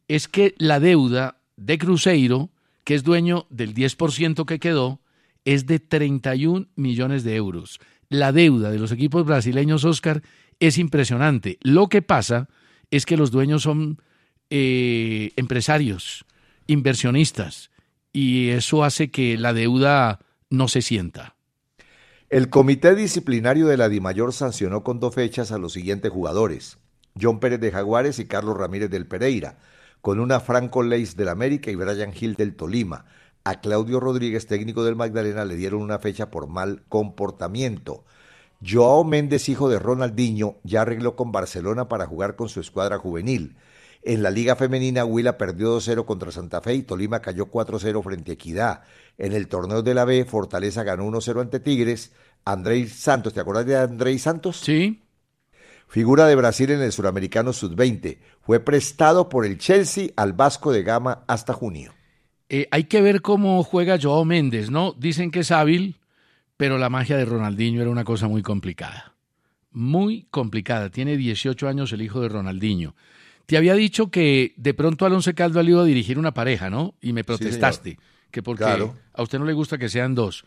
es 0.08 0.28
que 0.28 0.54
la 0.58 0.80
deuda 0.80 1.38
de 1.56 1.78
Cruzeiro, 1.78 2.50
que 2.84 2.94
es 2.94 3.02
dueño 3.02 3.46
del 3.50 3.74
10% 3.74 4.46
que 4.46 4.58
quedó, 4.58 5.00
es 5.44 5.66
de 5.66 5.78
31 5.78 6.68
millones 6.76 7.24
de 7.24 7.36
euros. 7.36 7.80
La 8.08 8.32
deuda 8.32 8.70
de 8.70 8.78
los 8.78 8.92
equipos 8.92 9.24
brasileños, 9.26 9.84
Oscar, 9.84 10.22
es 10.60 10.78
impresionante. 10.78 11.58
Lo 11.60 11.88
que 11.88 12.02
pasa 12.02 12.48
es 12.90 13.04
que 13.04 13.16
los 13.16 13.30
dueños 13.30 13.62
son 13.62 14.00
eh, 14.48 15.32
empresarios 15.36 16.24
inversionistas 16.66 17.70
y 18.12 18.50
eso 18.50 18.84
hace 18.84 19.10
que 19.10 19.36
la 19.36 19.52
deuda 19.52 20.20
no 20.50 20.68
se 20.68 20.82
sienta. 20.82 21.36
El 22.28 22.50
comité 22.50 22.94
disciplinario 22.94 23.66
de 23.66 23.76
la 23.76 23.88
DIMAYOR 23.88 24.32
sancionó 24.32 24.82
con 24.82 24.98
dos 24.98 25.14
fechas 25.14 25.52
a 25.52 25.58
los 25.58 25.72
siguientes 25.72 26.10
jugadores, 26.10 26.78
John 27.20 27.40
Pérez 27.40 27.60
de 27.60 27.70
Jaguares 27.70 28.18
y 28.18 28.26
Carlos 28.26 28.56
Ramírez 28.56 28.90
del 28.90 29.06
Pereira, 29.06 29.58
con 30.00 30.18
una 30.18 30.40
Franco 30.40 30.82
Leis 30.82 31.16
del 31.16 31.28
América 31.28 31.70
y 31.70 31.74
Brian 31.74 32.12
Gil 32.12 32.34
del 32.34 32.56
Tolima. 32.56 33.04
A 33.44 33.60
Claudio 33.60 34.00
Rodríguez, 34.00 34.46
técnico 34.46 34.82
del 34.82 34.96
Magdalena, 34.96 35.44
le 35.44 35.54
dieron 35.54 35.82
una 35.82 35.98
fecha 36.00 36.30
por 36.30 36.48
mal 36.48 36.82
comportamiento. 36.88 38.04
Joao 38.66 39.04
Méndez, 39.04 39.48
hijo 39.48 39.68
de 39.68 39.78
Ronaldinho, 39.78 40.56
ya 40.64 40.82
arregló 40.82 41.14
con 41.14 41.30
Barcelona 41.30 41.88
para 41.88 42.06
jugar 42.06 42.34
con 42.34 42.48
su 42.48 42.60
escuadra 42.60 42.98
juvenil. 42.98 43.56
En 44.06 44.22
la 44.22 44.30
Liga 44.30 44.54
Femenina, 44.54 45.04
Huila 45.04 45.36
perdió 45.36 45.78
2-0 45.78 46.04
contra 46.04 46.30
Santa 46.30 46.60
Fe 46.60 46.74
y 46.74 46.82
Tolima 46.84 47.20
cayó 47.20 47.50
4-0 47.50 48.04
frente 48.04 48.30
a 48.30 48.34
Equidad. 48.34 48.82
En 49.18 49.32
el 49.32 49.48
torneo 49.48 49.82
de 49.82 49.94
la 49.94 50.04
B, 50.04 50.24
Fortaleza 50.24 50.84
ganó 50.84 51.10
1-0 51.10 51.40
ante 51.40 51.58
Tigres. 51.58 52.12
Andrés 52.44 52.92
Santos, 52.92 53.34
¿te 53.34 53.40
acuerdas 53.40 53.66
de 53.66 53.76
Andrés 53.76 54.22
Santos? 54.22 54.58
Sí. 54.58 55.02
Figura 55.88 56.28
de 56.28 56.36
Brasil 56.36 56.70
en 56.70 56.82
el 56.82 56.92
Suramericano 56.92 57.52
Sub-20. 57.52 58.18
Fue 58.42 58.60
prestado 58.60 59.28
por 59.28 59.44
el 59.44 59.58
Chelsea 59.58 60.10
al 60.14 60.34
Vasco 60.34 60.70
de 60.70 60.84
Gama 60.84 61.24
hasta 61.26 61.52
junio. 61.52 61.92
Eh, 62.48 62.68
hay 62.70 62.84
que 62.84 63.02
ver 63.02 63.22
cómo 63.22 63.64
juega 63.64 63.98
Joao 64.00 64.24
Méndez, 64.24 64.70
¿no? 64.70 64.92
Dicen 64.92 65.32
que 65.32 65.40
es 65.40 65.50
hábil, 65.50 65.96
pero 66.56 66.78
la 66.78 66.90
magia 66.90 67.16
de 67.16 67.24
Ronaldinho 67.24 67.82
era 67.82 67.90
una 67.90 68.04
cosa 68.04 68.28
muy 68.28 68.42
complicada. 68.42 69.16
Muy 69.72 70.28
complicada. 70.30 70.90
Tiene 70.90 71.16
18 71.16 71.66
años 71.66 71.92
el 71.92 72.02
hijo 72.02 72.20
de 72.20 72.28
Ronaldinho. 72.28 72.94
Te 73.46 73.56
había 73.56 73.74
dicho 73.74 74.10
que 74.10 74.54
de 74.56 74.74
pronto 74.74 75.06
Alonso 75.06 75.34
Caldo 75.34 75.62
iba 75.62 75.80
a 75.80 75.84
dirigir 75.84 76.18
una 76.18 76.34
pareja, 76.34 76.68
¿no? 76.68 76.94
Y 77.00 77.12
me 77.12 77.24
protestaste, 77.24 77.98
que 78.30 78.42
porque 78.42 78.64
a 78.64 79.22
usted 79.22 79.38
no 79.38 79.44
le 79.44 79.52
gusta 79.52 79.78
que 79.78 79.88
sean 79.88 80.14
dos. 80.14 80.44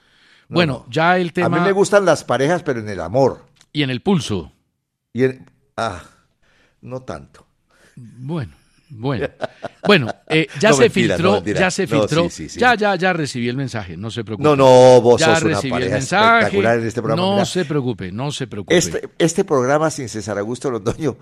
bueno, 0.49 0.85
ya 0.89 1.17
el 1.17 1.31
tema... 1.33 1.47
A 1.47 1.49
mí 1.49 1.59
me 1.65 1.71
gustan 1.71 2.05
las 2.05 2.23
parejas, 2.23 2.61
pero 2.63 2.81
en 2.81 2.89
el 2.89 2.99
amor. 2.99 3.45
Y 3.71 3.83
en 3.83 3.89
el 3.89 4.01
pulso. 4.01 4.51
Y 5.13 5.23
en... 5.23 5.45
Ah, 5.77 6.03
no 6.81 7.01
tanto. 7.03 7.47
Bueno, 7.95 8.53
Bueno, 8.89 9.27
bueno, 9.85 10.11
eh, 10.27 10.47
ya, 10.59 10.73
se 10.73 10.89
filtró, 10.89 11.43
ya 11.43 11.69
se 11.69 11.85
filtró, 11.85 12.27
ya, 12.57 12.73
ya, 12.73 12.95
ya 12.95 13.13
recibí 13.13 13.47
el 13.47 13.55
mensaje, 13.55 13.95
no 13.95 14.09
se 14.09 14.23
preocupe. 14.23 14.49
No, 14.49 14.55
no, 14.55 14.99
vos 14.99 15.21
ya 15.21 15.35
sos 15.35 15.43
una 15.43 15.55
recibí 15.55 15.67
el 15.67 15.79
pareja 15.79 15.95
mensaje, 15.95 16.37
espectacular 16.39 16.79
en 16.79 16.87
este 16.87 17.01
programa. 17.01 17.21
no 17.21 17.33
Mira, 17.33 17.45
se 17.45 17.65
preocupe, 17.65 18.11
no 18.11 18.31
se 18.31 18.47
preocupe. 18.47 18.75
este, 18.75 19.09
este 19.19 19.45
programa 19.45 19.91
sin 19.91 20.09
César 20.09 20.39
Augusto 20.39 20.71
Londoño 20.71 21.17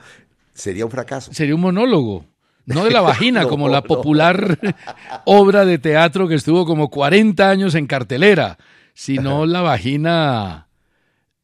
sería 0.58 0.84
un 0.86 0.91
fracaso. 0.91 1.34
Sería 1.34 1.55
un 1.55 1.62
monólogo, 1.62 2.26
no 2.66 2.84
de 2.84 2.91
la 2.91 3.01
vagina, 3.10 3.43
No, 3.43 3.47
como 3.49 3.70
la 3.70 3.82
no. 3.82 3.84
popular 3.84 4.58
obra 5.26 5.64
de 5.66 5.78
teatro 5.78 6.28
que 6.28 6.36
estuvo 6.36 6.66
como 6.66 6.89
40 6.89 7.49
años 7.49 7.76
en 7.76 7.88
cartelera, 7.88 8.58
sino 8.93 9.45
la 9.45 9.62
vagina 9.62 10.68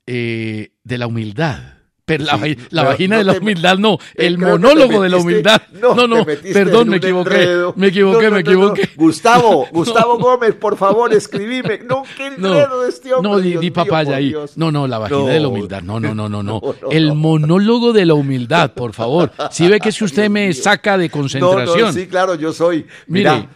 eh, 0.08 0.72
de 0.84 0.98
la 0.98 1.08
humildad. 1.08 1.62
Pero 2.06 2.26
la, 2.26 2.38
Sí, 2.38 2.58
la 2.72 2.82
pero 2.82 2.92
vagina 2.92 3.16
no 3.16 3.20
de 3.20 3.24
la 3.24 3.40
humildad, 3.40 3.78
no, 3.78 3.94
Eh, 3.94 4.26
el 4.26 4.38
monólogo 4.38 5.02
de 5.02 5.10
la 5.10 5.18
humildad. 5.18 5.62
no, 5.82 5.96
No, 6.08 6.26
perdón, 6.26 6.90
me 6.90 6.98
equivoqué, 6.98 7.72
me 7.78 7.88
equivoqué, 7.88 8.26
No, 8.26 8.32
me 8.32 8.40
equivoqué. 8.42 8.90
Gustavo, 8.98 9.68
Gustavo 9.72 10.18
Gómez, 10.18 10.54
por 10.56 10.76
favor, 10.76 11.14
escribime. 11.14 11.80
No, 11.88 12.04
qué 12.18 12.28
enredo 12.28 12.82
de 12.82 12.90
este 12.90 13.14
hombre. 13.14 13.32
no, 13.32 13.40
di, 13.40 13.72
papaya 13.72 14.18
ahí. 14.18 14.30
Dios. 14.30 14.58
No, 14.58 14.70
no, 14.70 14.86
la 14.86 14.98
vagina 15.00 15.32
de 15.32 15.40
la 15.40 15.48
humildad. 15.48 15.82
No, 15.82 16.00
no, 16.02 16.14
no, 16.14 16.28
no, 16.28 16.44
no. 16.44 16.62
El 16.92 17.14
monólogo 17.14 17.94
de 17.94 18.06
la 18.06 18.16
humildad, 18.16 18.74
por 18.74 18.92
favor. 18.94 19.32
Si 19.52 19.68
ve 19.70 19.80
que 19.80 19.94
si 19.94 20.04
usted 20.04 20.30
me 20.30 20.52
saca 20.54 20.98
de 20.98 21.10
concentración. 21.10 21.88
no, 21.88 21.94
sí, 21.94 22.08
claro, 22.08 22.36
yo 22.36 22.52
soy. 22.52 22.86
Mire. 23.08 23.32
Mira, 23.32 23.50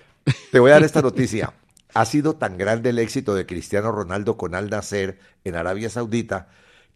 te 0.51 0.59
voy 0.59 0.71
a 0.71 0.75
dar 0.75 0.83
esta 0.83 1.01
noticia. 1.01 1.53
Ha 1.93 2.05
sido 2.05 2.35
tan 2.35 2.57
grande 2.57 2.91
el 2.91 2.99
éxito 2.99 3.35
de 3.35 3.45
Cristiano 3.45 3.91
Ronaldo 3.91 4.37
con 4.37 4.55
Al 4.55 4.69
Nasser 4.69 5.19
en 5.43 5.55
Arabia 5.55 5.89
Saudita 5.89 6.47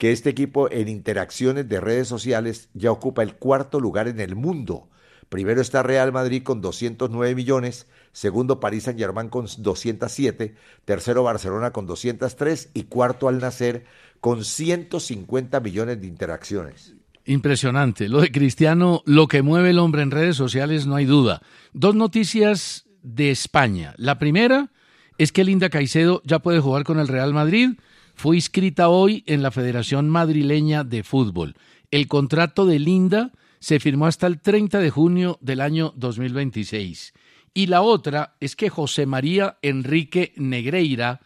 que 0.01 0.11
este 0.11 0.31
equipo 0.31 0.67
en 0.71 0.87
interacciones 0.87 1.69
de 1.69 1.79
redes 1.79 2.07
sociales 2.07 2.69
ya 2.73 2.91
ocupa 2.91 3.21
el 3.21 3.35
cuarto 3.35 3.79
lugar 3.79 4.07
en 4.07 4.19
el 4.19 4.35
mundo. 4.35 4.89
Primero 5.29 5.61
está 5.61 5.83
Real 5.83 6.11
Madrid 6.11 6.41
con 6.41 6.59
209 6.59 7.35
millones, 7.35 7.85
segundo 8.11 8.59
París 8.59 8.85
Saint 8.85 8.99
Germain 8.99 9.29
con 9.29 9.45
207, 9.45 10.55
tercero 10.85 11.21
Barcelona 11.21 11.69
con 11.69 11.85
203 11.85 12.71
y 12.73 12.85
cuarto 12.85 13.27
Al 13.27 13.37
Nasser 13.37 13.85
con 14.19 14.43
150 14.43 15.59
millones 15.59 16.01
de 16.01 16.07
interacciones. 16.07 16.95
Impresionante. 17.25 18.09
Lo 18.09 18.21
de 18.21 18.31
Cristiano, 18.31 19.03
lo 19.05 19.27
que 19.27 19.43
mueve 19.43 19.69
el 19.69 19.77
hombre 19.77 20.01
en 20.01 20.09
redes 20.09 20.35
sociales, 20.35 20.87
no 20.87 20.95
hay 20.95 21.05
duda. 21.05 21.43
Dos 21.73 21.93
noticias 21.93 22.87
de 23.03 23.29
España. 23.29 23.93
La 23.97 24.17
primera 24.17 24.71
es 25.19 25.31
que 25.31 25.43
Linda 25.43 25.69
Caicedo 25.69 26.23
ya 26.25 26.39
puede 26.39 26.59
jugar 26.59 26.85
con 26.85 26.97
el 26.97 27.07
Real 27.07 27.35
Madrid. 27.35 27.73
Fue 28.21 28.35
inscrita 28.35 28.89
hoy 28.89 29.23
en 29.25 29.41
la 29.41 29.49
Federación 29.49 30.07
Madrileña 30.07 30.83
de 30.83 31.01
Fútbol. 31.01 31.55
El 31.89 32.07
contrato 32.07 32.67
de 32.67 32.77
Linda 32.77 33.31
se 33.59 33.79
firmó 33.79 34.05
hasta 34.05 34.27
el 34.27 34.39
30 34.39 34.77
de 34.77 34.91
junio 34.91 35.39
del 35.41 35.59
año 35.59 35.91
2026. 35.95 37.13
Y 37.55 37.65
la 37.65 37.81
otra 37.81 38.35
es 38.39 38.55
que 38.55 38.69
José 38.69 39.07
María 39.07 39.57
Enrique 39.63 40.33
Negreira, 40.35 41.21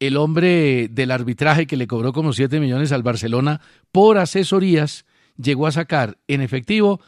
el 0.00 0.16
hombre 0.16 0.88
del 0.88 1.10
arbitraje 1.10 1.66
que 1.66 1.76
le 1.76 1.86
cobró 1.86 2.14
como 2.14 2.32
7 2.32 2.60
millones 2.60 2.92
al 2.92 3.02
Barcelona 3.02 3.60
por 3.92 4.16
asesorías, 4.16 5.04
llegó 5.36 5.66
a 5.66 5.72
sacar 5.72 6.16
en 6.28 6.40
efectivo 6.40 7.02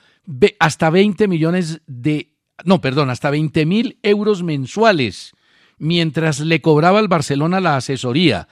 hasta 0.59 0.91
20 0.91 1.29
millones 1.29 1.81
de, 1.87 2.35
no, 2.67 2.83
perdón, 2.83 3.09
hasta 3.09 3.31
20 3.31 3.65
mil 3.65 3.99
euros 4.03 4.43
mensuales, 4.43 5.33
mientras 5.79 6.41
le 6.41 6.61
cobraba 6.61 6.99
al 6.99 7.09
Barcelona 7.09 7.59
la 7.61 7.77
asesoría. 7.77 8.47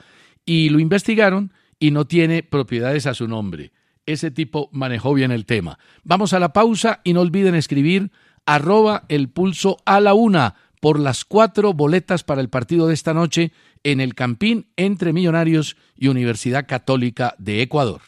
Y 0.49 0.69
lo 0.69 0.79
investigaron 0.79 1.53
y 1.77 1.91
no 1.91 2.07
tiene 2.07 2.41
propiedades 2.41 3.05
a 3.05 3.13
su 3.13 3.27
nombre. 3.27 3.71
Ese 4.07 4.31
tipo 4.31 4.67
manejó 4.71 5.13
bien 5.13 5.29
el 5.29 5.45
tema. 5.45 5.77
Vamos 6.03 6.33
a 6.33 6.39
la 6.39 6.53
pausa 6.53 7.01
y 7.03 7.13
no 7.13 7.21
olviden 7.21 7.53
escribir 7.53 8.11
arroba 8.47 9.03
el 9.09 9.29
pulso 9.29 9.77
a 9.85 9.99
la 9.99 10.15
una 10.15 10.55
por 10.81 10.99
las 10.99 11.23
cuatro 11.23 11.73
boletas 11.73 12.23
para 12.23 12.41
el 12.41 12.49
partido 12.49 12.87
de 12.87 12.95
esta 12.95 13.13
noche 13.13 13.51
en 13.83 14.01
el 14.01 14.15
Campín 14.15 14.71
entre 14.75 15.13
Millonarios 15.13 15.77
y 15.95 16.07
Universidad 16.07 16.65
Católica 16.65 17.35
de 17.37 17.61
Ecuador. 17.61 18.01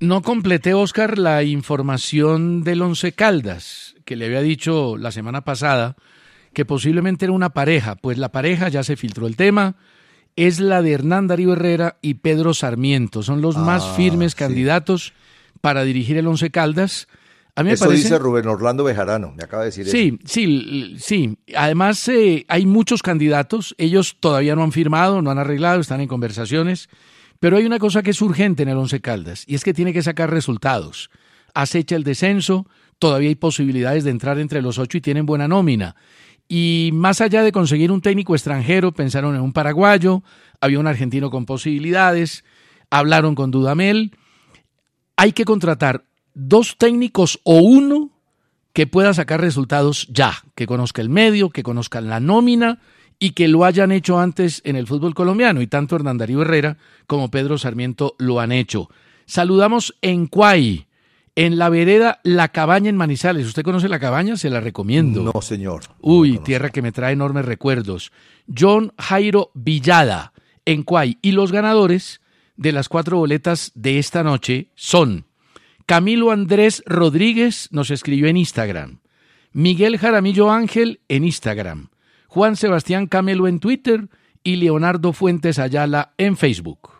No 0.00 0.22
completé, 0.22 0.74
Oscar, 0.74 1.16
la 1.16 1.44
información 1.44 2.64
del 2.64 2.82
Once 2.82 3.12
Caldas, 3.12 3.94
que 4.04 4.16
le 4.16 4.26
había 4.26 4.40
dicho 4.40 4.96
la 4.96 5.12
semana 5.12 5.42
pasada 5.42 5.94
que 6.52 6.64
posiblemente 6.64 7.24
era 7.26 7.32
una 7.32 7.50
pareja, 7.50 7.94
pues 7.96 8.18
la 8.18 8.30
pareja 8.32 8.68
ya 8.68 8.82
se 8.82 8.96
filtró 8.96 9.26
el 9.26 9.36
tema, 9.36 9.76
es 10.36 10.60
la 10.60 10.82
de 10.82 10.92
Hernán 10.92 11.26
Darío 11.26 11.52
Herrera 11.52 11.96
y 12.02 12.14
Pedro 12.14 12.54
Sarmiento, 12.54 13.22
son 13.22 13.40
los 13.42 13.56
más 13.56 13.84
Ah, 13.84 13.94
firmes 13.94 14.32
sí. 14.32 14.38
candidatos 14.38 15.12
para 15.60 15.82
dirigir 15.84 16.16
el 16.16 16.26
Once 16.26 16.50
Caldas. 16.50 17.08
A 17.56 17.62
mí 17.62 17.68
me 17.68 17.74
Eso 17.74 17.84
parece... 17.86 18.04
dice 18.04 18.18
Rubén 18.18 18.46
Orlando 18.46 18.84
Bejarano, 18.84 19.32
me 19.36 19.42
acaba 19.42 19.62
de 19.64 19.66
decir 19.70 19.82
eso. 19.86 19.92
Sí, 19.96 20.18
sí, 20.24 20.44
l- 20.44 20.98
sí. 20.98 21.36
Además, 21.54 22.06
eh, 22.08 22.46
hay 22.48 22.64
muchos 22.64 23.02
candidatos. 23.02 23.74
Ellos 23.76 24.16
todavía 24.20 24.54
no 24.54 24.62
han 24.62 24.72
firmado, 24.72 25.20
no 25.20 25.30
han 25.30 25.38
arreglado, 25.38 25.80
están 25.80 26.00
en 26.00 26.08
conversaciones. 26.08 26.88
Pero 27.40 27.56
hay 27.56 27.66
una 27.66 27.78
cosa 27.78 28.02
que 28.02 28.10
es 28.10 28.22
urgente 28.22 28.62
en 28.62 28.68
el 28.70 28.76
Once 28.76 29.00
Caldas 29.00 29.44
y 29.46 29.56
es 29.56 29.64
que 29.64 29.74
tiene 29.74 29.92
que 29.92 30.02
sacar 30.02 30.30
resultados. 30.30 31.10
Acecha 31.52 31.96
el 31.96 32.04
descenso, 32.04 32.66
todavía 32.98 33.28
hay 33.30 33.34
posibilidades 33.34 34.04
de 34.04 34.10
entrar 34.10 34.38
entre 34.38 34.62
los 34.62 34.78
ocho 34.78 34.96
y 34.98 35.00
tienen 35.00 35.26
buena 35.26 35.48
nómina. 35.48 35.96
Y 36.52 36.90
más 36.92 37.20
allá 37.20 37.44
de 37.44 37.52
conseguir 37.52 37.92
un 37.92 38.00
técnico 38.00 38.34
extranjero, 38.34 38.90
pensaron 38.90 39.36
en 39.36 39.40
un 39.40 39.52
paraguayo, 39.52 40.24
había 40.60 40.80
un 40.80 40.88
argentino 40.88 41.30
con 41.30 41.46
posibilidades, 41.46 42.44
hablaron 42.90 43.36
con 43.36 43.52
Dudamel. 43.52 44.16
Hay 45.16 45.30
que 45.30 45.44
contratar 45.44 46.02
dos 46.34 46.76
técnicos 46.76 47.38
o 47.44 47.58
uno 47.58 48.10
que 48.72 48.88
pueda 48.88 49.14
sacar 49.14 49.40
resultados 49.40 50.08
ya, 50.08 50.42
que 50.56 50.66
conozca 50.66 51.00
el 51.00 51.08
medio, 51.08 51.50
que 51.50 51.62
conozcan 51.62 52.08
la 52.08 52.18
nómina 52.18 52.80
y 53.20 53.30
que 53.30 53.46
lo 53.46 53.64
hayan 53.64 53.92
hecho 53.92 54.18
antes 54.18 54.60
en 54.64 54.74
el 54.74 54.88
fútbol 54.88 55.14
colombiano. 55.14 55.60
Y 55.60 55.68
tanto 55.68 55.94
Hernán 55.94 56.18
Darío 56.18 56.42
Herrera 56.42 56.78
como 57.06 57.30
Pedro 57.30 57.58
Sarmiento 57.58 58.16
lo 58.18 58.40
han 58.40 58.50
hecho. 58.50 58.90
Saludamos 59.24 59.94
en 60.02 60.26
Cuay, 60.26 60.88
en 61.36 61.58
la 61.58 61.68
vereda 61.68 62.20
La 62.22 62.48
Cabaña 62.48 62.90
en 62.90 62.96
Manizales. 62.96 63.46
¿Usted 63.46 63.62
conoce 63.62 63.88
La 63.88 63.98
Cabaña? 64.00 64.36
Se 64.36 64.50
la 64.50 64.60
recomiendo. 64.60 65.30
No, 65.34 65.42
señor. 65.42 65.82
Uy, 66.00 66.34
No 66.34 66.42
tierra 66.42 66.70
que 66.70 66.82
me 66.82 66.92
trae 66.92 67.12
enormes 67.12 67.44
recuerdos. 67.44 68.12
John 68.56 68.92
Jairo 68.98 69.50
Villada, 69.54 70.32
en 70.64 70.82
Cuay. 70.82 71.18
Y 71.22 71.32
los 71.32 71.52
ganadores 71.52 72.20
de 72.56 72.72
las 72.72 72.88
cuatro 72.88 73.18
boletas 73.18 73.72
de 73.74 73.98
esta 73.98 74.22
noche 74.22 74.68
son 74.74 75.24
Camilo 75.86 76.30
Andrés 76.30 76.82
Rodríguez, 76.86 77.68
nos 77.72 77.90
escribió 77.90 78.28
en 78.28 78.36
Instagram. 78.36 79.00
Miguel 79.52 79.98
Jaramillo 79.98 80.50
Ángel 80.50 81.00
en 81.08 81.24
Instagram. 81.24 81.88
Juan 82.28 82.54
Sebastián 82.56 83.06
Camelo 83.06 83.48
en 83.48 83.58
Twitter 83.58 84.08
y 84.44 84.56
Leonardo 84.56 85.12
Fuentes 85.12 85.58
Ayala 85.58 86.12
en 86.16 86.36
Facebook. 86.36 86.90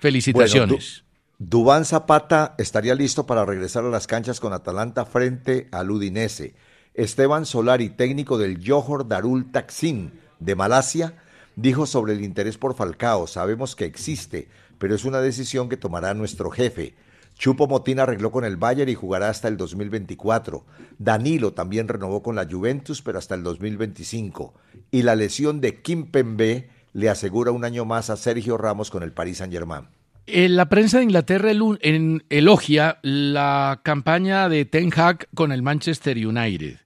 Felicitaciones. 0.00 1.04
Dubán 1.40 1.84
Zapata 1.84 2.56
estaría 2.58 2.96
listo 2.96 3.24
para 3.24 3.44
regresar 3.44 3.84
a 3.84 3.90
las 3.90 4.08
canchas 4.08 4.40
con 4.40 4.52
Atalanta 4.52 5.04
frente 5.04 5.68
al 5.70 5.88
Udinese. 5.88 6.56
Esteban 6.94 7.46
Solari, 7.46 7.90
técnico 7.90 8.38
del 8.38 8.60
Johor 8.66 9.06
Darul 9.06 9.52
Taksin 9.52 10.18
de 10.40 10.56
Malasia, 10.56 11.14
dijo 11.54 11.86
sobre 11.86 12.14
el 12.14 12.24
interés 12.24 12.58
por 12.58 12.74
Falcao. 12.74 13.28
Sabemos 13.28 13.76
que 13.76 13.84
existe, 13.84 14.48
pero 14.78 14.96
es 14.96 15.04
una 15.04 15.20
decisión 15.20 15.68
que 15.68 15.76
tomará 15.76 16.12
nuestro 16.12 16.50
jefe. 16.50 16.96
Chupo 17.36 17.68
Motín 17.68 18.00
arregló 18.00 18.32
con 18.32 18.44
el 18.44 18.56
Bayern 18.56 18.90
y 18.90 18.96
jugará 18.96 19.28
hasta 19.28 19.46
el 19.46 19.56
2024. 19.56 20.64
Danilo 20.98 21.52
también 21.52 21.86
renovó 21.86 22.20
con 22.20 22.34
la 22.34 22.48
Juventus, 22.50 23.00
pero 23.00 23.16
hasta 23.16 23.36
el 23.36 23.44
2025. 23.44 24.54
Y 24.90 25.02
la 25.02 25.14
lesión 25.14 25.60
de 25.60 25.82
Kim 25.82 26.10
Pembe 26.10 26.68
le 26.94 27.08
asegura 27.08 27.52
un 27.52 27.64
año 27.64 27.84
más 27.84 28.10
a 28.10 28.16
Sergio 28.16 28.58
Ramos 28.58 28.90
con 28.90 29.04
el 29.04 29.12
Paris 29.12 29.38
Saint-Germain. 29.38 29.97
Eh, 30.30 30.50
La 30.50 30.68
prensa 30.68 30.98
de 30.98 31.04
Inglaterra 31.04 31.50
elogia 31.50 32.98
la 33.00 33.80
campaña 33.82 34.50
de 34.50 34.66
Ten 34.66 34.92
Hag 34.94 35.26
con 35.34 35.52
el 35.52 35.62
Manchester 35.62 36.18
United. 36.18 36.80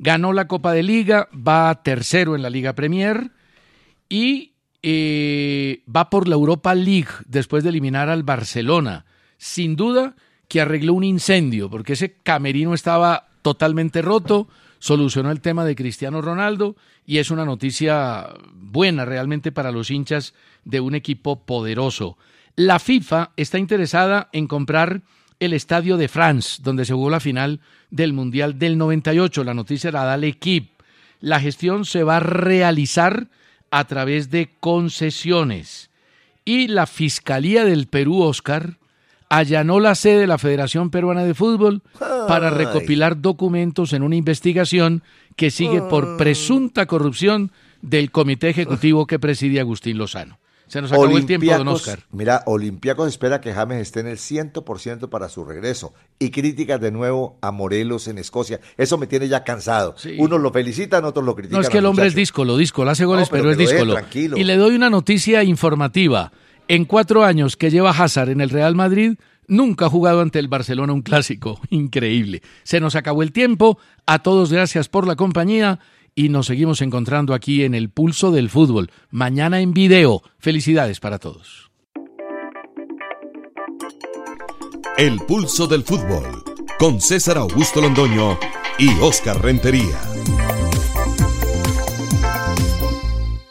Ganó 0.00 0.32
la 0.32 0.48
Copa 0.48 0.72
de 0.72 0.82
Liga, 0.82 1.28
va 1.32 1.80
tercero 1.84 2.34
en 2.34 2.42
la 2.42 2.50
Liga 2.50 2.72
Premier 2.72 3.30
y 4.08 4.54
eh, 4.82 5.84
va 5.94 6.10
por 6.10 6.26
la 6.26 6.34
Europa 6.34 6.74
League 6.74 7.10
después 7.24 7.62
de 7.62 7.70
eliminar 7.70 8.08
al 8.08 8.24
Barcelona. 8.24 9.06
Sin 9.36 9.76
duda 9.76 10.16
que 10.48 10.60
arregló 10.60 10.94
un 10.94 11.04
incendio, 11.04 11.70
porque 11.70 11.92
ese 11.92 12.16
camerino 12.24 12.74
estaba 12.74 13.28
totalmente 13.42 14.02
roto, 14.02 14.48
solucionó 14.80 15.30
el 15.30 15.40
tema 15.40 15.64
de 15.64 15.76
Cristiano 15.76 16.20
Ronaldo 16.20 16.74
y 17.06 17.18
es 17.18 17.30
una 17.30 17.44
noticia 17.44 18.26
buena 18.54 19.04
realmente 19.04 19.52
para 19.52 19.70
los 19.70 19.88
hinchas 19.88 20.34
de 20.64 20.80
un 20.80 20.96
equipo 20.96 21.44
poderoso. 21.46 22.18
La 22.58 22.80
FIFA 22.80 23.30
está 23.36 23.60
interesada 23.60 24.30
en 24.32 24.48
comprar 24.48 25.02
el 25.38 25.52
estadio 25.52 25.96
de 25.96 26.08
France, 26.08 26.60
donde 26.60 26.84
se 26.84 26.92
jugó 26.92 27.08
la 27.08 27.20
final 27.20 27.60
del 27.92 28.12
Mundial 28.12 28.58
del 28.58 28.76
98. 28.76 29.44
La 29.44 29.54
noticia 29.54 29.92
la 29.92 30.02
da 30.02 30.16
el 30.16 30.24
equipo. 30.24 30.82
La 31.20 31.38
gestión 31.38 31.84
se 31.84 32.02
va 32.02 32.16
a 32.16 32.20
realizar 32.20 33.28
a 33.70 33.84
través 33.84 34.32
de 34.32 34.50
concesiones. 34.58 35.90
Y 36.44 36.66
la 36.66 36.88
Fiscalía 36.88 37.64
del 37.64 37.86
Perú, 37.86 38.22
Oscar, 38.22 38.78
allanó 39.28 39.78
la 39.78 39.94
sede 39.94 40.22
de 40.22 40.26
la 40.26 40.38
Federación 40.38 40.90
Peruana 40.90 41.22
de 41.22 41.34
Fútbol 41.34 41.82
para 42.26 42.50
recopilar 42.50 43.20
documentos 43.20 43.92
en 43.92 44.02
una 44.02 44.16
investigación 44.16 45.04
que 45.36 45.52
sigue 45.52 45.80
por 45.82 46.16
presunta 46.16 46.86
corrupción 46.86 47.52
del 47.82 48.10
comité 48.10 48.48
ejecutivo 48.48 49.06
que 49.06 49.20
preside 49.20 49.60
Agustín 49.60 49.96
Lozano. 49.96 50.40
Se 50.68 50.82
nos 50.82 50.92
acabó 50.92 51.16
el 51.16 51.26
tiempo, 51.26 51.46
don 51.46 51.68
Oscar. 51.68 52.00
Mira, 52.12 52.42
Olimpiacos 52.46 53.08
espera 53.08 53.40
que 53.40 53.52
James 53.52 53.80
esté 53.80 54.00
en 54.00 54.06
el 54.06 54.18
100% 54.18 55.08
para 55.08 55.28
su 55.28 55.44
regreso. 55.44 55.94
Y 56.18 56.30
críticas 56.30 56.80
de 56.80 56.90
nuevo 56.90 57.38
a 57.40 57.50
Morelos 57.50 58.06
en 58.08 58.18
Escocia. 58.18 58.60
Eso 58.76 58.98
me 58.98 59.06
tiene 59.06 59.28
ya 59.28 59.44
cansado. 59.44 59.94
Unos 60.18 60.40
lo 60.40 60.52
felicitan, 60.52 61.04
otros 61.04 61.24
lo 61.24 61.34
critican. 61.34 61.60
No, 61.60 61.62
es 61.62 61.70
que 61.70 61.78
el 61.78 61.86
hombre 61.86 62.06
es 62.06 62.14
díscolo, 62.14 62.56
díscolo, 62.56 62.90
hace 62.90 63.04
goles, 63.04 63.28
pero, 63.30 63.50
es 63.50 63.56
díscolo. 63.56 63.96
Y 64.12 64.44
le 64.44 64.56
doy 64.56 64.76
una 64.76 64.90
noticia 64.90 65.42
informativa. 65.42 66.32
En 66.68 66.84
cuatro 66.84 67.24
años 67.24 67.56
que 67.56 67.70
lleva 67.70 67.90
Hazard 67.90 68.28
en 68.28 68.42
el 68.42 68.50
Real 68.50 68.74
Madrid, 68.74 69.14
nunca 69.46 69.86
ha 69.86 69.90
jugado 69.90 70.20
ante 70.20 70.38
el 70.38 70.48
Barcelona 70.48 70.92
un 70.92 71.02
clásico. 71.02 71.60
Increíble. 71.70 72.42
Se 72.62 72.78
nos 72.78 72.94
acabó 72.94 73.22
el 73.22 73.32
tiempo. 73.32 73.78
A 74.06 74.20
todos 74.20 74.52
gracias 74.52 74.88
por 74.88 75.06
la 75.06 75.16
compañía 75.16 75.80
y 76.18 76.30
nos 76.30 76.46
seguimos 76.46 76.82
encontrando 76.82 77.32
aquí 77.32 77.62
en 77.62 77.76
el 77.76 77.90
Pulso 77.90 78.32
del 78.32 78.50
Fútbol. 78.50 78.90
Mañana 79.08 79.60
en 79.60 79.72
video. 79.72 80.20
Felicidades 80.40 80.98
para 80.98 81.20
todos. 81.20 81.70
El 84.96 85.20
Pulso 85.28 85.68
del 85.68 85.84
Fútbol 85.84 86.42
con 86.80 87.00
César 87.00 87.38
Augusto 87.38 87.80
Londoño 87.80 88.36
y 88.80 88.88
Oscar 88.98 89.40
Rentería. 89.40 90.07